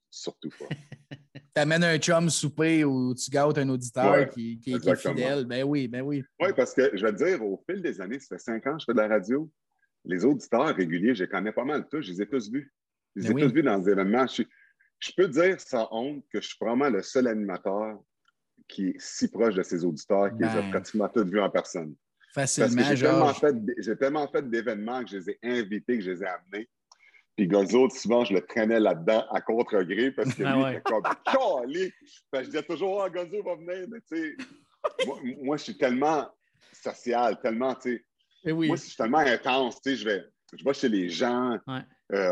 surtout 0.09 0.49
pas. 0.59 0.75
tu 1.55 1.61
amènes 1.61 1.83
un 1.83 1.97
chum 1.97 2.29
souper 2.29 2.83
ou 2.83 3.13
tu 3.13 3.29
gâtes 3.29 3.57
un 3.57 3.69
auditeur 3.69 4.29
qui, 4.29 4.59
qui, 4.59 4.73
est 4.73 4.95
fidèle. 4.95 5.45
Ben 5.45 5.63
oui, 5.63 5.87
ben 5.87 6.01
oui. 6.01 6.23
Oui, 6.39 6.49
parce 6.55 6.73
que 6.73 6.91
je 6.93 7.05
veux 7.05 7.13
dire, 7.13 7.43
au 7.43 7.63
fil 7.69 7.81
des 7.81 8.01
années, 8.01 8.19
ça 8.19 8.35
fait 8.35 8.43
cinq 8.43 8.65
ans 8.67 8.75
que 8.75 8.81
je 8.81 8.85
fais 8.85 8.93
de 8.93 8.97
la 8.97 9.07
radio. 9.07 9.49
Les 10.05 10.23
auditeurs 10.25 10.75
réguliers, 10.75 11.13
je 11.13 11.23
les 11.23 11.29
connais 11.29 11.51
pas 11.51 11.65
mal 11.65 11.87
tous. 11.89 12.01
Je 12.01 12.11
les 12.11 12.21
ai 12.21 12.27
tous 12.27 12.51
vus. 12.51 12.71
Je 13.15 13.27
les 13.27 13.33
ben 13.33 13.39
ai 13.39 13.47
tous 13.47 13.53
vus 13.53 13.63
dans 13.63 13.77
des 13.79 13.91
événements. 13.91 14.25
Je 14.27 14.43
peux 15.15 15.27
dire 15.27 15.59
sans 15.59 15.87
honte 15.91 16.23
que 16.31 16.41
je 16.41 16.47
suis 16.47 16.57
vraiment 16.59 16.89
le 16.89 17.01
seul 17.01 17.27
animateur 17.27 17.99
qui 18.67 18.89
est 18.89 18.95
si 18.99 19.29
proche 19.29 19.55
de 19.55 19.63
ses 19.63 19.85
auditeurs 19.85 20.29
qu'il 20.29 20.39
les 20.39 20.45
a 20.45 20.61
ben. 20.61 20.71
pratiquement 20.71 21.07
tous 21.09 21.23
vus 21.23 21.39
en 21.39 21.49
personne. 21.49 21.95
Facilement, 22.33 22.83
J'ai 22.93 23.01
tellement 23.01 23.33
fait, 23.33 23.95
tellement 23.97 24.27
fait 24.27 24.49
d'événements 24.49 25.03
que 25.03 25.09
je 25.09 25.17
les 25.17 25.29
ai 25.29 25.39
invités, 25.43 25.97
que 25.97 26.03
je 26.03 26.11
les 26.11 26.23
ai 26.23 26.27
amenés. 26.27 26.69
Puis 27.35 27.47
Gonzo, 27.47 27.89
souvent, 27.89 28.25
je 28.25 28.33
le 28.33 28.41
traînais 28.41 28.79
là-dedans 28.79 29.25
à 29.29 29.41
contre-gré 29.41 30.11
parce 30.11 30.33
que 30.33 30.43
ah 30.43 30.55
lui, 30.55 30.75
était 30.75 30.81
comme 30.81 31.03
calé. 31.25 31.93
je 32.33 32.39
disais 32.41 32.63
toujours, 32.63 33.03
ah, 33.03 33.09
Gonzo 33.09 33.43
va 33.43 33.55
venir. 33.55 33.87
Mais 33.89 33.99
tu 34.11 34.35
sais, 34.35 35.35
moi, 35.41 35.57
je 35.57 35.63
suis 35.63 35.77
tellement 35.77 36.27
social, 36.73 37.39
tellement, 37.39 37.75
tu 37.75 37.93
sais. 37.93 38.05
Eh 38.45 38.51
oui. 38.51 38.67
Moi, 38.67 38.75
je 38.75 38.83
suis 38.83 38.95
tellement 38.95 39.19
intense, 39.19 39.81
tu 39.81 39.91
sais, 39.91 39.95
je 39.97 40.05
vais, 40.05 40.23
je 40.53 40.63
vais 40.63 40.73
chez 40.73 40.89
les 40.89 41.09
gens. 41.09 41.57
Euh, 42.13 42.31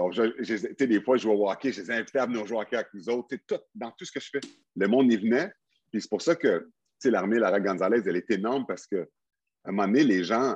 des 0.79 1.01
fois, 1.01 1.17
je 1.17 1.27
vais 1.27 1.33
walker, 1.33 1.71
je 1.71 1.81
les 1.81 1.91
invités 1.91 2.19
à 2.19 2.25
venir 2.25 2.45
jouer 2.45 2.59
hockey 2.59 2.75
avec 2.75 2.93
nous 2.93 3.09
autres. 3.09 3.35
Tout, 3.47 3.59
dans 3.73 3.91
tout 3.91 4.05
ce 4.05 4.11
que 4.11 4.19
je 4.19 4.29
fais, 4.29 4.39
le 4.75 4.87
monde 4.87 5.11
y 5.11 5.17
venait. 5.17 5.51
Puis 5.91 6.01
c'est 6.01 6.09
pour 6.09 6.21
ça 6.21 6.35
que 6.35 6.69
l'armée 7.03 7.39
Lara 7.39 7.59
Gonzalez, 7.59 8.01
elle 8.05 8.15
est 8.15 8.31
énorme 8.31 8.65
parce 8.67 8.87
qu'à 8.87 9.05
un 9.65 9.71
moment 9.71 9.87
donné, 9.87 10.03
les 10.03 10.23
gens 10.23 10.55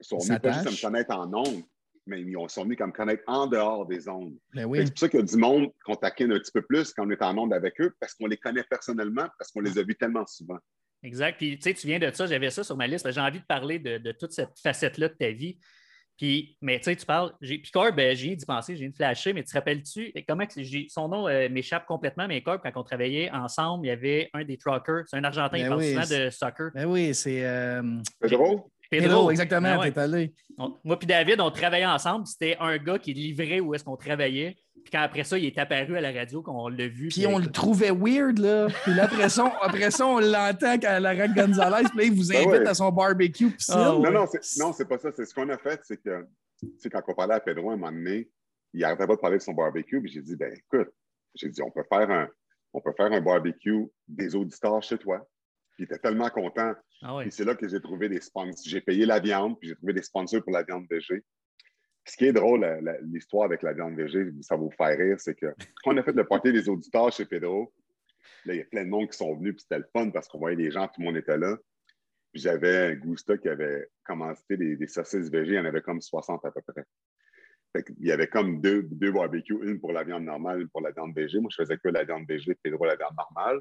sont 0.00 0.18
venus 0.18 0.40
pas 0.40 0.52
juste 0.52 0.66
à 0.66 0.70
me 0.70 0.80
connaître 0.80 1.14
en 1.14 1.32
ondes, 1.34 1.62
mais 2.06 2.20
ils 2.20 2.36
sont 2.48 2.64
venus 2.64 2.80
à 2.80 2.86
me 2.86 2.92
connaître 2.92 3.22
en 3.26 3.46
dehors 3.46 3.86
des 3.86 4.08
ondes. 4.08 4.36
Ben 4.54 4.70
c'est 4.74 4.90
pour 4.90 4.98
ça 4.98 5.08
qu'il 5.08 5.20
y 5.20 5.22
a 5.22 5.26
du 5.26 5.36
monde 5.36 5.72
qu'on 5.84 5.96
taquine 5.96 6.32
un 6.32 6.38
petit 6.38 6.52
peu 6.52 6.62
plus 6.62 6.92
quand 6.92 7.06
on 7.06 7.10
est 7.10 7.22
en 7.22 7.36
ondes 7.36 7.52
avec 7.52 7.80
eux 7.80 7.94
parce 8.00 8.14
qu'on 8.14 8.26
les 8.26 8.36
connaît 8.36 8.64
personnellement, 8.64 9.26
parce 9.38 9.50
qu'on 9.50 9.60
les 9.60 9.76
a 9.78 9.82
vus 9.82 9.96
tellement 9.96 10.26
souvent. 10.26 10.58
Exact. 11.02 11.36
Puis, 11.38 11.56
tu 11.58 11.62
sais, 11.62 11.74
tu 11.74 11.86
viens 11.86 11.98
de 11.98 12.10
ça, 12.12 12.26
j'avais 12.26 12.50
ça 12.50 12.64
sur 12.64 12.76
ma 12.76 12.86
liste. 12.86 13.10
J'ai 13.10 13.20
envie 13.20 13.40
de 13.40 13.44
parler 13.44 13.78
de, 13.78 14.12
toute 14.12 14.32
cette 14.32 14.58
facette-là 14.60 15.08
de 15.08 15.14
ta 15.14 15.30
vie. 15.30 15.58
Puis, 16.18 16.56
mais 16.60 16.78
tu 16.78 16.84
sais, 16.84 16.96
tu 16.96 17.06
parles. 17.06 17.32
Puis 17.40 17.62
Corb, 17.72 17.94
ben, 17.94 18.14
j'ai 18.16 18.34
d'y 18.34 18.44
penser, 18.44 18.76
j'ai 18.76 18.84
une 18.84 18.92
flashée, 18.92 19.32
mais 19.32 19.44
tu 19.44 19.50
te 19.50 19.54
rappelles-tu 19.54 20.12
comment 20.26 20.44
son 20.88 21.08
nom 21.08 21.28
euh, 21.28 21.48
m'échappe 21.48 21.86
complètement, 21.86 22.26
mais 22.26 22.42
Corb, 22.42 22.60
quand 22.60 22.72
on 22.74 22.82
travaillait 22.82 23.30
ensemble, 23.30 23.86
il 23.86 23.90
y 23.90 23.92
avait 23.92 24.28
un 24.34 24.42
des 24.44 24.58
truckers, 24.58 25.04
c'est 25.06 25.16
un 25.16 25.22
Argentin, 25.22 25.56
ben 25.56 25.64
il 25.64 25.68
parle 25.68 25.84
souvent 25.84 26.24
de 26.24 26.30
soccer. 26.30 26.70
Ben 26.74 26.86
oui, 26.86 27.14
c'est. 27.14 27.44
Euh... 27.46 27.82
Pedro? 28.20 28.68
Pedro, 28.90 29.30
exactement, 29.30 29.78
ben 29.78 29.92
t'es 29.92 30.00
allé. 30.00 30.34
moi 30.84 30.98
puis 30.98 31.06
David, 31.06 31.40
on 31.40 31.50
travaillait 31.50 31.86
ensemble. 31.86 32.26
C'était 32.26 32.56
un 32.58 32.78
gars 32.78 32.98
qui 32.98 33.12
livrait 33.12 33.60
où 33.60 33.74
est-ce 33.74 33.84
qu'on 33.84 33.96
travaillait. 33.96 34.56
Puis 34.82 34.90
quand 34.92 35.00
après 35.02 35.24
ça, 35.24 35.36
il 35.36 35.44
est 35.44 35.58
apparu 35.58 35.96
à 35.96 36.00
la 36.00 36.12
radio, 36.12 36.42
qu'on 36.42 36.68
l'a 36.68 36.88
vu. 36.88 37.08
Puis 37.08 37.26
on 37.26 37.38
le 37.38 37.48
trouvait 37.48 37.90
weird, 37.90 38.38
là. 38.38 38.68
Puis 38.84 38.94
là, 38.94 39.04
après 39.04 39.28
ça, 39.28 39.52
après 39.60 39.90
ça 39.90 40.06
on 40.06 40.18
l'entend 40.18 40.76
à 40.82 41.00
la 41.00 41.10
Red 41.10 41.34
Gonzalez. 41.34 41.88
Puis 41.88 41.98
là, 41.98 42.04
il 42.04 42.12
vous 42.12 42.28
ben 42.28 42.48
invite 42.48 42.66
à 42.66 42.74
son 42.74 42.90
barbecue. 42.90 43.50
Oh, 43.70 43.74
non, 43.74 44.00
non, 44.10 44.26
non, 44.58 44.72
c'est 44.72 44.88
pas 44.88 44.98
ça. 44.98 45.10
C'est 45.14 45.26
ce 45.26 45.34
qu'on 45.34 45.48
a 45.50 45.58
fait, 45.58 45.80
c'est 45.84 46.02
que, 46.02 46.26
tu 46.60 46.68
sais, 46.78 46.88
quand 46.88 47.02
on 47.06 47.14
parlait 47.14 47.34
à 47.34 47.40
Pedro 47.40 47.70
à 47.70 47.74
un 47.74 47.76
moment 47.76 47.92
donné, 47.92 48.30
il 48.72 48.80
n'arrêtait 48.80 49.06
pas 49.06 49.16
de 49.16 49.20
parler 49.20 49.38
de 49.38 49.42
son 49.42 49.52
barbecue. 49.52 50.00
Puis 50.00 50.12
j'ai 50.12 50.22
dit, 50.22 50.36
ben 50.36 50.52
écoute, 50.54 50.88
j'ai 51.34 51.48
dit, 51.48 51.60
on 51.62 51.70
peut 51.70 51.84
faire 51.88 52.10
un, 52.10 52.28
on 52.72 52.80
peut 52.80 52.92
faire 52.96 53.12
un 53.12 53.20
barbecue 53.20 53.86
des 54.06 54.34
auditeurs 54.34 54.82
chez 54.82 54.98
toi. 54.98 55.26
Puis 55.72 55.84
il 55.84 55.84
était 55.84 55.98
tellement 55.98 56.30
content. 56.30 56.72
Ah 57.02 57.22
c'est 57.30 57.44
là 57.44 57.54
que 57.54 57.68
j'ai 57.68 57.80
trouvé 57.80 58.08
des 58.08 58.20
sponsors. 58.20 58.64
J'ai 58.64 58.80
payé 58.80 59.06
la 59.06 59.20
viande, 59.20 59.58
puis 59.58 59.68
j'ai 59.68 59.76
trouvé 59.76 59.92
des 59.92 60.02
sponsors 60.02 60.42
pour 60.42 60.52
la 60.52 60.62
viande 60.62 60.86
VG. 60.90 61.22
Ce 62.04 62.16
qui 62.16 62.24
est 62.24 62.32
drôle, 62.32 62.66
l'histoire 63.02 63.44
avec 63.44 63.62
la 63.62 63.72
viande 63.72 63.94
VG, 63.94 64.32
ça 64.40 64.56
va 64.56 64.62
vous 64.62 64.70
faire 64.70 64.96
rire, 64.96 65.20
c'est 65.20 65.34
que 65.34 65.54
on 65.84 65.96
a 65.96 66.02
fait 66.02 66.12
le 66.12 66.24
party 66.24 66.52
des 66.52 66.68
auditeurs 66.68 67.12
chez 67.12 67.26
Pedro, 67.26 67.72
là, 68.46 68.54
il 68.54 68.58
y 68.58 68.62
a 68.62 68.64
plein 68.64 68.84
de 68.84 68.90
monde 68.90 69.10
qui 69.10 69.18
sont 69.18 69.34
venus, 69.36 69.54
puis 69.54 69.62
c'était 69.62 69.78
le 69.78 69.88
fun 69.92 70.10
parce 70.10 70.26
qu'on 70.26 70.38
voyait 70.38 70.56
des 70.56 70.70
gens, 70.70 70.86
tout 70.88 71.00
le 71.00 71.04
monde 71.04 71.16
était 71.16 71.36
là. 71.36 71.56
Puis 72.32 72.42
j'avais 72.42 72.96
Gusta 72.96 73.36
qui 73.36 73.48
avait 73.48 73.88
commencé 74.04 74.56
des, 74.56 74.86
saucisses 74.86 75.30
VG, 75.30 75.52
il 75.52 75.54
y 75.54 75.58
en 75.58 75.64
avait 75.66 75.82
comme 75.82 76.00
60 76.00 76.44
à 76.44 76.50
peu 76.50 76.62
près 76.66 76.84
il 77.74 78.06
y 78.06 78.12
avait 78.12 78.26
comme 78.26 78.60
deux, 78.60 78.82
deux 78.82 79.12
barbecues, 79.12 79.58
une 79.62 79.80
pour 79.80 79.92
la 79.92 80.04
viande 80.04 80.24
normale, 80.24 80.62
une 80.62 80.68
pour 80.68 80.80
la 80.80 80.90
viande 80.90 81.14
végé. 81.14 81.38
Moi, 81.38 81.50
je 81.50 81.62
faisais 81.62 81.76
que 81.76 81.88
la 81.88 82.04
viande 82.04 82.26
végé, 82.26 82.54
Pedro 82.62 82.84
la 82.84 82.96
viande 82.96 83.14
normale. 83.16 83.60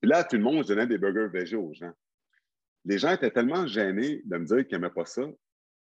Puis 0.00 0.10
là, 0.10 0.24
tout 0.24 0.36
le 0.36 0.42
monde, 0.42 0.64
je 0.64 0.68
donnais 0.68 0.86
des 0.86 0.98
burgers 0.98 1.28
végé 1.32 1.56
aux 1.56 1.72
gens. 1.72 1.92
Les 2.88 2.98
gens 2.98 3.12
étaient 3.12 3.30
tellement 3.30 3.66
gênés 3.66 4.22
de 4.24 4.38
me 4.38 4.46
dire 4.46 4.66
qu'ils 4.66 4.78
n'aimaient 4.78 4.92
pas 4.92 5.04
ça 5.04 5.22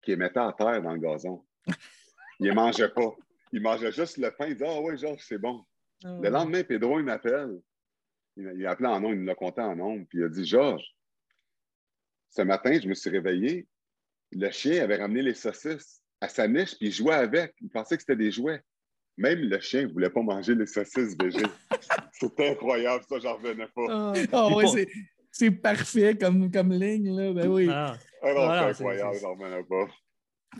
qu'ils 0.02 0.16
les 0.16 0.18
mettaient 0.18 0.40
à 0.40 0.54
terre 0.56 0.82
dans 0.82 0.92
le 0.92 1.00
gazon. 1.00 1.44
Ils 2.42 2.50
ne 2.50 2.54
mangeaient 2.54 2.90
pas. 2.90 3.16
Ils 3.54 3.62
mangeaient 3.62 3.94
juste 3.94 4.18
le 4.18 4.30
pain. 4.30 4.48
Ils 4.48 4.54
disaient 4.56 4.68
Ah 4.68 4.82
oui, 4.82 4.98
Georges, 4.98 5.24
c'est 5.26 5.38
bon. 5.38 5.64
Ah 6.04 6.20
le 6.22 6.30
lendemain, 6.30 6.64
Pedro, 6.64 7.00
il 7.00 7.06
m'appelle. 7.06 7.60
Il, 8.36 8.66
a 8.68 8.72
appelé 8.72 8.90
en 8.90 9.00
nom, 9.00 9.14
il 9.14 9.20
me 9.20 9.26
l'a 9.26 9.36
compté 9.36 9.62
en 9.62 9.76
nom. 9.76 10.04
Puis 10.04 10.20
il 10.20 10.26
a 10.26 10.30
dit 10.30 10.46
Georges, 10.46 10.86
ce 12.30 12.42
matin, 12.42 12.78
je 12.78 12.88
me 12.90 12.94
suis 12.94 13.10
réveillé. 13.10 13.66
Le 14.34 14.52
chien 14.52 14.84
avait 14.84 14.98
ramené 14.98 15.22
les 15.22 15.34
saucisses 15.34 16.02
à 16.20 16.28
sa 16.28 16.46
niche, 16.48 16.78
puis 16.78 16.88
il 16.88 16.92
jouait 16.92 17.16
avec. 17.16 17.56
Il 17.62 17.70
pensait 17.70 17.96
que 17.96 18.02
c'était 18.02 18.18
des 18.18 18.32
jouets. 18.32 18.62
Même 19.16 19.40
le 19.40 19.60
chien 19.62 19.84
ne 19.84 19.88
voulait 19.88 20.10
pas 20.10 20.22
manger 20.22 20.56
les 20.56 20.68
saucisses 20.68 21.16
végé. 21.18 21.42
C'était 22.12 22.50
incroyable, 22.50 23.04
ça, 23.08 23.18
j'en 23.20 23.36
revenais 23.36 23.68
pas. 23.74 24.14
Oh, 24.34 24.62
oui, 24.74 24.88
c'est 25.32 25.52
parfait 25.52 26.18
comme, 26.18 26.52
comme 26.52 26.72
ligne, 26.72 27.16
là. 27.16 27.34
Ben 27.34 27.48
oui. 27.48 27.68
Ah, 27.72 27.96
ah 28.24 28.34
non, 28.34 28.74
c'est 28.74 28.84
incroyable, 28.84 29.18
j'en 29.22 29.36
pas. 29.36 29.92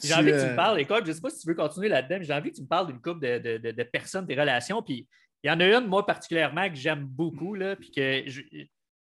J'ai 0.04 0.14
envie 0.14 0.32
que 0.32 0.44
tu 0.44 0.52
me 0.52 0.56
parles, 0.56 0.80
écoute, 0.82 1.02
je 1.04 1.10
ne 1.10 1.14
sais 1.14 1.22
pas 1.22 1.30
si 1.30 1.40
tu 1.40 1.48
veux 1.48 1.56
continuer 1.56 1.90
là-dedans, 1.90 2.18
mais 2.20 2.26
j'ai 2.26 2.34
envie 2.34 2.52
que 2.52 2.56
tu 2.56 2.62
me 2.62 2.68
parles 2.68 2.88
d'une 2.88 3.02
couple 3.02 3.20
de, 3.20 3.58
de, 3.58 3.72
de, 3.72 3.84
personnes, 3.84 4.26
des 4.26 4.36
relations. 4.36 4.82
Puis 4.84 5.08
il 5.44 5.48
y 5.48 5.52
en 5.52 5.60
a 5.60 5.66
une, 5.66 5.88
moi, 5.88 6.06
particulièrement, 6.06 6.70
que 6.70 6.76
j'aime 6.76 7.06
beaucoup, 7.06 7.56
là, 7.56 7.76
puis 7.76 7.92
que 7.92 8.22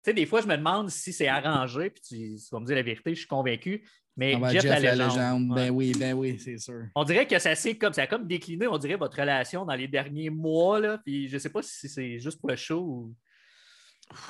tu 0.04 0.10
sais, 0.10 0.14
des 0.14 0.26
fois, 0.26 0.42
je 0.42 0.48
me 0.48 0.58
demande 0.58 0.90
si 0.90 1.14
c'est 1.14 1.30
arrangé, 1.30 1.90
puis 1.90 2.02
tu, 2.02 2.36
tu, 2.36 2.50
vas 2.52 2.60
me 2.60 2.66
dire 2.66 2.76
la 2.76 2.84
vérité, 2.84 3.12
je 3.16 3.20
suis 3.20 3.28
convaincu. 3.28 3.86
Mais 4.16 4.38
Jeff, 4.52 4.64
la 4.66 4.80
légende. 4.80 5.50
Ben 5.56 5.72
oui, 5.72 5.94
ben 5.98 6.14
oui, 6.14 6.38
c'est 6.38 6.58
sûr. 6.58 6.84
On 6.96 7.04
dirait 7.04 7.26
que 7.26 7.40
ça 7.40 7.56
s'est 7.56 7.78
comme 7.78 7.94
ça 7.94 8.04
a 8.04 8.08
comme 8.08 8.28
décliné, 8.28 8.68
on 8.68 8.78
dirait 8.78 8.96
votre 8.96 9.20
relation 9.20 9.66
dans 9.66 9.74
les 9.74 9.88
derniers 9.88 10.30
mois 10.30 10.80
là. 10.80 11.00
Puis 11.04 11.28
je 11.30 11.38
sais 11.38 11.50
pas 11.50 11.64
si 11.64 11.90
c'est 11.90 12.20
juste 12.20 12.40
pour 12.40 12.50
le 12.50 12.56
show 12.56 12.80
ou. 12.80 13.16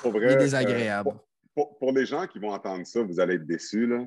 Pour 0.02 0.12
vrai, 0.12 0.36
désagréable. 0.38 1.10
Euh, 1.58 1.64
pour, 1.80 1.92
les 1.92 2.06
gens 2.06 2.26
qui 2.28 2.40
vont 2.40 2.52
entendre 2.52 2.86
ça, 2.86 3.02
vous 3.02 3.20
allez 3.20 3.36
être 3.36 3.46
déçus 3.46 3.86
là. 3.86 4.06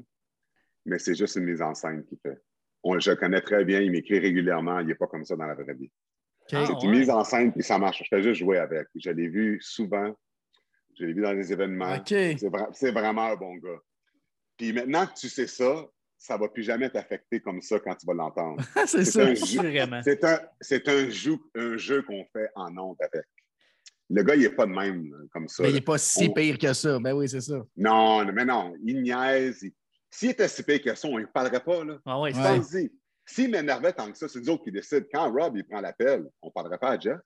Mais 0.84 0.98
c'est 0.98 1.14
juste 1.14 1.36
une 1.36 1.44
mise 1.44 1.62
en 1.62 1.74
scène 1.74 2.04
qui 2.04 2.16
fait. 2.22 2.40
On, 2.82 2.98
je 2.98 3.10
le 3.10 3.16
connais 3.16 3.40
très 3.40 3.64
bien, 3.64 3.80
il 3.80 3.90
m'écrit 3.90 4.18
régulièrement, 4.18 4.80
il 4.80 4.86
n'est 4.86 4.94
pas 4.94 5.06
comme 5.06 5.24
ça 5.24 5.34
dans 5.36 5.46
la 5.46 5.54
vraie 5.54 5.74
vie. 5.74 5.90
c'est 6.46 6.82
une 6.82 6.90
mise 6.90 7.10
en 7.10 7.24
scène, 7.24 7.52
puis 7.52 7.62
ça 7.62 7.78
marche. 7.78 8.02
Je 8.04 8.08
fais 8.08 8.22
juste 8.22 8.40
jouer 8.40 8.58
avec. 8.58 8.86
Je 8.94 9.10
l'ai 9.10 9.28
vu 9.28 9.58
souvent. 9.60 10.14
Je 10.98 11.04
l'ai 11.04 11.12
vu 11.12 11.22
dans 11.22 11.34
des 11.34 11.52
événements. 11.52 11.96
C'est 12.72 12.92
vraiment 12.92 13.32
un 13.32 13.36
bon 13.36 13.54
gars. 13.56 13.80
Puis 14.56 14.72
maintenant 14.72 15.06
que 15.06 15.14
tu 15.14 15.28
sais 15.28 15.46
ça, 15.46 15.86
ça 16.18 16.34
ne 16.36 16.40
va 16.40 16.48
plus 16.48 16.62
jamais 16.62 16.88
t'affecter 16.88 17.40
comme 17.40 17.60
ça 17.60 17.78
quand 17.78 17.94
tu 17.94 18.06
vas 18.06 18.14
l'entendre. 18.14 18.62
c'est 18.86 19.04
ça, 19.04 19.26
un 19.26 19.34
C'est 20.02 20.24
un, 20.24 20.38
un, 20.86 21.10
jeu, 21.10 21.36
un 21.54 21.76
jeu 21.76 22.02
qu'on 22.02 22.24
fait 22.32 22.48
en 22.54 22.76
ondes 22.78 22.96
avec. 23.00 23.26
Le 24.08 24.22
gars, 24.22 24.34
il 24.34 24.42
n'est 24.42 24.50
pas 24.50 24.66
de 24.66 24.72
même 24.72 25.12
comme 25.32 25.48
ça. 25.48 25.62
Mais 25.62 25.70
il 25.70 25.74
n'est 25.74 25.80
pas 25.80 25.98
si 25.98 26.28
pire 26.30 26.58
que 26.58 26.72
ça. 26.72 26.98
Ben 26.98 27.12
oui, 27.12 27.28
c'est 27.28 27.40
ça. 27.40 27.64
Non, 27.76 28.24
mais 28.32 28.44
non, 28.44 28.74
il 28.84 29.02
niaise. 29.02 29.64
S'il 30.10 30.30
était 30.30 30.48
si 30.48 30.62
pire 30.62 30.80
que 30.80 30.94
ça, 30.94 31.08
on 31.08 31.18
ne 31.18 31.26
parlerait 31.26 31.62
pas. 31.62 31.84
Là. 31.84 31.98
Ah 32.06 32.20
oui, 32.20 32.32
S'il 33.26 33.50
m'énervait 33.50 33.92
tant 33.92 34.10
que 34.10 34.16
ça, 34.16 34.28
c'est 34.28 34.40
nous 34.40 34.50
autres 34.50 34.64
qui 34.64 34.72
décident. 34.72 35.06
Quand 35.12 35.32
Rob 35.32 35.56
il 35.56 35.64
prend 35.64 35.80
l'appel, 35.80 36.24
on 36.40 36.46
ne 36.46 36.52
parlerait 36.52 36.78
pas 36.78 36.90
à 36.90 36.98
Jeff. 36.98 37.18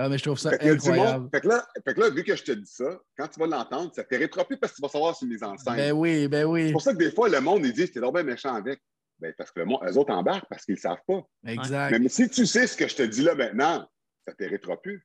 Ah, 0.00 0.08
mais 0.08 0.16
je 0.16 0.22
trouve 0.22 0.38
ça 0.38 0.50
incroyable. 0.60 1.28
Fait 1.34 1.40
que, 1.40 1.48
là, 1.48 1.66
fait 1.84 1.94
que, 1.94 2.00
là, 2.00 2.10
vu 2.10 2.22
que 2.22 2.36
je 2.36 2.44
te 2.44 2.52
dis 2.52 2.70
ça, 2.70 3.00
quand 3.16 3.26
tu 3.26 3.40
vas 3.40 3.46
l'entendre, 3.48 3.92
ça 3.92 4.04
t'irritera 4.04 4.44
plus 4.44 4.56
parce 4.56 4.72
que 4.72 4.76
tu 4.76 4.82
vas 4.82 4.88
savoir 4.88 5.16
sur 5.16 5.26
les 5.26 5.42
enceintes. 5.42 5.76
Ben 5.76 5.90
oui, 5.90 6.28
ben 6.28 6.44
oui. 6.44 6.66
C'est 6.66 6.72
pour 6.72 6.82
ça 6.82 6.92
que 6.92 6.98
des 6.98 7.10
fois, 7.10 7.28
le 7.28 7.40
monde, 7.40 7.66
ils 7.66 7.72
disent 7.72 7.90
c'est 7.92 8.00
bien 8.00 8.22
méchant 8.22 8.54
avec. 8.54 8.80
Ben, 9.18 9.34
parce 9.36 9.50
que 9.50 9.58
le 9.58 9.66
monde, 9.66 9.80
eux 9.84 9.98
autres 9.98 10.12
embarquent 10.12 10.48
parce 10.48 10.64
qu'ils 10.64 10.76
ne 10.76 10.80
savent 10.80 11.02
pas. 11.04 11.20
Exact. 11.44 11.98
Mais, 11.98 12.08
si 12.08 12.30
tu 12.30 12.46
sais 12.46 12.68
ce 12.68 12.76
que 12.76 12.86
je 12.86 12.94
te 12.94 13.02
dis 13.02 13.22
là 13.22 13.34
maintenant, 13.34 13.88
ça 14.24 14.34
t'irritera 14.34 14.80
plus. 14.80 15.04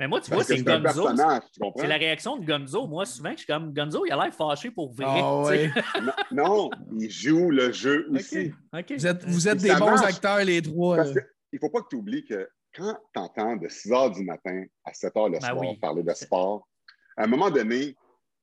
Mais 0.00 0.06
moi, 0.06 0.20
tu 0.20 0.30
vois, 0.30 0.44
c'est 0.44 0.62
Gonzo. 0.62 1.08
C'est 1.76 1.86
la 1.86 1.96
réaction 1.96 2.36
de 2.36 2.46
Gonzo. 2.46 2.86
Moi, 2.86 3.04
souvent, 3.04 3.32
je 3.32 3.38
suis 3.38 3.46
comme 3.46 3.72
Gonzo, 3.72 4.06
il 4.06 4.12
a 4.12 4.16
l'air 4.16 4.34
fâché 4.34 4.70
pour 4.70 4.92
vrai. 4.92 5.20
Oh, 5.22 5.50
non, 6.30 6.70
il 6.98 7.10
joue 7.10 7.50
le 7.50 7.72
jeu 7.72 8.06
aussi. 8.10 8.52
Vous 8.72 9.06
êtes, 9.06 9.24
vous 9.24 9.48
êtes 9.48 9.58
des 9.58 9.74
bons 9.74 10.02
acteurs, 10.02 10.38
les 10.44 10.62
trois. 10.62 11.04
il 11.04 11.14
ne 11.54 11.58
faut 11.58 11.70
pas 11.70 11.82
que 11.82 11.88
tu 11.90 11.96
oublies 11.96 12.24
que 12.24 12.48
quand 12.74 12.96
tu 13.12 13.20
entends 13.20 13.56
de 13.56 13.66
6 13.66 13.92
heures 13.92 14.10
du 14.10 14.24
matin 14.24 14.64
à 14.84 14.92
7 14.92 15.16
heures 15.16 15.28
le 15.28 15.38
ben 15.38 15.48
soir 15.48 15.74
parler 15.80 16.02
de 16.02 16.14
sport, 16.14 16.68
à 17.16 17.24
un 17.24 17.26
moment 17.26 17.50
donné, 17.50 17.96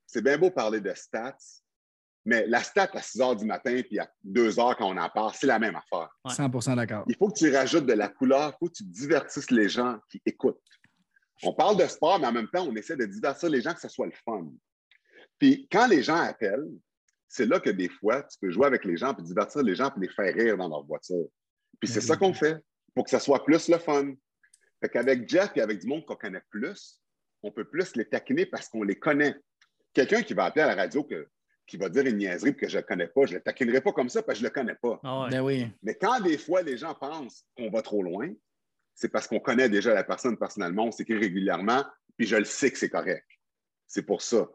c'est 0.05 0.21
bien 0.21 0.37
beau 0.37 0.51
parler 0.51 0.81
de 0.81 0.93
stats, 0.93 1.37
mais 2.25 2.45
la 2.47 2.61
stat 2.61 2.89
à 2.93 3.01
6 3.01 3.21
heures 3.21 3.35
du 3.35 3.45
matin 3.45 3.79
puis 3.87 3.99
à 3.99 4.09
2 4.23 4.59
heures 4.59 4.75
quand 4.75 4.89
on 4.89 4.97
en 4.97 5.09
parle, 5.09 5.31
c'est 5.35 5.47
la 5.47 5.59
même 5.59 5.75
affaire. 5.75 6.09
100% 6.27 6.75
d'accord. 6.75 7.05
Il 7.07 7.15
faut 7.15 7.29
que 7.29 7.37
tu 7.37 7.55
rajoutes 7.55 7.85
de 7.85 7.93
la 7.93 8.09
couleur, 8.09 8.49
il 8.49 8.57
faut 8.59 8.67
que 8.67 8.73
tu 8.73 8.83
divertisses 8.83 9.51
les 9.51 9.69
gens 9.69 9.97
qui 10.09 10.21
écoutent. 10.25 10.59
On 11.43 11.53
parle 11.53 11.77
de 11.77 11.85
sport, 11.85 12.19
mais 12.19 12.27
en 12.27 12.31
même 12.31 12.47
temps, 12.47 12.65
on 12.67 12.75
essaie 12.75 12.95
de 12.95 13.05
divertir 13.05 13.49
les 13.49 13.61
gens, 13.61 13.73
que 13.73 13.81
ce 13.81 13.89
soit 13.89 14.05
le 14.05 14.13
fun. 14.23 14.47
Puis 15.37 15.67
quand 15.71 15.87
les 15.87 16.01
gens 16.01 16.15
appellent, 16.15 16.67
c'est 17.27 17.45
là 17.45 17.59
que 17.59 17.69
des 17.69 17.89
fois, 17.89 18.23
tu 18.23 18.37
peux 18.39 18.49
jouer 18.49 18.67
avec 18.67 18.85
les 18.85 18.95
gens, 18.95 19.13
puis 19.13 19.23
divertir 19.23 19.61
les 19.63 19.75
gens, 19.75 19.91
puis 19.91 20.01
les 20.01 20.13
faire 20.13 20.33
rire 20.33 20.57
dans 20.57 20.69
leur 20.69 20.83
voiture. 20.83 21.25
Puis 21.79 21.89
c'est 21.89 22.01
ça 22.01 22.15
qu'on 22.15 22.33
fait 22.33 22.57
pour 22.93 23.03
que 23.03 23.09
ça 23.09 23.19
soit 23.19 23.43
plus 23.43 23.67
le 23.67 23.77
fun. 23.77 24.13
Fait 24.81 24.89
qu'avec 24.89 25.27
Jeff 25.27 25.51
et 25.55 25.61
avec 25.61 25.79
du 25.79 25.87
monde 25.87 26.05
qu'on 26.05 26.15
connaît 26.15 26.43
plus, 26.49 27.01
on 27.43 27.51
peut 27.51 27.65
plus 27.65 27.95
les 27.95 28.05
taquiner 28.05 28.45
parce 28.45 28.69
qu'on 28.69 28.83
les 28.83 28.97
connaît. 28.97 29.35
Quelqu'un 29.93 30.23
qui 30.23 30.33
va 30.33 30.45
appeler 30.45 30.63
à 30.63 30.67
la 30.67 30.75
radio 30.75 31.05
qui 31.67 31.77
va 31.77 31.89
dire 31.89 32.05
une 32.05 32.17
niaiserie 32.17 32.55
que 32.55 32.69
je 32.69 32.77
ne 32.77 32.83
connais 32.83 33.07
pas, 33.07 33.25
je 33.25 33.33
ne 33.33 33.37
le 33.37 33.43
taquinerai 33.43 33.81
pas 33.81 33.91
comme 33.91 34.09
ça 34.09 34.21
parce 34.23 34.37
que 34.37 34.45
je 34.45 34.45
ne 34.45 34.49
le 34.49 34.53
connais 34.53 34.75
pas. 34.75 34.99
Ah 35.03 35.27
ben 35.29 35.41
oui. 35.41 35.67
Mais 35.83 35.95
quand 35.95 36.21
des 36.21 36.37
fois 36.37 36.61
les 36.61 36.77
gens 36.77 36.93
pensent 36.93 37.45
qu'on 37.57 37.69
va 37.69 37.81
trop 37.81 38.03
loin, 38.03 38.31
c'est 38.95 39.09
parce 39.09 39.27
qu'on 39.27 39.39
connaît 39.39 39.69
déjà 39.69 39.93
la 39.93 40.03
personne 40.03 40.37
personnellement, 40.37 40.85
on 40.85 40.91
s'écrit 40.91 41.17
régulièrement, 41.17 41.85
puis 42.17 42.25
je 42.25 42.37
le 42.37 42.45
sais 42.45 42.71
que 42.71 42.77
c'est 42.77 42.89
correct. 42.89 43.27
C'est 43.87 44.03
pour 44.03 44.21
ça. 44.21 44.49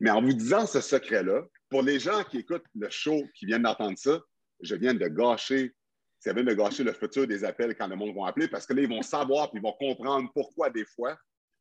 Mais 0.00 0.10
en 0.10 0.20
vous 0.20 0.32
disant 0.32 0.66
ce 0.66 0.80
secret-là, 0.80 1.42
pour 1.70 1.82
les 1.82 1.98
gens 1.98 2.22
qui 2.24 2.38
écoutent 2.38 2.66
le 2.74 2.90
show, 2.90 3.22
qui 3.34 3.46
viennent 3.46 3.62
d'entendre 3.62 3.98
ça, 3.98 4.20
je 4.60 4.74
viens 4.74 4.94
de 4.94 5.06
gâcher 5.08 5.74
ça 6.18 6.32
vient 6.32 6.44
de 6.44 6.54
gâcher 6.54 6.82
le 6.82 6.92
futur 6.92 7.26
des 7.26 7.44
appels 7.44 7.76
quand 7.76 7.86
le 7.86 7.96
monde 7.96 8.14
va 8.16 8.28
appeler 8.28 8.48
parce 8.48 8.66
que 8.66 8.74
là, 8.74 8.82
ils 8.82 8.88
vont 8.88 9.02
savoir 9.02 9.50
puis 9.50 9.60
ils 9.60 9.62
vont 9.62 9.72
comprendre 9.72 10.30
pourquoi 10.34 10.70
des 10.70 10.84
fois, 10.84 11.16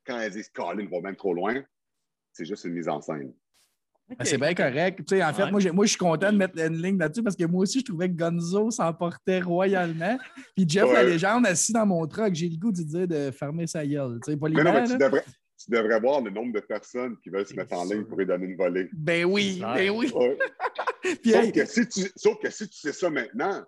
quand 0.06 0.20
ils 0.20 0.32
disent 0.32 0.50
Colin 0.50 0.88
va 0.90 1.00
même 1.02 1.16
trop 1.16 1.34
loin, 1.34 1.64
c'est 2.32 2.46
juste 2.46 2.66
une 2.66 2.74
mise 2.74 2.90
en 2.90 3.02
scène. 3.02 3.34
Ben, 4.10 4.26
c'est 4.26 4.38
bien 4.38 4.54
correct. 4.54 5.00
Tu 5.06 5.16
sais, 5.16 5.24
en 5.24 5.34
fait, 5.34 5.52
moi, 5.52 5.60
moi, 5.74 5.86
je 5.86 5.90
suis 5.90 5.98
content 5.98 6.32
de 6.32 6.38
mettre 6.38 6.58
une 6.58 6.82
ligne 6.82 6.98
là-dessus 6.98 7.24
parce 7.24 7.36
que 7.36 7.46
moi 7.46 7.64
aussi, 7.64 7.80
je 7.80 7.86
trouvais 7.86 8.10
que 8.10 8.16
Gonzo 8.16 8.72
s'emportait 8.72 9.42
royalement. 9.42 10.18
Puis 10.56 10.68
Jeff, 10.68 10.92
la 10.92 11.04
légende, 11.04 11.46
assis 11.46 11.74
dans 11.74 11.86
mon 11.86 12.06
truck, 12.08 12.34
j'ai 12.34 12.48
le 12.48 12.58
goût 12.58 12.72
de 12.72 12.84
dire 12.84 13.08
de 13.08 13.32
fermer 13.32 13.68
sa 13.68 13.86
gueule. 13.86 14.20
Tu 14.24 14.32
sais, 14.32 14.38
pas 14.38 14.48
mais 14.50 14.64
non, 14.64 14.74
mais 14.74 14.86
tu 14.86 14.98
devrais, 14.98 15.24
tu 15.58 15.72
devrais 15.72 16.00
voir 16.00 16.22
le 16.22 16.32
nombre 16.32 16.54
de 16.54 16.62
personnes 16.62 17.18
qui 17.18 17.30
veulent 17.30 17.46
se 17.46 17.54
mettre 17.54 17.74
en 17.74 17.84
ligne 17.84 18.06
pour 18.06 18.18
lui 18.18 18.26
donner 18.26 18.46
une 18.46 18.56
volée. 18.56 18.90
Ben 18.94 19.26
oui, 19.26 19.62
ben 19.62 19.90
oui. 19.90 20.08
sauf, 21.26 21.52
que 21.52 21.66
si 21.66 21.88
tu, 21.88 22.02
sauf 22.16 22.40
que 22.42 22.50
si 22.50 22.70
tu 22.70 22.78
sais 22.78 22.94
ça 22.94 23.10
maintenant, 23.10 23.64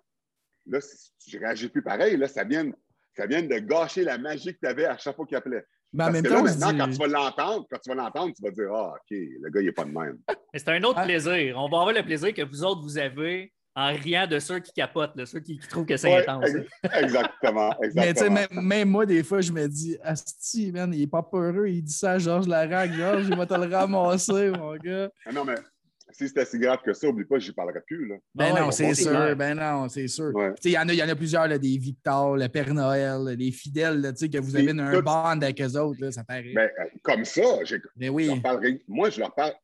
Là, 0.66 0.78
je 1.26 1.36
ne 1.36 1.42
réagis 1.42 1.68
plus 1.68 1.82
pareil. 1.82 2.16
Là, 2.16 2.28
ça 2.28 2.44
vient, 2.44 2.70
ça 3.16 3.26
vient 3.26 3.42
de 3.42 3.58
gâcher 3.58 4.04
la 4.04 4.18
magie 4.18 4.54
que 4.54 4.60
tu 4.60 4.66
avais 4.66 4.84
à 4.84 4.96
chaque 4.96 5.16
fois 5.16 5.26
qu'il 5.26 5.36
appelait. 5.36 5.64
Mais 5.92 6.04
en 6.04 6.12
même 6.12 6.24
temps, 6.24 6.42
maintenant, 6.42 6.76
quand 6.76 6.90
tu 6.90 6.98
vas 6.98 7.06
l'entendre, 7.06 7.66
quand 7.70 7.78
tu 7.82 7.88
vas 7.90 7.96
l'entendre, 7.96 8.32
tu 8.34 8.42
vas 8.42 8.50
dire 8.50 8.72
Ah, 8.72 8.94
OK, 8.94 9.10
le 9.10 9.50
gars, 9.50 9.60
il 9.60 9.66
n'est 9.66 9.72
pas 9.72 9.84
de 9.84 9.90
même. 9.90 10.18
Mais 10.28 10.58
c'est 10.58 10.68
un 10.68 10.82
autre 10.84 10.98
ah. 10.98 11.04
plaisir. 11.04 11.56
On 11.56 11.68
va 11.68 11.80
avoir 11.80 11.92
le 11.92 12.02
plaisir 12.02 12.32
que 12.32 12.42
vous 12.42 12.64
autres, 12.64 12.82
vous 12.82 12.98
avez 12.98 13.52
en 13.74 13.94
riant 13.94 14.26
de 14.26 14.38
ceux 14.38 14.58
qui 14.58 14.72
capotent, 14.72 15.16
de 15.16 15.24
ceux 15.24 15.40
qui, 15.40 15.58
trouvent 15.58 15.86
que 15.86 15.96
c'est 15.96 16.14
intense. 16.14 16.44
Exactement, 16.84 16.92
exactement. 16.92 17.74
Mais 17.94 18.14
tu 18.14 18.20
sais, 18.20 18.30
même, 18.30 18.48
même, 18.52 18.88
moi, 18.88 19.06
des 19.06 19.22
fois, 19.22 19.40
je 19.40 19.52
me 19.52 19.66
dis 19.68 19.96
Asti, 20.02 20.72
man, 20.72 20.92
il 20.92 21.02
est 21.02 21.06
pas 21.06 21.22
peureux, 21.22 21.68
il 21.68 21.82
dit 21.82 21.92
ça 21.92 22.12
à 22.12 22.18
Georges 22.18 22.48
Larac. 22.48 22.92
Georges, 22.92 23.26
il 23.28 23.36
va 23.36 23.46
te 23.46 23.54
le 23.54 23.74
ramasser, 23.74 24.50
mon 24.50 24.74
gars. 24.76 25.08
Ah 25.24 25.32
non, 25.32 25.44
mais 25.44 25.54
si 26.12 26.28
c'était 26.28 26.44
si 26.44 26.58
grave 26.58 26.78
que 26.84 26.92
ça, 26.92 27.08
oublie 27.08 27.24
pas, 27.24 27.38
j'y 27.38 27.52
parlerai 27.52 27.80
plus. 27.86 28.06
Là. 28.06 28.16
Ben, 28.34 28.54
non, 28.54 28.70
c'est 28.70 28.94
sûr. 28.94 29.36
Ben 29.36 29.54
non, 29.54 29.88
c'est 29.88 30.08
sûr. 30.08 30.32
Il 30.64 30.70
y, 30.70 30.78
en 30.78 30.88
a, 30.88 30.92
y 30.92 31.02
en 31.02 31.08
a 31.08 31.14
plusieurs, 31.14 31.48
là, 31.48 31.58
des 31.58 31.76
Victor, 31.78 32.36
le 32.36 32.48
Père 32.48 32.72
Noël, 32.72 33.36
les 33.36 33.52
fidèles, 33.52 34.00
là, 34.00 34.12
que 34.12 34.38
vous 34.38 34.56
avez 34.56 34.70
un 34.70 35.00
band 35.00 35.40
avec 35.40 35.60
eux 35.60 35.78
autres, 35.78 36.00
là, 36.00 36.12
ça 36.12 36.24
paraît. 36.24 36.52
Ben, 36.54 36.70
euh, 36.78 36.84
comme 37.02 37.24
ça, 37.24 37.42
ben 37.96 38.10
oui. 38.10 38.30
moi, 38.88 39.10
je 39.10 39.20
leur 39.20 39.34
parle. 39.34 39.54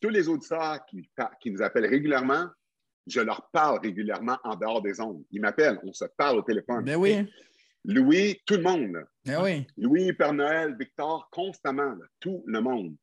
Tous 0.00 0.08
les 0.08 0.28
auditeurs 0.28 0.84
qui, 0.86 1.08
qui 1.40 1.50
nous 1.52 1.62
appellent 1.62 1.86
régulièrement, 1.86 2.48
je 3.06 3.20
leur 3.20 3.48
parle 3.52 3.80
régulièrement 3.80 4.38
en 4.44 4.56
dehors 4.56 4.82
des 4.82 5.00
ondes. 5.00 5.22
Ils 5.30 5.40
m'appellent, 5.40 5.78
on 5.84 5.92
se 5.92 6.04
parle 6.16 6.38
au 6.38 6.42
téléphone. 6.42 6.84
Ben 6.84 6.96
oui. 6.96 7.26
Louis, 7.84 8.40
tout 8.46 8.54
le 8.54 8.62
monde. 8.62 9.04
Ben 9.24 9.42
oui. 9.42 9.66
Louis, 9.76 10.12
Père 10.12 10.32
Noël, 10.32 10.76
Victor, 10.78 11.28
constamment, 11.30 11.96
tout 12.20 12.42
le 12.46 12.60
monde. 12.60 12.94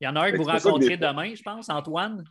Il 0.00 0.06
y 0.06 0.08
en 0.08 0.16
a 0.16 0.26
un 0.26 0.32
que 0.32 0.38
vous 0.38 0.44
rencontrez 0.44 0.96
demain, 0.96 1.34
je 1.34 1.42
pense, 1.42 1.68
Antoine? 1.68 2.24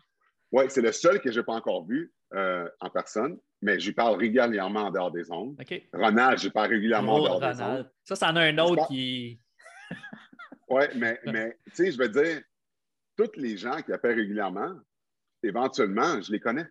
Oui, 0.52 0.66
c'est 0.70 0.82
le 0.82 0.92
seul 0.92 1.22
que 1.22 1.32
je 1.32 1.40
n'ai 1.40 1.46
pas 1.46 1.54
encore 1.54 1.86
vu 1.86 2.12
euh, 2.34 2.68
en 2.80 2.90
personne, 2.90 3.38
mais 3.62 3.80
j'y 3.80 3.92
parle 3.92 4.18
régulièrement 4.18 4.86
en 4.86 4.92
dehors 4.92 5.12
des 5.12 5.32
ondes. 5.32 5.56
Ronald, 5.94 6.40
j'y 6.40 6.50
parle 6.50 6.70
régulièrement 6.70 7.16
en 7.16 7.24
dehors 7.24 7.40
des 7.40 7.62
ondes. 7.62 7.92
Ça, 8.04 8.16
c'en 8.16 8.36
a 8.36 8.42
un 8.42 8.58
autre 8.58 8.88
qui. 8.88 9.40
oui, 10.70 10.84
mais, 10.96 11.20
mais 11.26 11.58
tu 11.66 11.72
sais, 11.76 11.92
je 11.92 11.98
veux 12.00 12.10
dire, 12.10 12.42
tous 13.16 13.32
les 13.36 13.58
gens 13.58 13.82
qui 13.82 13.94
appellent 13.94 14.18
régulièrement, 14.18 14.74
éventuellement, 15.44 16.20
je 16.22 16.32
les 16.32 16.40
connais. 16.40 16.68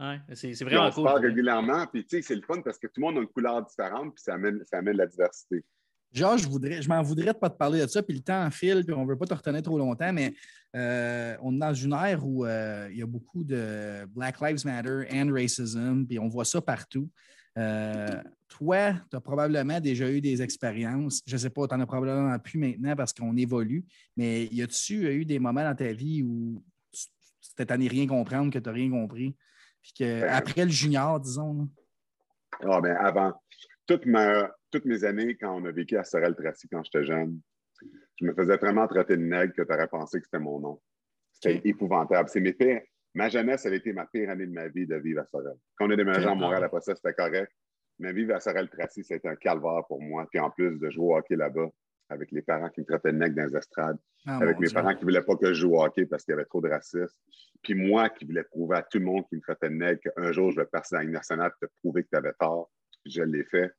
Oui, 0.00 0.14
c'est 0.34 0.64
vraiment 0.64 0.86
on 0.86 0.90
cool. 0.90 1.04
On 1.04 1.08
se 1.08 1.12
parle 1.12 1.26
régulièrement, 1.26 1.86
puis 1.88 2.06
tu 2.06 2.16
sais, 2.16 2.22
c'est 2.22 2.36
le 2.36 2.42
fun 2.42 2.62
parce 2.62 2.78
que 2.78 2.86
tout 2.86 3.00
le 3.00 3.02
monde 3.02 3.18
a 3.18 3.20
une 3.20 3.28
couleur 3.28 3.62
différente, 3.64 4.14
puis 4.14 4.22
ça 4.22 4.34
amène, 4.34 4.64
ça 4.64 4.78
amène 4.78 4.96
la 4.96 5.06
diversité. 5.06 5.64
Georges, 6.12 6.42
je, 6.42 6.48
voudrais, 6.48 6.80
je 6.80 6.88
m'en 6.88 7.02
voudrais 7.02 7.26
de 7.26 7.28
ne 7.28 7.32
pas 7.34 7.50
te 7.50 7.56
parler 7.56 7.80
de 7.80 7.86
ça, 7.86 8.02
puis 8.02 8.16
le 8.16 8.22
temps 8.22 8.50
file, 8.50 8.84
puis 8.84 8.94
on 8.94 9.04
ne 9.04 9.08
veut 9.08 9.18
pas 9.18 9.26
te 9.26 9.34
retenir 9.34 9.62
trop 9.62 9.78
longtemps, 9.78 10.12
mais 10.12 10.34
euh, 10.74 11.36
on 11.42 11.54
est 11.54 11.58
dans 11.58 11.74
une 11.74 11.92
ère 11.92 12.26
où 12.26 12.44
euh, 12.44 12.88
il 12.90 12.98
y 12.98 13.02
a 13.02 13.06
beaucoup 13.06 13.44
de 13.44 14.06
Black 14.08 14.40
Lives 14.40 14.64
Matter 14.64 15.04
and 15.12 15.30
racism, 15.32 16.06
puis 16.06 16.18
on 16.18 16.28
voit 16.28 16.44
ça 16.44 16.60
partout. 16.60 17.08
Euh, 17.58 18.22
toi, 18.48 18.94
tu 19.10 19.16
as 19.16 19.20
probablement 19.20 19.80
déjà 19.80 20.10
eu 20.10 20.20
des 20.20 20.42
expériences. 20.42 21.22
Je 21.26 21.34
ne 21.34 21.38
sais 21.38 21.50
pas, 21.50 21.66
tu 21.66 21.74
n'en 21.74 21.80
as 21.82 21.86
probablement 21.86 22.38
plus 22.38 22.58
maintenant 22.58 22.94
parce 22.94 23.12
qu'on 23.12 23.36
évolue, 23.36 23.84
mais 24.16 24.46
y 24.46 24.62
a-tu 24.62 25.10
eu 25.12 25.24
des 25.24 25.38
moments 25.38 25.64
dans 25.64 25.74
ta 25.74 25.92
vie 25.92 26.22
où 26.22 26.62
tu 26.92 27.66
t'es 27.66 27.74
rien 27.74 28.06
comprendre, 28.06 28.52
que 28.52 28.58
tu 28.58 28.68
n'as 28.68 28.74
rien 28.74 28.90
compris? 28.90 29.36
Puis 29.82 29.92
qu'après 29.94 30.54
ben, 30.54 30.64
le 30.66 30.70
junior, 30.70 31.20
disons. 31.20 31.68
Ah, 32.62 32.80
ben 32.80 32.96
avant. 32.96 33.32
Toute 33.86 34.06
ma, 34.06 34.50
toutes 34.70 34.84
mes 34.84 35.04
années, 35.04 35.36
quand 35.36 35.54
on 35.54 35.64
a 35.64 35.72
vécu 35.72 35.96
à 35.96 36.04
Sorel-Tracy 36.04 36.68
quand 36.68 36.82
j'étais 36.84 37.04
jeune, 37.04 37.40
je 38.16 38.24
me 38.26 38.34
faisais 38.34 38.56
vraiment 38.56 38.86
traiter 38.86 39.16
de 39.16 39.22
nègre 39.22 39.54
que 39.54 39.62
tu 39.62 39.72
aurais 39.72 39.88
pensé 39.88 40.18
que 40.18 40.24
c'était 40.24 40.42
mon 40.42 40.58
nom. 40.58 40.80
C'était 41.32 41.60
épouvantable. 41.68 42.28
C'est 42.28 42.40
mes 42.40 42.52
pires. 42.52 42.82
Ma 43.14 43.28
jeunesse, 43.28 43.64
elle 43.64 43.74
a 43.74 43.76
été 43.76 43.92
ma 43.92 44.06
pire 44.06 44.30
année 44.30 44.46
de 44.46 44.52
ma 44.52 44.68
vie 44.68 44.86
de 44.86 44.96
vivre 44.96 45.20
à 45.20 45.26
Sorel. 45.26 45.56
Quand 45.76 45.86
on 45.86 45.90
est 45.90 45.96
déménagé 45.96 46.26
à 46.26 46.34
Montréal, 46.34 46.64
après 46.64 46.80
ça, 46.80 46.94
c'était 46.94 47.14
correct. 47.14 47.52
Mais 47.98 48.12
vivre 48.12 48.34
à 48.34 48.40
Sorel-Tracy, 48.40 49.04
c'était 49.04 49.28
un 49.28 49.36
calvaire 49.36 49.84
pour 49.88 50.02
moi. 50.02 50.26
Puis 50.30 50.40
en 50.40 50.50
plus 50.50 50.78
de 50.78 50.90
jouer 50.90 51.06
au 51.06 51.16
hockey 51.16 51.36
là-bas, 51.36 51.68
avec 52.10 52.30
les 52.32 52.42
parents 52.42 52.70
qui 52.70 52.80
me 52.80 52.86
traitaient 52.86 53.12
de 53.12 53.18
nègre 53.18 53.36
dans 53.36 53.44
les 53.44 53.56
estrades, 53.56 53.98
ah, 54.26 54.38
avec 54.38 54.58
mes 54.58 54.70
parents 54.70 54.94
qui 54.94 55.00
ne 55.00 55.04
voulaient 55.04 55.22
pas 55.22 55.36
que 55.36 55.48
je 55.48 55.54
joue 55.54 55.74
au 55.74 55.82
hockey 55.82 56.06
parce 56.06 56.24
qu'il 56.24 56.32
y 56.32 56.34
avait 56.34 56.44
trop 56.44 56.60
de 56.60 56.68
racisme, 56.68 57.14
puis 57.62 57.74
moi 57.74 58.08
qui 58.08 58.24
voulais 58.24 58.44
prouver 58.44 58.76
à 58.76 58.82
tout 58.82 58.98
le 58.98 59.04
monde 59.04 59.24
qui 59.28 59.36
me 59.36 59.40
traitait 59.40 59.68
de 59.68 59.74
nègre 59.74 60.00
qu'un 60.00 60.32
jour 60.32 60.50
je 60.50 60.56
vais 60.56 60.66
passer 60.66 60.96
dans 60.96 61.02
la 61.02 61.08
nationale 61.08 61.52
et 61.62 61.66
te 61.66 61.70
prouver 61.80 62.04
que 62.04 62.08
tu 62.10 62.16
avais 62.16 62.32
tort. 62.38 62.70
Je 63.04 63.22
l'ai 63.22 63.44
fait. 63.44 63.70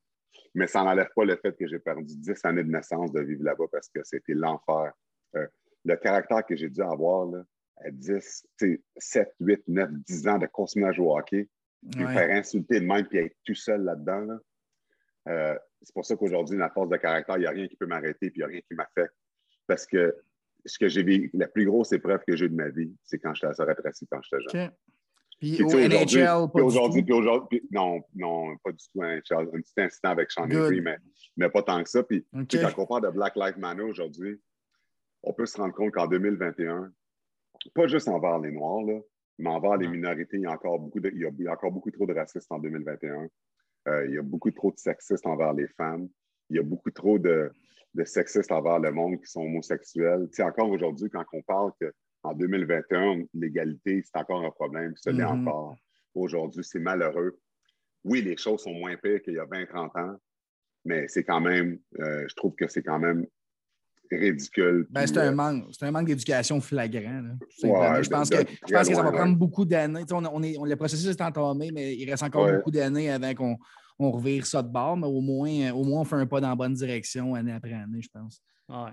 Mais 0.56 0.68
ça 0.68 0.84
n'enlève 0.84 1.10
pas 1.16 1.26
le 1.26 1.36
fait 1.36 1.56
que 1.58 1.68
j'ai 1.68 1.80
perdu 1.80 2.16
10 2.16 2.46
années 2.46 2.64
de 2.64 2.72
naissance 2.72 3.12
de 3.12 3.22
vivre 3.22 3.44
là-bas 3.44 3.66
parce 3.72 3.90
que 3.90 4.00
c'était 4.04 4.34
l'enfer. 4.34 4.92
Euh, 5.36 5.48
le 5.86 5.96
caractère 5.96 6.46
que 6.46 6.56
j'ai 6.56 6.70
dû 6.70 6.82
avoir 6.82 7.26
là, 7.28 7.44
à 7.78 7.92
10, 7.92 8.46
7, 8.98 9.34
8, 9.40 9.64
9, 9.68 9.90
10 9.92 10.28
ans 10.28 10.38
de 10.38 10.48
continuer 10.48 10.88
à 10.88 10.92
jouer 10.92 11.08
au 11.08 11.18
hockey, 11.18 11.48
puis 11.92 12.02
me 12.02 12.08
faire 12.08 12.30
insulter 12.32 12.82
de 12.82 12.86
même 12.86 13.08
puis 13.08 13.20
être 13.20 13.36
tout 13.46 13.56
seul 13.56 13.84
là-dedans. 13.84 14.38
Euh, 15.28 15.58
c'est 15.82 15.94
pour 15.94 16.06
ça 16.06 16.16
qu'aujourd'hui, 16.16 16.58
la 16.58 16.70
force 16.70 16.90
de 16.90 16.98
caractère, 16.98 17.38
il 17.38 17.42
n'y 17.42 17.46
a 17.46 17.52
rien 17.52 17.68
qui 17.68 17.76
peut 17.78 17.86
m'arrêter 17.86 18.30
puis 18.30 18.34
il 18.36 18.40
n'y 18.40 18.44
a 18.44 18.48
rien 18.48 18.62
qui 18.62 18.74
m'affecte. 18.74 19.14
Parce 19.68 19.86
que 19.86 20.16
ce 20.66 20.78
que 20.78 20.90
j'ai 20.90 21.04
vécu, 21.04 21.30
la 21.34 21.48
plus 21.48 21.66
grosse 21.66 21.92
épreuve 21.94 22.22
que 22.28 22.36
j'ai 22.36 22.46
eu 22.46 22.50
de 22.50 22.56
ma 22.56 22.70
vie, 22.70 22.94
c'est 23.04 23.20
quand 23.20 23.34
j'étais 23.34 23.48
à 23.48 23.54
Sorel 23.54 23.76
quand 23.82 24.22
j'étais 24.22 24.44
jeune. 24.52 24.72
Puis, 25.40 25.64
au 25.64 25.70
NHL, 25.70 26.52
pas 26.52 26.62
aujourd'hui, 26.62 27.02
puis 27.02 27.14
aujourd'hui, 27.14 27.62
non, 27.72 28.02
non, 28.14 28.58
pas 28.58 28.72
du 28.72 28.86
tout 28.92 29.02
un 29.02 29.16
NHL. 29.16 29.50
Un 29.54 29.62
petit 29.62 29.74
incident 29.78 30.10
avec 30.10 30.32
Sean 30.32 30.44
Avery, 30.44 30.82
mais, 30.82 30.98
mais 31.38 31.50
pas 31.50 31.64
tant 31.64 31.82
que 31.82 31.90
ça. 31.90 32.04
Puis, 32.04 32.26
quand 32.34 32.74
on 32.78 32.86
parle 32.86 33.04
de 33.04 33.10
Black 33.10 33.36
Lives 33.38 33.58
Matter 33.58 33.84
aujourd'hui, 33.84 34.40
on 35.24 35.34
peut 35.34 35.46
se 35.46 35.58
rendre 35.58 35.74
compte 35.74 35.94
qu'en 35.94 36.08
2021, 36.08 36.92
pas 37.74 37.88
juste 37.88 38.08
envers 38.08 38.40
les 38.40 38.52
Noirs, 38.52 38.84
là, 38.84 39.00
mais 39.38 39.50
envers 39.50 39.78
les 39.78 39.88
minorités, 39.88 40.38
il 40.38 40.44
y, 40.44 40.46
a 40.46 40.52
encore 40.52 40.80
beaucoup 40.80 41.00
de, 41.00 41.10
il, 41.10 41.22
y 41.22 41.48
a, 41.48 41.52
encore 41.52 41.72
beaucoup 41.72 41.92
trop 41.92 42.06
de 42.06 42.14
racistes 42.14 42.52
en 42.52 42.60
2021. 42.60 43.28
Euh, 43.88 44.06
il 44.08 44.16
y 44.16 44.18
a 44.18 44.22
beaucoup 44.22 44.52
trop 44.52 44.72
de 44.72 44.78
sexistes 44.78 45.26
envers 45.26 45.54
les 45.54 45.68
femmes. 45.68 46.10
Il 46.50 46.58
y 46.58 46.60
a 46.60 46.64
beaucoup 46.64 46.92
trop 46.92 47.18
de, 47.18 47.52
de 47.94 48.04
sexistes 48.04 48.52
envers 48.52 48.80
le 48.80 48.92
monde 48.92 49.20
qui 49.20 49.28
sont 49.28 49.42
homosexuels. 49.42 50.28
Tu 50.30 50.36
sais, 50.36 50.44
encore 50.44 50.70
aujourd'hui, 50.70 51.10
quand 51.10 51.24
on 51.32 51.42
parle 51.42 51.72
que 51.80 51.94
en 52.24 52.34
2021, 52.34 53.24
l'égalité, 53.34 54.02
c'est 54.04 54.20
encore 54.20 54.46
un 54.46 54.52
problème, 54.52 54.94
ce 54.96 55.10
l'est 55.10 55.24
mm-hmm. 55.24 55.48
encore. 55.48 55.76
Aujourd'hui, 56.14 56.64
c'est 56.64 56.80
malheureux. 56.80 57.40
Oui, 58.04 58.22
les 58.22 58.38
choses 58.38 58.64
sont 58.64 58.74
moins 58.74 58.96
pires 58.98 59.22
qu'il 59.22 59.34
y 59.34 59.40
a 59.40 59.46
20-30 59.46 60.00
ans, 60.00 60.18
mais 60.86 61.08
c'est 61.08 61.24
quand 61.24 61.42
même, 61.42 61.80
euh, 62.00 62.26
je 62.28 62.36
trouve 62.36 62.56
que 62.56 62.68
c'est 62.68 62.84
quand 62.84 63.00
même 63.00 63.26
ridicule. 64.12 64.88
Ben, 64.90 65.06
c'est 65.06 65.18
un, 65.18 65.32
euh, 65.32 65.36
manque, 65.36 65.66
un 65.82 65.92
manque 65.92 66.08
d'éducation 66.08 66.60
flagrant. 66.62 67.24
je 67.62 68.10
pense, 68.10 68.30
que, 68.30 68.38
je 68.38 68.74
pense 68.74 68.90
que 68.90 68.96
ça 68.96 69.04
va 69.04 69.12
prendre 69.12 69.38
beaucoup 69.38 69.66
d'années. 69.66 70.04
On, 70.12 70.26
on, 70.26 70.42
est, 70.42 70.56
le 70.62 70.76
processus 70.76 71.10
est 71.10 71.22
entamé, 71.22 71.72
mais 71.72 71.96
il 71.96 72.10
reste 72.10 72.24
encore 72.24 72.52
beaucoup 72.52 72.72
d'années 72.72 73.12
avant 73.12 73.34
qu'on 73.34 73.58
on 74.00 74.12
revire 74.12 74.46
ça 74.46 74.64
de 74.64 74.70
bord, 74.70 74.96
mais 74.96 75.08
au 75.08 75.20
moins, 75.20 75.72
au 75.72 75.84
moins, 75.84 76.02
on 76.02 76.06
fait 76.06 76.16
un 76.16 76.26
pas 76.26 76.40
dans 76.40 76.50
la 76.50 76.56
bonne 76.56 76.74
direction 76.74 77.36
année 77.36 77.52
après 77.52 77.74
année, 77.74 78.02
je 78.02 78.10
pense. 78.10 78.42
Ouais. 78.70 78.92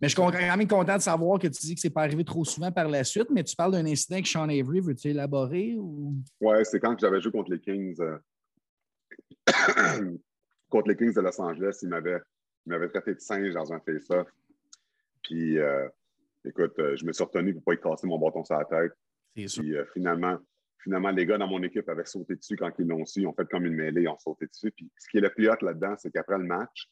Mais 0.00 0.08
je 0.08 0.08
suis 0.08 0.16
quand 0.16 0.30
même 0.30 0.68
content 0.68 0.96
de 0.96 1.02
savoir 1.02 1.38
que 1.38 1.48
tu 1.48 1.60
dis 1.66 1.74
que 1.74 1.80
ce 1.80 1.88
n'est 1.88 1.92
pas 1.92 2.02
arrivé 2.02 2.24
trop 2.24 2.44
souvent 2.44 2.70
par 2.70 2.88
la 2.88 3.02
suite, 3.04 3.28
mais 3.30 3.42
tu 3.42 3.54
parles 3.56 3.72
d'un 3.72 3.84
incident 3.84 4.22
que 4.22 4.28
Sean 4.28 4.48
Avery, 4.48 4.80
veux-tu 4.80 5.08
élaborer? 5.08 5.76
Ou... 5.76 6.14
Oui, 6.40 6.56
c'est 6.62 6.78
quand 6.80 6.98
j'avais 6.98 7.20
joué 7.20 7.32
contre 7.32 7.50
les 7.50 7.60
Kings. 7.60 8.00
Euh, 8.00 8.18
contre 10.68 10.88
les 10.88 10.96
Kings 10.96 11.14
de 11.14 11.20
Los 11.20 11.40
Angeles, 11.40 11.78
il 11.82 11.88
m'avait 11.88 12.88
traité 12.88 13.14
de 13.14 13.20
singe 13.20 13.52
dans 13.52 13.72
un 13.72 13.80
face-off. 13.80 14.28
Puis, 15.22 15.58
euh, 15.58 15.88
écoute, 16.44 16.78
euh, 16.78 16.96
je 16.96 17.04
me 17.04 17.12
suis 17.12 17.24
retenu 17.24 17.54
pour 17.54 17.60
ne 17.60 17.64
pas 17.64 17.74
y 17.74 17.80
casser 17.82 18.06
mon 18.06 18.18
bâton 18.18 18.44
sur 18.44 18.56
la 18.56 18.64
tête. 18.64 18.92
C'est 19.36 19.48
sûr. 19.48 19.62
Puis, 19.64 19.74
finalement, 19.94 20.38
finalement, 20.82 21.10
les 21.10 21.26
gars 21.26 21.38
dans 21.38 21.46
mon 21.46 21.62
équipe 21.62 21.88
avaient 21.88 22.04
sauté 22.04 22.36
dessus 22.36 22.56
quand 22.56 22.72
ils 22.78 22.86
l'ont 22.86 23.04
su. 23.04 23.20
Ils 23.20 23.26
ont 23.26 23.32
fait 23.32 23.48
comme 23.48 23.66
une 23.66 23.74
mêlée, 23.74 24.02
ils 24.02 24.08
ont 24.08 24.18
sauté 24.18 24.46
dessus. 24.46 24.70
Puis, 24.72 24.90
ce 24.98 25.08
qui 25.08 25.18
est 25.18 25.20
le 25.20 25.30
plus 25.30 25.48
hot 25.48 25.56
là-dedans, 25.62 25.94
c'est 25.98 26.10
qu'après 26.10 26.38
le 26.38 26.44
match, 26.44 26.88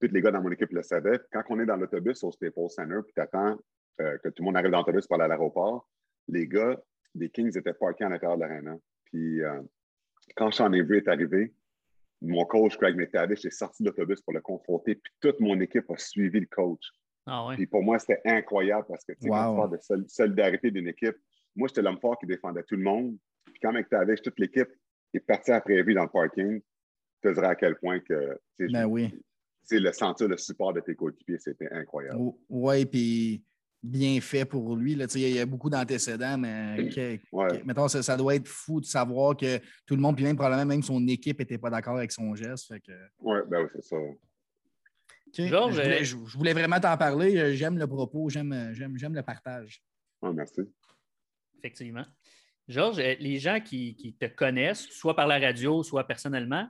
tous 0.00 0.08
les 0.12 0.20
gars 0.20 0.30
dans 0.30 0.42
mon 0.42 0.50
équipe 0.50 0.70
le 0.70 0.82
savaient. 0.82 1.20
Quand 1.32 1.42
on 1.50 1.60
est 1.60 1.66
dans 1.66 1.76
l'autobus 1.76 2.22
au 2.22 2.32
Staples 2.32 2.68
Center, 2.68 3.00
puis 3.04 3.12
tu 3.14 3.20
attends 3.20 3.58
euh, 4.00 4.18
que 4.18 4.28
tout 4.28 4.42
le 4.42 4.46
monde 4.46 4.56
arrive 4.56 4.70
dans 4.70 4.78
l'autobus 4.78 5.06
pour 5.06 5.16
aller 5.16 5.24
à 5.24 5.28
l'aéroport, 5.28 5.88
les 6.28 6.46
gars 6.46 6.80
des 7.14 7.30
Kings 7.30 7.56
étaient 7.56 7.74
parkés 7.74 8.04
à 8.04 8.08
l'intérieur 8.08 8.36
de 8.36 8.42
l'aréna. 8.42 8.76
Puis 9.06 9.42
euh, 9.42 9.60
quand 10.36 10.50
Sean 10.50 10.72
Avery 10.72 10.98
est 10.98 11.08
arrivé, 11.08 11.54
mon 12.22 12.44
coach 12.44 12.76
Craig 12.76 12.96
McTavish 12.96 13.44
est 13.44 13.50
sorti 13.50 13.82
de 13.82 13.88
l'autobus 13.88 14.20
pour 14.22 14.32
le 14.32 14.40
confronter, 14.40 14.96
puis 14.96 15.12
toute 15.20 15.40
mon 15.40 15.60
équipe 15.60 15.90
a 15.90 15.96
suivi 15.96 16.40
le 16.40 16.46
coach. 16.46 16.90
Ah 17.26 17.48
puis 17.54 17.66
pour 17.66 17.82
moi, 17.82 17.98
c'était 17.98 18.20
incroyable 18.24 18.86
parce 18.88 19.04
que 19.04 19.12
tu 19.12 19.22
sais, 19.22 19.28
quand 19.28 19.50
tu 19.52 19.56
parles 19.56 20.02
de 20.02 20.08
solidarité 20.08 20.70
d'une 20.70 20.88
équipe, 20.88 21.16
moi, 21.56 21.68
j'étais 21.68 21.82
l'homme 21.82 22.00
fort 22.00 22.18
qui 22.18 22.26
défendait 22.26 22.62
tout 22.64 22.76
le 22.76 22.82
monde. 22.82 23.16
Puis 23.44 23.60
quand 23.62 23.72
McTavish, 23.72 24.22
toute 24.22 24.38
l'équipe 24.38 24.68
est 25.12 25.20
partie 25.20 25.52
après 25.52 25.82
lui 25.82 25.94
dans 25.94 26.02
le 26.02 26.08
parking, 26.08 26.60
je 27.22 27.28
te 27.28 27.34
dirais 27.34 27.48
à 27.48 27.54
quel 27.54 27.76
point 27.76 28.00
que. 28.00 28.38
Ben 28.58 28.86
oui 28.86 29.12
le 29.72 29.92
sentir 29.92 30.28
le 30.28 30.36
support 30.36 30.72
de 30.72 30.80
tes 30.80 30.94
coéquipiers, 30.94 31.38
c'était 31.38 31.70
incroyable. 31.72 32.32
Oui, 32.48 32.84
puis 32.86 33.44
bien 33.82 34.20
fait 34.20 34.44
pour 34.44 34.76
lui. 34.76 34.94
Là. 34.94 35.06
Il 35.14 35.20
y 35.20 35.38
a 35.38 35.46
beaucoup 35.46 35.70
d'antécédents, 35.70 36.38
mais 36.38 36.88
mettons, 37.64 37.88
ça, 37.88 38.16
doit 38.16 38.34
être 38.36 38.48
fou 38.48 38.80
de 38.80 38.86
savoir 38.86 39.36
que 39.36 39.58
tout 39.86 39.94
le 39.94 40.00
monde, 40.00 40.16
puis 40.16 40.24
même 40.24 40.36
probablement 40.36 40.66
même 40.66 40.82
son 40.82 41.06
équipe 41.06 41.38
n'était 41.38 41.58
pas 41.58 41.70
d'accord 41.70 41.96
avec 41.96 42.12
son 42.12 42.34
geste. 42.34 42.72
Que... 42.80 42.92
Oui, 43.20 43.38
ben 43.48 43.62
oui, 43.62 43.68
c'est 43.74 43.84
ça. 43.84 43.96
Georges, 45.36 45.82
je, 46.02 46.16
voulais, 46.16 46.52
vraiment 46.52 46.78
t'en 46.78 46.96
parler. 46.96 47.56
J'aime 47.56 47.76
le 47.76 47.86
propos, 47.86 48.28
j'aime 48.28 48.52
le 48.52 49.22
partage. 49.22 49.82
merci. 50.22 50.62
Effectivement. 51.64 52.04
Georges, 52.68 52.98
les 52.98 53.38
gens 53.38 53.58
qui, 53.58 53.96
qui, 53.96 54.14
te 54.14 54.26
connaissent, 54.26 54.86
soit 54.90 55.16
par 55.16 55.26
la 55.26 55.38
radio, 55.38 55.82
soit 55.82 56.06
personnellement, 56.06 56.68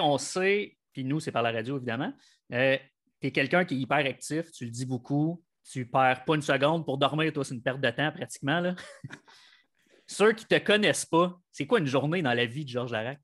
on 0.00 0.18
sait, 0.18 0.76
puis 0.92 1.02
nous, 1.02 1.18
c'est 1.18 1.32
par 1.32 1.42
la 1.42 1.50
radio 1.50 1.76
évidemment, 1.76 2.12
euh, 2.52 2.76
tu 3.20 3.26
es 3.26 3.32
quelqu'un 3.32 3.64
qui 3.64 3.74
est 3.74 3.78
hyper 3.78 3.98
actif, 3.98 4.52
tu 4.52 4.64
le 4.64 4.70
dis 4.70 4.86
beaucoup, 4.86 5.42
tu 5.64 5.84
perds 5.84 6.24
pas 6.24 6.36
une 6.36 6.42
seconde 6.42 6.84
pour 6.84 6.96
dormir, 6.96 7.32
toi, 7.32 7.44
c'est 7.44 7.54
une 7.54 7.62
perte 7.62 7.80
de 7.80 7.90
temps 7.90 8.12
pratiquement. 8.12 8.60
Là. 8.60 8.76
Ceux 10.06 10.32
qui 10.32 10.46
ne 10.48 10.58
te 10.58 10.64
connaissent 10.64 11.06
pas, 11.06 11.36
c'est 11.50 11.66
quoi 11.66 11.80
une 11.80 11.86
journée 11.86 12.22
dans 12.22 12.34
la 12.34 12.46
vie 12.46 12.64
de 12.64 12.70
Georges 12.70 12.92
Larac? 12.92 13.18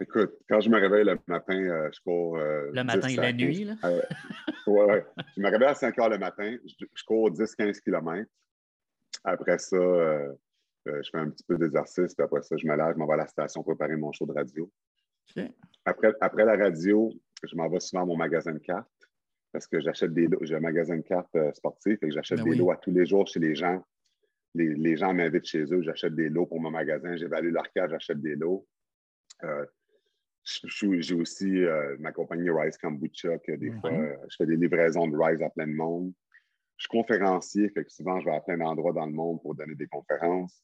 Écoute, 0.00 0.32
quand 0.48 0.60
je 0.60 0.70
me 0.70 0.80
réveille 0.80 1.04
le 1.04 1.18
matin, 1.28 1.56
euh, 1.56 1.88
je 1.92 2.00
cours. 2.00 2.36
Euh, 2.36 2.70
le 2.72 2.82
matin 2.82 3.08
et 3.08 3.16
la 3.16 3.32
nuit, 3.32 3.64
là? 3.64 3.74
oui, 4.66 4.80
ouais. 4.80 5.04
Je 5.36 5.40
me 5.40 5.50
réveille 5.50 5.68
à 5.68 5.74
5 5.74 5.96
heures 6.00 6.08
le 6.08 6.18
matin, 6.18 6.56
je, 6.66 7.04
cours 7.04 7.30
10-15 7.30 7.80
km. 7.80 8.28
Après 9.28 9.58
ça, 9.58 9.76
euh, 9.76 10.32
euh, 10.88 11.02
je 11.02 11.10
fais 11.10 11.18
un 11.18 11.30
petit 11.30 11.44
peu 11.44 11.56
d'exercice, 11.56 12.14
puis 12.14 12.24
après 12.24 12.42
ça, 12.42 12.56
je 12.56 12.66
me 12.66 12.76
lève, 12.76 12.94
je 12.94 12.98
m'en 12.98 13.06
vais 13.06 13.14
à 13.14 13.18
la 13.18 13.26
station 13.26 13.62
préparer 13.62 13.96
mon 13.96 14.12
show 14.12 14.26
de 14.26 14.32
radio. 14.32 14.70
Après, 15.84 16.12
après 16.20 16.44
la 16.44 16.56
radio, 16.56 17.12
je 17.44 17.54
m'en 17.54 17.68
vais 17.68 17.80
souvent 17.80 18.02
à 18.02 18.06
mon 18.06 18.16
magasin 18.16 18.52
de 18.52 18.58
cartes 18.58 18.88
parce 19.52 19.66
que 19.66 19.80
j'achète 19.80 20.12
des 20.12 20.26
lots. 20.26 20.38
J'ai 20.42 20.56
un 20.56 20.60
magasin 20.60 20.96
de 20.96 21.02
cartes 21.02 21.34
euh, 21.36 21.52
sportif 21.52 22.02
et 22.02 22.10
j'achète 22.10 22.38
ben 22.38 22.50
des 22.50 22.56
lots 22.56 22.70
à 22.70 22.76
tous 22.76 22.90
les 22.90 23.06
jours 23.06 23.26
chez 23.26 23.40
les 23.40 23.54
gens. 23.54 23.84
Les, 24.54 24.96
gens 24.96 25.12
m'invitent 25.12 25.44
chez 25.44 25.62
eux, 25.72 25.82
j'achète 25.82 26.14
des 26.14 26.30
lots 26.30 26.46
pour 26.46 26.60
mon 26.60 26.70
magasin, 26.70 27.14
j'évalue 27.16 27.52
leur 27.52 27.70
carte, 27.70 27.90
j'achète 27.90 28.20
des 28.20 28.34
lots. 28.34 28.66
j'ai 30.42 31.14
aussi 31.14 31.62
ma 32.00 32.10
compagnie 32.10 32.50
Rise 32.50 32.76
Kombucha, 32.78 33.38
que 33.38 33.52
des 33.52 33.70
fois, 33.72 33.92
je 34.28 34.36
fais 34.36 34.46
des 34.46 34.56
livraisons 34.56 35.06
de 35.06 35.16
Rise 35.16 35.42
à 35.42 35.50
plein 35.50 35.66
de 35.66 35.74
monde. 35.74 36.12
Je 36.78 36.84
suis 36.84 36.88
conférencier, 36.88 37.68
fait 37.70 37.84
que 37.84 37.92
souvent, 37.92 38.20
je 38.20 38.26
vais 38.26 38.36
à 38.36 38.40
plein 38.40 38.56
d'endroits 38.56 38.92
dans 38.92 39.06
le 39.06 39.12
monde 39.12 39.42
pour 39.42 39.54
donner 39.56 39.74
des 39.74 39.88
conférences. 39.88 40.62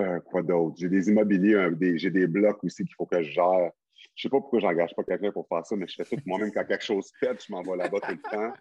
Euh, 0.00 0.18
quoi 0.20 0.42
d'autre? 0.42 0.76
J'ai 0.78 0.88
des 0.88 1.08
immobiliers, 1.08 1.70
j'ai 1.96 2.10
des 2.10 2.26
blocs 2.26 2.62
aussi 2.64 2.84
qu'il 2.84 2.94
faut 2.96 3.06
que 3.06 3.22
je 3.22 3.30
gère. 3.30 3.70
Je 4.14 4.26
ne 4.26 4.28
sais 4.28 4.28
pas 4.28 4.40
pourquoi 4.40 4.58
je 4.58 4.66
n'engage 4.66 4.94
pas 4.96 5.04
quelqu'un 5.04 5.30
pour 5.30 5.46
faire 5.46 5.64
ça, 5.64 5.76
mais 5.76 5.86
je 5.86 6.02
fais 6.02 6.16
tout 6.16 6.22
moi-même 6.26 6.52
quand 6.52 6.64
quelque 6.64 6.84
chose 6.84 7.12
pète, 7.20 7.44
je 7.46 7.52
m'en 7.52 7.62
vais 7.62 7.76
là-bas 7.76 8.00
tout 8.00 8.12
le 8.12 8.30
temps. 8.30 8.52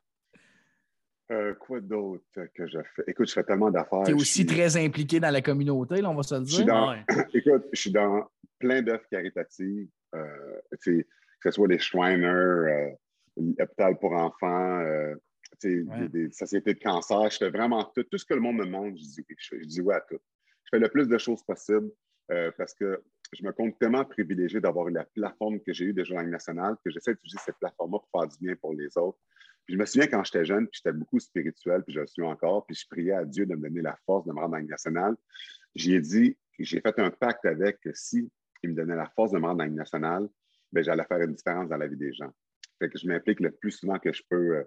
Euh, 1.32 1.56
quoi 1.56 1.82
d'autre 1.82 2.24
que 2.56 2.68
je 2.68 2.80
fais? 2.96 3.04
Écoute, 3.08 3.28
je 3.28 3.34
fais 3.34 3.44
tellement 3.44 3.72
d'affaires. 3.72 4.04
Tu 4.04 4.12
es 4.12 4.14
aussi 4.14 4.46
très 4.46 4.78
impliqué 4.78 5.20
dans 5.20 5.32
la 5.32 5.42
communauté, 5.42 6.02
là, 6.02 6.10
on 6.10 6.16
va 6.16 6.24
se 6.24 6.36
le 6.36 6.42
dire. 6.42 7.06
Écoute, 7.34 7.66
je 7.74 7.82
suis 7.82 7.92
dans 7.92 8.30
plein 8.60 8.84
d'œuvres 8.84 9.08
caritatives, 9.10 9.90
euh, 10.16 10.60
que 10.86 11.04
ce 11.44 11.52
soit 11.52 11.68
les 11.68 11.80
Shriners, 11.80 12.96
l'hôpital 13.36 13.98
pour 14.00 14.14
enfants, 14.14 14.84
des, 15.64 16.30
sociétés 16.32 16.74
de 16.74 16.80
cancer. 16.80 17.30
Je 17.30 17.38
fais 17.38 17.50
vraiment 17.50 17.84
tout. 17.96 18.04
Tout 18.04 18.18
ce 18.18 18.26
que 18.26 18.34
le 18.34 18.42
monde 18.42 18.58
me 18.58 18.66
demande, 18.66 18.98
je 18.98 19.04
dis, 19.04 19.26
je, 19.38 19.56
dis 19.66 19.82
oui 19.82 19.94
à 19.94 20.02
tout. 20.02 20.20
Je 20.64 20.70
fais 20.72 20.80
le 20.80 20.90
plus 20.90 21.08
de 21.08 21.18
choses 21.18 21.44
possible 21.44 21.90
euh, 22.32 22.52
parce 22.58 22.74
que 22.74 23.02
je 23.34 23.44
me 23.44 23.52
compte 23.52 23.78
tellement 23.80 24.06
privilégié 24.06 24.60
d'avoir 24.60 24.88
eu 24.88 24.94
la 24.94 25.06
plateforme 25.06 25.60
que 25.62 25.74
j'ai 25.74 25.86
eue 25.86 25.94
déjà 25.94 26.16
Langue 26.16 26.30
nationale 26.30 26.76
que 26.84 26.92
j'essaie 26.92 27.14
d'utiliser 27.14 27.40
cette 27.46 27.58
plateforme-là 27.58 28.00
pour 28.00 28.22
faire 28.22 28.30
du 28.30 28.38
bien 28.40 28.56
pour 28.56 28.74
les 28.74 28.98
autres. 28.98 29.20
Puis 29.66 29.76
je 29.76 29.80
me 29.80 29.86
souviens 29.86 30.08
quand 30.08 30.24
j'étais 30.24 30.46
jeune, 30.46 30.68
puis 30.68 30.82
j'étais 30.82 30.96
beaucoup 30.96 31.20
spirituel, 31.20 31.84
puis 31.84 31.94
je 31.94 32.00
le 32.00 32.08
suis 32.08 32.24
encore, 32.24 32.66
puis 32.66 32.76
je 32.76 32.88
priais 32.90 33.12
à 33.12 33.26
Dieu 33.26 33.46
de 33.46 33.54
me 33.54 33.64
donner 33.64 33.82
la 33.82 33.98
force 34.06 34.26
de 34.26 34.32
me 34.32 34.40
rendre 34.40 34.52
dans 34.52 34.58
Langue 34.58 34.70
nationale. 34.70 35.16
J'ai 35.76 36.00
dit, 36.00 36.38
j'ai 36.58 36.80
fait 36.80 36.98
un 37.00 37.12
pacte 37.12 37.46
avec 37.46 37.82
que 37.82 37.92
si 37.94 38.32
il 38.64 38.70
me 38.70 38.76
donnait 38.76 38.96
la 38.96 39.10
force 39.10 39.32
de 39.32 39.40
me 39.40 39.46
rendre 39.46 39.58
dans 39.58 39.66
Langue 39.66 39.76
nationale, 39.76 40.30
ben, 40.72 40.84
j'allais 40.84 41.04
faire 41.04 41.22
une 41.22 41.34
différence 41.34 41.70
dans 41.70 41.78
la 41.78 41.88
vie 41.88 41.98
des 41.98 42.14
gens. 42.14 42.32
Fait 42.80 42.90
que 42.90 42.98
je 42.98 43.08
m'implique 43.08 43.40
le 43.40 43.52
plus 43.52 43.72
souvent 43.72 44.00
que 44.00 44.14
je 44.14 44.24
peux, 44.30 44.58
euh, 44.58 44.64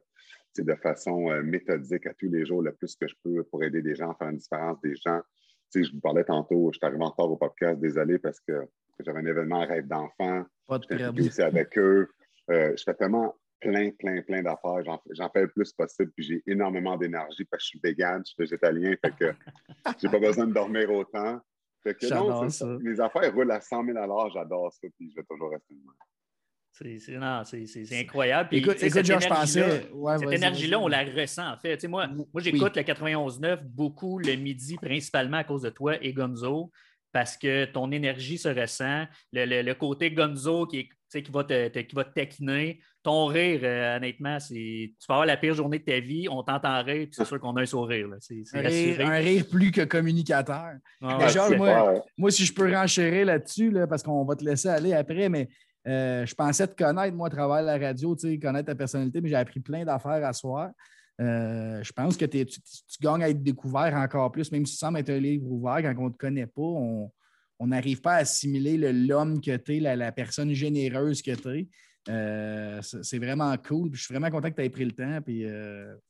de 0.58 0.74
façon 0.74 1.30
euh, 1.30 1.42
méthodique 1.42 2.06
à 2.06 2.14
tous 2.14 2.28
les 2.28 2.44
jours, 2.44 2.62
le 2.62 2.72
plus 2.72 2.96
que 2.96 3.06
je 3.06 3.14
peux 3.22 3.42
pour 3.44 3.62
aider 3.62 3.82
des 3.82 3.94
gens 3.94 4.14
faire 4.14 4.28
une 4.28 4.38
différence 4.38 4.80
des 4.80 4.96
gens. 4.96 5.20
je 5.74 5.92
vous 5.92 6.00
parlais 6.00 6.24
tantôt, 6.24 6.70
je 6.72 6.78
suis 6.78 6.86
arrivé 6.86 7.02
en 7.02 7.10
retard 7.10 7.30
au 7.30 7.36
podcast, 7.36 7.80
désolé 7.80 8.18
parce 8.18 8.40
que 8.40 8.66
j'avais 8.98 9.20
un 9.20 9.26
événement 9.26 9.60
à 9.60 9.66
rêve 9.66 9.86
d'enfant. 9.86 10.44
Pas 10.66 10.78
de 10.78 11.20
aussi 11.20 11.42
avec 11.42 11.76
eux. 11.78 12.08
Euh, 12.50 12.74
je 12.76 12.82
fais 12.82 12.94
tellement 12.94 13.36
plein, 13.60 13.90
plein, 13.90 14.22
plein 14.22 14.42
d'affaires. 14.42 14.82
J'en 15.10 15.30
fais 15.30 15.42
le 15.42 15.48
plus 15.48 15.72
possible. 15.72 16.10
Puis 16.16 16.24
j'ai 16.24 16.42
énormément 16.46 16.96
d'énergie 16.96 17.44
parce 17.44 17.62
que 17.62 17.64
je 17.64 17.68
suis 17.68 17.80
vegan, 17.82 18.22
je 18.24 18.32
suis 18.32 18.36
végétalien. 18.38 18.94
Fait 19.04 19.14
que 19.16 19.32
j'ai 19.98 20.08
pas 20.08 20.18
besoin 20.18 20.46
de 20.46 20.52
dormir 20.52 20.90
autant. 20.90 21.40
Fait 21.82 21.94
que 21.94 22.12
non, 22.12 22.48
ça. 22.50 22.66
mes 22.80 23.00
affaires 23.00 23.32
roulent 23.34 23.50
à 23.50 23.60
100 23.60 23.86
000 23.86 23.98
à 23.98 24.06
l'heure. 24.06 24.30
J'adore 24.30 24.72
ça. 24.72 24.88
Puis 24.96 25.10
je 25.10 25.16
vais 25.16 25.26
toujours 25.28 25.50
rester 25.50 25.74
de 25.74 25.80
c'est 26.72 28.00
incroyable. 28.00 28.48
écoute, 28.52 28.78
cette 28.78 29.04
je 29.04 29.28
pensais. 29.28 29.88
cette 30.18 30.32
énergie-là, 30.32 30.78
on 30.78 30.88
la 30.88 31.04
ressent 31.04 31.52
en 31.52 31.56
fait. 31.56 31.82
moi, 31.88 32.06
moi 32.08 32.40
j'écoute 32.42 32.76
le 32.76 32.82
91.9 32.82 33.60
beaucoup 33.64 34.18
le 34.18 34.36
midi, 34.36 34.76
principalement 34.76 35.38
à 35.38 35.44
cause 35.44 35.62
de 35.62 35.70
toi 35.70 36.02
et 36.02 36.12
Gonzo, 36.12 36.70
parce 37.12 37.36
que 37.36 37.64
ton 37.66 37.90
énergie 37.92 38.38
se 38.38 38.48
ressent. 38.48 39.06
Le, 39.32 39.72
côté 39.74 40.10
Gonzo 40.10 40.66
qui, 40.66 40.88
est, 41.12 41.22
qui, 41.22 41.30
va 41.30 41.44
te, 41.44 41.80
qui 41.80 41.94
va 41.94 42.04
te 42.04 42.14
taquiner, 42.14 42.80
ton 43.02 43.26
rire, 43.26 43.60
euh, 43.62 43.96
honnêtement, 43.96 44.38
tu 44.38 44.94
peux 45.06 45.12
avoir 45.12 45.26
la 45.26 45.36
pire 45.36 45.54
journée 45.54 45.78
de 45.78 45.84
ta 45.84 46.00
vie, 46.00 46.28
on 46.30 46.42
t'entend 46.42 46.82
rire, 46.82 47.06
puis 47.06 47.12
c'est 47.12 47.24
sûr 47.24 47.40
qu'on 47.40 47.56
a 47.56 47.62
un 47.62 47.66
sourire. 47.66 48.08
un, 48.54 49.18
rire, 49.18 49.44
plus 49.50 49.70
que 49.70 49.82
communicateur. 49.82 50.74
moi, 51.00 52.30
si 52.30 52.44
je 52.44 52.52
peux 52.52 52.72
renchérir 52.72 53.26
là-dessus, 53.26 53.70
là, 53.70 53.86
parce 53.86 54.02
qu'on 54.02 54.24
va 54.24 54.36
te 54.36 54.44
laisser 54.44 54.68
aller 54.68 54.92
après, 54.92 55.28
mais 55.28 55.48
euh, 55.86 56.26
je 56.26 56.34
pensais 56.34 56.66
te 56.66 56.74
connaître, 56.74 57.16
moi, 57.16 57.28
à 57.28 57.30
travers 57.30 57.62
la 57.62 57.78
radio, 57.78 58.14
connaître 58.14 58.66
ta 58.66 58.74
personnalité, 58.74 59.20
mais 59.20 59.28
j'ai 59.28 59.36
appris 59.36 59.60
plein 59.60 59.84
d'affaires 59.84 60.24
à 60.24 60.32
soir. 60.32 60.70
Euh, 61.20 61.82
je 61.82 61.92
pense 61.92 62.16
que 62.16 62.24
tu, 62.24 62.46
gagnes 63.00 63.22
à 63.22 63.28
être 63.28 63.42
découvert 63.42 63.94
encore 63.94 64.30
plus, 64.32 64.50
même 64.52 64.64
si 64.66 64.72
tu 64.72 64.78
sembles 64.78 64.98
être 64.98 65.10
un 65.10 65.18
livre 65.18 65.46
ouvert, 65.50 65.82
quand 65.82 65.94
on 65.98 66.06
ne 66.06 66.12
te 66.12 66.18
connaît 66.18 66.46
pas, 66.46 66.62
on 66.62 67.66
n'arrive 67.66 68.00
pas 68.00 68.14
à 68.14 68.18
assimiler 68.18 68.92
l'homme 68.92 69.40
que 69.40 69.56
tu 69.56 69.76
es, 69.76 69.80
la, 69.80 70.12
personne 70.12 70.52
généreuse 70.52 71.22
que 71.22 71.32
tu 71.32 71.58
es. 71.58 71.68
Euh, 72.08 72.80
c'est 72.80 73.18
vraiment 73.18 73.54
cool. 73.58 73.90
je 73.92 74.02
suis 74.02 74.14
vraiment 74.14 74.30
content 74.30 74.50
que 74.50 74.56
tu 74.56 74.62
aies 74.62 74.70
pris 74.70 74.84
le 74.84 74.92
temps. 74.92 75.20
Puis, 75.22 75.44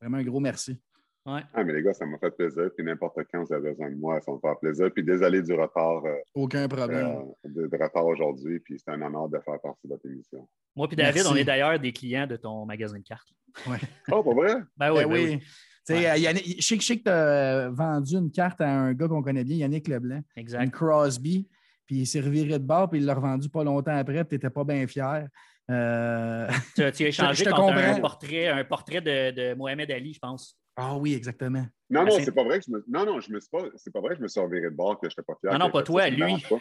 vraiment 0.01 0.19
un 0.19 0.25
gros 0.25 0.41
merci. 0.41 0.81
Ah, 1.27 1.65
mais 1.65 1.73
les 1.75 1.83
gars, 1.83 1.93
ça 1.93 2.07
m'a 2.07 2.19
fait 2.19 2.31
plaisir. 2.31 2.71
Puis 2.75 2.85
n'importe 2.85 3.19
quand 3.33 3.45
vous 3.45 3.53
avez 3.53 3.71
besoin 3.71 3.91
de 3.91 3.97
moi, 3.97 4.21
ça 4.21 4.33
me 4.33 4.39
fait 4.39 4.59
plaisir. 4.61 4.91
Puis 4.93 5.05
désolé 5.05 5.43
du 5.43 5.53
retard. 5.53 6.05
Euh, 6.05 6.17
Aucun 6.35 6.67
problème. 6.67 7.07
Euh, 7.45 7.69
de, 7.69 7.69
retard 7.73 8.07
aujourd'hui. 8.07 8.61
Puis 8.61 8.79
c'est 8.79 8.91
un 8.91 9.03
honneur 9.03 9.29
de 9.29 9.39
faire 9.39 9.61
partie 9.61 9.87
de 9.87 9.93
votre 9.93 10.07
émission. 10.07 10.49
Moi, 10.75 10.89
puis 10.89 10.97
David, 10.97 11.25
on 11.27 11.37
est 11.37 11.45
d'ailleurs 11.45 11.79
des 11.79 11.93
clients 11.93 12.27
de 12.27 12.37
ton 12.37 12.65
magasin 12.65 12.99
de 12.99 13.05
cartes. 13.05 13.29
Ouais. 13.69 13.79
oh, 14.11 14.23
pas 14.23 14.35
vrai? 14.35 14.55
Ben 14.77 14.93
oui. 14.93 15.05
Ben 15.05 15.41
oui. 15.89 16.57
je 16.59 16.81
sais 16.81 16.97
que 16.99 17.03
tu 17.03 17.11
as 17.11 17.69
vendu 17.71 18.15
une 18.15 18.31
carte 18.31 18.61
à 18.61 18.71
un 18.71 18.95
gars 18.95 19.09
qu'on 19.09 19.23
connaît 19.23 19.45
bien, 19.45 19.57
Yannick 19.57 19.89
Leblanc. 19.89 20.23
Exact. 20.37 20.63
Une 20.63 20.71
Crosby. 20.71 21.49
Puis 21.87 21.97
il 21.97 22.07
s'est 22.07 22.21
reviré 22.21 22.59
de 22.59 22.65
bord, 22.65 22.89
puis 22.89 23.01
il 23.01 23.05
l'a 23.05 23.15
revendu 23.15 23.49
pas 23.49 23.65
longtemps 23.65 23.97
après, 23.97 24.25
puis 24.25 24.39
tu 24.39 24.47
n'étais 24.47 24.51
pas 24.51 24.63
bien 24.63 24.87
fier. 24.87 25.27
Euh... 25.71 26.49
Tu, 26.77 26.83
as 26.85 27.01
échangé 27.01 27.45
contre 27.45 27.77
un 27.77 28.01
portrait, 28.01 28.49
un 28.49 28.65
portrait 28.65 29.01
de, 29.01 29.33
de 29.33 29.55
Mohamed 29.55 29.91
Ali, 29.91 30.15
je 30.15 30.21
pense. 30.21 30.60
Ah 30.81 30.97
oui, 30.97 31.15
exactement. 31.15 31.67
Non, 31.91 32.05
non, 32.05 32.19
c'est 32.21 32.33
pas 32.33 32.45
vrai 32.45 32.61
que 32.61 32.67
je 32.67 32.71
me. 32.71 32.85
Non, 32.89 33.05
non, 33.05 33.21
je 33.21 33.33
me 33.33 33.41
suis 33.41 33.51
pas. 33.51 33.65
C'est 33.77 33.93
pas 33.93 34.01
vrai 34.01 34.11
que 34.11 34.19
je 34.19 34.23
me 34.23 34.29
suis 34.29 34.41
reviré 34.41 34.71
de 34.71 34.77
bord 34.77 34.99
que 34.99 35.09
je 35.09 35.13
n'étais 35.13 35.23
pas 35.23 35.35
fier. 35.41 35.53
Non, 35.53 35.67
non, 35.67 35.71
pas 35.71 35.83
toi, 35.83 36.09
lui. 36.09 36.47
Ah, 36.51 36.57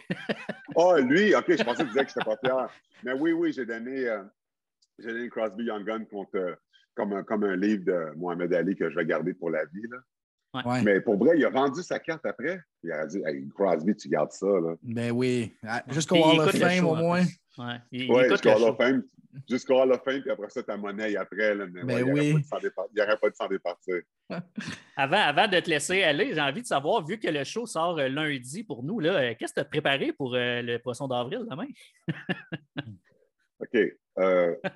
oh, 0.74 0.96
lui, 0.98 1.34
OK, 1.34 1.44
je 1.48 1.62
pensais 1.62 1.82
que 1.84 1.88
tu 1.88 1.88
disais 1.88 2.04
que 2.04 2.10
je 2.10 2.18
n'étais 2.18 2.30
pas 2.30 2.36
fier. 2.36 2.68
Mais 3.04 3.12
oui, 3.12 3.32
oui, 3.32 3.52
j'ai 3.52 3.64
donné, 3.64 4.08
euh, 4.08 4.22
j'ai 4.98 5.12
donné 5.12 5.28
Crosby 5.28 5.64
Young 5.64 5.84
Gun 5.84 6.04
contre, 6.04 6.36
euh, 6.36 6.54
comme, 6.94 7.12
un, 7.12 7.22
comme 7.22 7.44
un 7.44 7.56
livre 7.56 7.84
de 7.84 8.16
Mohamed 8.16 8.52
Ali 8.52 8.74
que 8.74 8.90
je 8.90 8.96
vais 8.96 9.06
garder 9.06 9.32
pour 9.34 9.50
la 9.50 9.64
vie. 9.66 9.86
Là. 9.88 10.62
Ouais. 10.64 10.82
Mais 10.82 11.00
pour 11.00 11.16
vrai, 11.16 11.38
il 11.38 11.44
a 11.44 11.50
vendu 11.50 11.80
sa 11.82 12.00
carte 12.00 12.26
après. 12.26 12.60
Il 12.82 12.90
a 12.90 13.06
dit 13.06 13.22
hey, 13.24 13.48
Crosby, 13.54 13.94
tu 13.94 14.08
gardes 14.08 14.32
ça. 14.32 14.46
Là. 14.46 14.74
Ben 14.82 15.12
oui. 15.12 15.54
Ah, 15.64 15.82
jusqu'au 15.88 16.16
Hall 16.16 16.40
of 16.40 16.50
Fame, 16.50 16.86
au 16.86 16.96
moins. 16.96 17.24
Oui, 17.92 18.08
ouais, 18.10 18.28
jusqu'au 18.28 18.50
Hall 18.50 18.64
of 18.64 18.76
Fame 18.76 19.04
jusqu'au 19.48 19.80
Hall 19.80 19.92
of 19.92 20.02
Fame, 20.02 20.20
puis 20.22 20.30
après 20.30 20.48
ça, 20.50 20.62
ta 20.62 20.76
monnaie 20.76 21.16
après. 21.16 21.54
Là, 21.54 21.66
mais, 21.66 21.84
ben 21.84 22.02
oui. 22.10 22.28
il 22.30 22.94
n'y 22.94 23.02
aurait 23.02 23.18
pas 23.18 23.30
de 23.30 23.34
s'en 23.34 23.48
départir. 23.48 24.00
avant, 24.96 25.16
avant 25.16 25.48
de 25.48 25.60
te 25.60 25.70
laisser 25.70 26.02
aller, 26.02 26.34
j'ai 26.34 26.40
envie 26.40 26.62
de 26.62 26.66
savoir, 26.66 27.04
vu 27.04 27.18
que 27.18 27.28
le 27.28 27.44
show 27.44 27.66
sort 27.66 27.98
euh, 27.98 28.08
lundi 28.08 28.64
pour 28.64 28.82
nous, 28.82 29.00
euh, 29.00 29.34
qu'est-ce 29.38 29.52
que 29.52 29.60
tu 29.60 29.66
as 29.66 29.68
préparé 29.68 30.12
pour 30.12 30.34
euh, 30.34 30.62
le 30.62 30.78
poisson 30.78 31.08
d'avril 31.08 31.46
demain? 31.48 31.68
OK. 33.60 33.78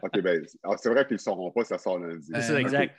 OK, 0.02 0.20
ben, 0.22 0.44
ah, 0.62 0.76
c'est 0.78 0.88
vrai 0.88 1.06
qu'ils 1.06 1.16
ne 1.16 1.20
sauront 1.20 1.50
pas, 1.50 1.64
ça 1.64 1.78
sort 1.78 1.98
lundi. 1.98 2.30
C'est 2.34 2.42
ça, 2.42 2.60
exact. 2.60 2.94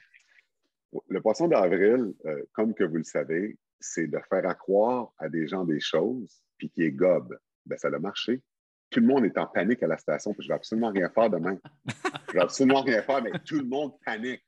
Le 1.09 1.19
poisson 1.19 1.47
d'avril, 1.47 2.13
comme 2.51 2.73
que 2.73 2.83
vous 2.83 2.97
le 2.97 3.03
savez, 3.03 3.57
c'est 3.79 4.07
de 4.07 4.19
faire 4.29 4.47
accroire 4.47 5.11
à 5.17 5.27
des 5.27 5.47
gens 5.47 5.65
des 5.65 5.79
choses, 5.79 6.43
puis 6.57 6.69
qui 6.69 6.83
est 6.83 6.91
gobe. 6.91 7.35
Ben, 7.65 7.77
ça 7.77 7.87
a 7.87 7.99
marché 7.99 8.41
tout 8.89 8.99
le 8.99 9.07
monde 9.07 9.25
est 9.25 9.37
en 9.37 9.47
panique 9.47 9.83
à 9.83 9.87
la 9.87 9.97
station, 9.97 10.33
puis 10.33 10.43
je 10.43 10.47
ne 10.47 10.53
vais 10.53 10.55
absolument 10.55 10.89
rien 10.89 11.09
faire 11.09 11.29
demain. 11.29 11.57
je 11.85 11.91
ne 12.29 12.33
vais 12.33 12.39
absolument 12.41 12.81
rien 12.81 13.01
faire, 13.01 13.21
mais 13.21 13.31
tout 13.45 13.57
le 13.57 13.65
monde 13.65 13.93
panique. 14.05 14.43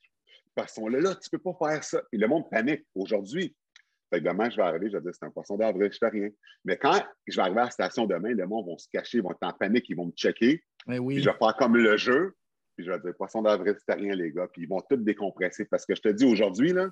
Parce 0.55 0.73
qu'on 0.73 0.91
est 0.93 1.01
là, 1.01 1.15
tu 1.15 1.29
ne 1.31 1.37
peux 1.37 1.53
pas 1.53 1.69
faire 1.69 1.83
ça. 1.83 2.01
Et 2.11 2.17
le 2.17 2.27
monde 2.27 2.49
panique 2.49 2.85
aujourd'hui. 2.95 3.55
Fait 4.09 4.19
que 4.19 4.25
demain, 4.25 4.49
je 4.49 4.55
vais 4.55 4.63
arriver, 4.63 4.89
je 4.89 4.97
vais 4.97 5.03
dire 5.03 5.11
c'est 5.13 5.25
un 5.25 5.31
poisson 5.31 5.57
d'avril, 5.57 5.91
je 5.91 5.97
ne 6.01 6.09
fais 6.09 6.17
rien. 6.17 6.29
Mais 6.63 6.77
quand 6.77 7.03
je 7.27 7.35
vais 7.35 7.41
arriver 7.41 7.59
à 7.59 7.65
la 7.65 7.71
station 7.71 8.05
demain, 8.05 8.33
le 8.33 8.47
monde 8.47 8.65
va 8.67 8.77
se 8.77 8.87
cacher, 8.91 9.17
ils 9.17 9.23
vont 9.23 9.31
être 9.31 9.43
en 9.43 9.51
panique, 9.51 9.85
ils 9.89 9.97
vont 9.97 10.05
me 10.05 10.11
checker. 10.13 10.63
Mais 10.87 10.97
oui. 10.97 11.15
Puis 11.15 11.23
je 11.23 11.29
vais 11.29 11.35
faire 11.37 11.55
comme 11.57 11.75
le 11.75 11.97
jeu, 11.97 12.33
puis 12.75 12.85
je 12.85 12.91
vais 12.91 12.99
dire 12.99 13.13
poisson 13.17 13.41
d'avril, 13.41 13.75
c'est 13.85 13.95
rien, 13.95 14.15
les 14.15 14.31
gars. 14.31 14.47
Puis 14.51 14.63
ils 14.63 14.69
vont 14.69 14.81
tout 14.89 14.95
décompresser. 14.95 15.65
Parce 15.65 15.85
que 15.85 15.93
je 15.93 16.01
te 16.01 16.09
dis 16.09 16.25
aujourd'hui, 16.25 16.71
là, 16.71 16.89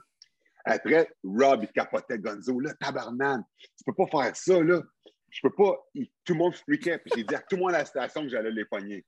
après, 0.65 1.09
Rob, 1.23 1.63
il 1.63 1.71
capotait 1.71 2.19
Gonzo, 2.19 2.59
là, 2.59 2.73
tabarnane, 2.81 3.43
tu 3.59 3.67
ne 3.87 3.93
peux 3.93 4.05
pas 4.05 4.23
faire 4.23 4.35
ça, 4.35 4.61
là 4.61 4.81
je 5.29 5.39
peux 5.41 5.53
pas. 5.53 5.77
tout 6.23 6.33
le 6.33 6.39
monde 6.39 6.55
freakait. 6.55 6.99
Puis 6.99 7.11
j'ai 7.15 7.23
dit 7.23 7.35
à 7.35 7.39
tout 7.39 7.55
le 7.55 7.63
monde 7.63 7.73
à 7.73 7.79
la 7.79 7.85
station 7.85 8.21
que 8.23 8.29
j'allais 8.29 8.51
les 8.51 8.65
pogner. 8.65 9.05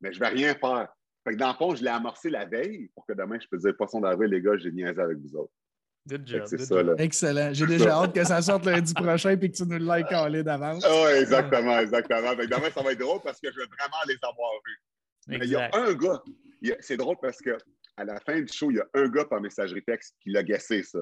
Mais 0.00 0.12
je 0.12 0.18
vais 0.18 0.28
rien 0.28 0.54
faire. 0.54 0.88
Fait 1.24 1.34
que 1.34 1.38
dans 1.38 1.48
le 1.48 1.54
fond, 1.54 1.74
je 1.74 1.82
l'ai 1.82 1.90
amorcé 1.90 2.30
la 2.30 2.44
veille 2.44 2.88
pour 2.94 3.06
que 3.06 3.12
demain, 3.12 3.38
je 3.40 3.46
puisse 3.46 3.62
dire 3.62 3.76
Poisson 3.76 4.00
d'avril, 4.00 4.30
les 4.30 4.42
gars, 4.42 4.56
j'ai 4.56 4.72
niaisé 4.72 5.00
avec 5.00 5.18
vous 5.18 5.36
autres. 5.36 5.52
Good 6.08 6.26
job. 6.26 6.42
C'est 6.46 6.58
ça, 6.58 6.82
Là. 6.82 6.94
Excellent. 6.98 7.50
J'ai 7.52 7.66
déjà 7.66 8.02
hâte 8.02 8.12
que 8.12 8.24
ça 8.24 8.42
sorte 8.42 8.66
lundi 8.66 8.92
prochain 8.92 9.30
et 9.30 9.38
que 9.38 9.46
tu 9.46 9.62
nous 9.62 9.78
le 9.78 9.96
likes 9.96 10.44
d'avance. 10.44 10.84
Oui, 10.84 11.12
exactement, 11.20 11.78
exactement. 11.78 12.30
Fait 12.30 12.48
que 12.48 12.54
demain, 12.54 12.70
ça 12.74 12.82
va 12.82 12.92
être 12.92 12.98
drôle 12.98 13.20
parce 13.22 13.40
que 13.40 13.52
je 13.52 13.56
veux 13.56 13.66
vraiment 13.66 14.02
les 14.08 14.16
avoir 14.22 14.50
vus. 14.66 14.82
Mais 15.28 15.38
il 15.44 15.50
y 15.50 15.56
a 15.56 15.70
un 15.72 15.94
gars. 15.94 16.22
C'est 16.80 16.96
drôle 16.96 17.16
parce 17.22 17.38
que 17.38 17.56
à 17.96 18.04
la 18.04 18.18
fin 18.20 18.40
du 18.40 18.52
show, 18.52 18.70
il 18.70 18.78
y 18.78 18.80
a 18.80 18.86
un 18.94 19.08
gars 19.08 19.24
par 19.26 19.40
messagerie 19.40 19.84
texte 19.84 20.16
qui 20.20 20.30
l'a 20.30 20.42
guessé 20.42 20.82
ça. 20.82 21.00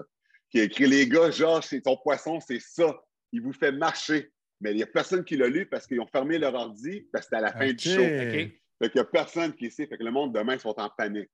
qui 0.50 0.60
a 0.60 0.64
écrit 0.64 0.86
Les 0.86 1.08
gars, 1.08 1.30
Georges, 1.30 1.66
c'est 1.66 1.80
ton 1.80 1.96
poisson, 1.96 2.38
c'est 2.40 2.60
ça. 2.60 3.00
Il 3.32 3.42
vous 3.42 3.52
fait 3.52 3.72
marcher. 3.72 4.30
Mais 4.60 4.72
il 4.72 4.76
n'y 4.76 4.82
a 4.82 4.86
personne 4.86 5.24
qui 5.24 5.36
l'a 5.36 5.48
lu 5.48 5.66
parce 5.66 5.86
qu'ils 5.86 6.00
ont 6.00 6.06
fermé 6.06 6.38
leur 6.38 6.54
ordi 6.54 7.06
parce 7.12 7.24
que 7.24 7.30
c'était 7.30 7.36
à 7.36 7.40
la 7.40 7.52
fin 7.52 7.72
du 7.72 7.88
show. 7.88 8.00
Fait 8.00 8.88
qu'il 8.88 9.00
n'y 9.00 9.00
a 9.00 9.04
personne 9.04 9.52
qui 9.54 9.70
sait. 9.70 9.86
Fait 9.86 9.98
que 9.98 10.04
le 10.04 10.10
monde 10.10 10.34
demain, 10.34 10.54
ils 10.54 10.60
sont 10.60 10.78
en 10.78 10.88
panique. 10.88 11.30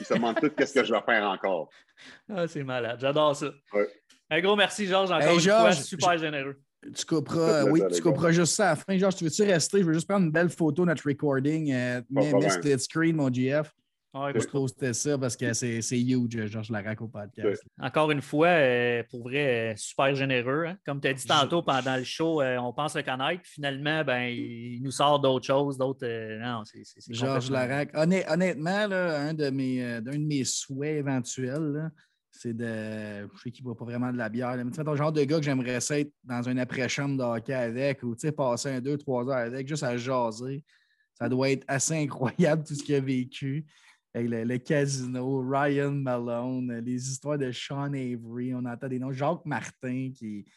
Ils 0.00 0.06
se 0.06 0.14
demandent 0.14 0.40
tout 0.40 0.50
qu'est-ce 0.56 0.74
que 0.74 0.84
je 0.84 0.92
vais 0.92 1.00
faire 1.02 1.24
encore. 1.24 1.68
Ah, 2.28 2.46
c'est 2.46 2.62
malade. 2.62 2.98
J'adore 3.00 3.36
ça. 3.36 3.52
Un 4.30 4.40
gros 4.40 4.56
merci, 4.56 4.86
Georges, 4.86 5.10
encore 5.10 5.34
une 5.34 5.40
fois. 5.40 5.72
Super 5.72 6.18
généreux. 6.18 6.60
Tu 6.94 7.06
couperas, 7.06 7.64
oui, 7.64 7.80
tu 7.94 8.02
couperas 8.02 8.30
juste 8.30 8.54
ça 8.54 8.66
à 8.66 8.70
la 8.70 8.76
fin. 8.76 8.98
Georges, 8.98 9.16
tu 9.16 9.24
veux-tu 9.24 9.42
rester? 9.42 9.78
Je 9.80 9.84
veux 9.84 9.94
juste 9.94 10.06
prendre 10.06 10.26
une 10.26 10.32
belle 10.32 10.50
photo 10.50 10.82
de 10.82 10.88
notre 10.88 11.08
recording. 11.08 11.72
Euh, 11.72 12.02
mets 12.10 12.50
split 12.50 12.78
screen, 12.78 13.16
mon 13.16 13.32
GF. 13.32 13.70
Ouais, 14.14 14.32
je 14.32 14.46
poster 14.46 14.92
ça 14.92 15.18
parce 15.18 15.36
que 15.36 15.52
c'est 15.52 16.00
huge, 16.00 16.46
Georges 16.46 16.70
Larac 16.70 17.00
au 17.00 17.08
podcast. 17.08 17.64
Encore 17.80 18.12
une 18.12 18.22
fois, 18.22 18.46
euh, 18.46 19.02
pour 19.10 19.24
vrai, 19.24 19.72
euh, 19.72 19.76
super 19.76 20.14
généreux. 20.14 20.66
Hein. 20.66 20.76
Comme 20.86 21.00
tu 21.00 21.08
as 21.08 21.14
dit 21.14 21.26
tantôt 21.26 21.62
pendant 21.62 21.96
le 21.96 22.04
show, 22.04 22.40
euh, 22.40 22.56
on 22.58 22.72
pense 22.72 22.94
le 22.94 23.02
connaître. 23.02 23.42
Finalement, 23.44 24.04
ben, 24.04 24.28
il 24.28 24.80
nous 24.82 24.92
sort 24.92 25.18
d'autres 25.18 25.46
choses, 25.46 25.76
d'autres. 25.76 26.06
non, 26.38 26.62
c'est. 26.64 26.84
Georges 27.12 27.50
Larac. 27.50 27.90
honnêtement, 27.96 28.86
là, 28.86 29.20
un, 29.20 29.34
de 29.34 29.50
mes, 29.50 30.00
de 30.00 30.16
mes 30.16 30.44
souhaits 30.44 30.98
éventuels, 30.98 31.90
c'est 32.30 32.56
de. 32.56 33.28
Je 33.34 33.40
sais 33.42 33.50
qu'il 33.50 33.64
ne 33.64 33.70
boit 33.70 33.76
pas 33.76 33.84
vraiment 33.84 34.12
de 34.12 34.18
la 34.18 34.28
bière, 34.28 34.56
mais 34.56 34.70
tu 34.70 34.84
ton 34.84 34.94
genre 34.94 35.12
de 35.12 35.24
gars 35.24 35.38
que 35.38 35.44
j'aimerais 35.44 35.80
être 35.90 36.12
dans 36.22 36.42
une 36.42 36.60
après-chambre 36.60 37.16
de 37.16 37.24
hockey 37.24 37.52
avec 37.52 38.04
ou 38.04 38.14
passer 38.36 38.68
un, 38.68 38.80
deux, 38.80 38.96
trois 38.96 39.24
heures 39.28 39.38
avec, 39.38 39.66
juste 39.66 39.82
à 39.82 39.96
jaser. 39.96 40.64
Ça 41.14 41.28
doit 41.28 41.50
être 41.50 41.64
assez 41.66 41.94
incroyable 41.96 42.62
tout 42.64 42.74
ce 42.76 42.82
qu'il 42.84 42.94
a 42.94 43.00
vécu 43.00 43.66
le, 44.14 44.56
casino, 44.58 45.44
Ryan 45.46 45.90
Malone, 45.90 46.80
les 46.84 47.10
histoires 47.10 47.38
de 47.38 47.50
Sean 47.50 47.92
Avery, 47.92 48.54
on 48.54 48.64
entend 48.64 48.88
des 48.88 48.98
noms, 48.98 49.12
Jacques 49.12 49.44
Martin 49.44 50.10
qui, 50.14 50.44
tu 50.44 50.52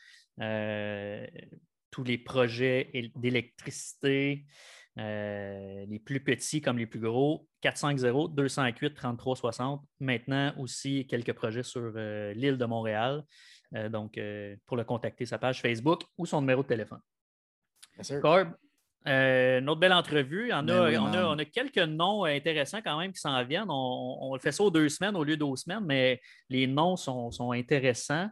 tous 1.90 2.04
les 2.04 2.20
projets 2.20 2.92
d'électricité, 3.16 4.46
les 4.96 6.02
plus 6.06 6.24
petits 6.24 6.62
comme 6.62 6.78
les 6.78 6.86
plus 6.86 7.00
gros, 7.00 7.48
450-208-3360. 7.64 9.82
Maintenant 10.02 10.54
aussi 10.60 11.08
quelques 11.08 11.34
projets 11.34 11.64
sur 11.64 11.92
l'île 12.36 12.60
de 12.60 12.66
Montréal. 12.66 13.24
Euh, 13.76 13.90
donc, 13.90 14.18
euh, 14.18 14.56
pour 14.66 14.78
le 14.78 14.84
contacter, 14.84 15.26
sa 15.26 15.38
page 15.38 15.62
Facebook 15.62 16.04
ou 16.18 16.26
son 16.26 16.42
numéro 16.42 16.64
de 16.64 16.68
téléphone. 16.68 17.00
Bien 17.98 18.20
Corb, 18.20 18.50
euh, 19.08 19.60
une 19.60 19.70
autre 19.70 19.80
belle 19.80 19.94
entrevue. 19.94 20.52
On 20.54 20.68
a, 20.68 20.92
ben 20.92 21.00
on, 21.00 21.38
a, 21.38 21.46
quelques 21.46 21.78
noms 21.78 22.26
intéressants 22.26 22.82
quand 22.82 22.98
même 22.98 23.12
qui 23.12 23.20
s'en 23.20 23.44
viennent. 23.44 23.70
On, 23.70 24.34
le 24.34 24.40
fait 24.40 24.52
ça 24.52 24.64
aux 24.64 24.72
deux 24.72 24.90
semaines 24.90 25.16
au 25.16 25.24
lieu 25.24 25.38
deux 25.38 25.56
semaines, 25.56 25.84
mais 25.86 26.22
les 26.50 26.68
noms 26.68 26.96
sont, 26.96 27.52
intéressants. 27.52 28.30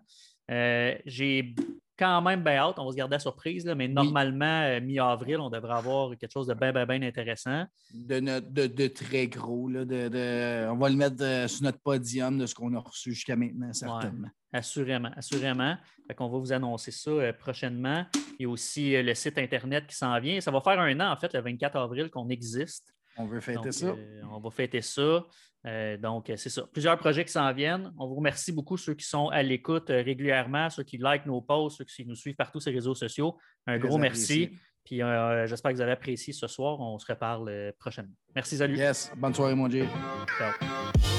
J'ai 0.49 1.55
quand 1.97 2.21
même 2.21 2.43
bien 2.43 2.57
hâte. 2.57 2.79
On 2.79 2.85
va 2.85 2.91
se 2.91 2.97
garder 2.97 3.15
à 3.15 3.19
surprise, 3.19 3.65
mais 3.77 3.87
normalement, 3.87 4.79
mi-avril, 4.81 5.39
on 5.39 5.49
devrait 5.49 5.75
avoir 5.75 6.17
quelque 6.17 6.31
chose 6.31 6.47
de 6.47 6.53
bien, 6.53 6.71
bien, 6.71 6.85
bien 6.85 7.01
intéressant. 7.03 7.65
De, 7.93 8.39
de, 8.67 8.87
très 8.87 9.27
gros. 9.27 9.69
Là, 9.69 9.85
de, 9.85 10.67
on 10.69 10.77
va 10.77 10.89
le 10.89 10.95
mettre 10.95 11.49
sur 11.49 11.63
notre 11.63 11.79
podium 11.79 12.37
de 12.37 12.45
ce 12.45 12.55
qu'on 12.55 12.73
a 12.73 12.79
reçu 12.79 13.13
jusqu'à 13.13 13.35
maintenant, 13.35 13.71
certainement. 13.73 14.29
Assurément, 14.53 15.09
assurément. 15.15 15.75
On 16.19 16.29
va 16.29 16.37
vous 16.37 16.53
annoncer 16.53 16.91
ça 16.91 17.09
euh, 17.09 17.33
prochainement. 17.33 18.05
Il 18.39 18.43
y 18.43 18.45
a 18.45 18.49
aussi 18.49 18.95
euh, 18.95 19.01
le 19.01 19.15
site 19.15 19.39
Internet 19.39 19.87
qui 19.87 19.95
s'en 19.95 20.19
vient. 20.19 20.39
Ça 20.41 20.51
va 20.51 20.61
faire 20.61 20.79
un 20.79 20.99
an, 20.99 21.11
en 21.11 21.17
fait, 21.17 21.33
le 21.33 21.41
24 21.41 21.75
avril, 21.75 22.09
qu'on 22.11 22.29
existe. 22.29 22.93
On 23.17 23.25
veut 23.25 23.39
fêter 23.39 23.71
ça. 23.71 23.87
Euh, 23.87 24.21
on 24.31 24.39
va 24.39 24.49
fêter 24.49 24.81
ça. 24.81 25.25
donc, 25.99 26.31
c'est 26.35 26.49
ça. 26.49 26.63
Plusieurs 26.71 26.97
projets 26.97 27.25
qui 27.25 27.31
s'en 27.31 27.51
viennent. 27.53 27.93
On 27.97 28.07
vous 28.07 28.15
remercie 28.15 28.51
beaucoup, 28.51 28.77
ceux 28.77 28.93
qui 28.93 29.05
sont 29.05 29.29
à 29.29 29.43
l'écoute 29.43 29.89
régulièrement, 29.89 30.69
ceux 30.69 30.83
qui 30.83 30.97
likent 30.97 31.25
nos 31.25 31.41
posts, 31.41 31.77
ceux 31.77 31.85
qui 31.85 32.05
nous 32.05 32.15
suivent 32.15 32.35
partout 32.35 32.59
sur 32.59 32.71
les 32.71 32.77
réseaux 32.77 32.95
sociaux. 32.95 33.37
Un 33.67 33.77
gros 33.77 33.97
merci. 33.97 34.57
Puis 34.83 34.97
j'espère 35.45 35.71
que 35.71 35.75
vous 35.75 35.81
avez 35.81 35.93
apprécié 35.93 36.33
ce 36.33 36.47
soir. 36.47 36.79
On 36.79 36.97
se 36.97 37.05
reparle 37.05 37.73
prochainement. 37.79 38.15
Merci, 38.35 38.57
salut. 38.57 38.77
Yes. 38.77 39.11
Bonne 39.15 39.33
soirée, 39.33 39.55
mon 39.55 39.67
Dieu. 39.67 39.87
Ciao. 40.37 41.12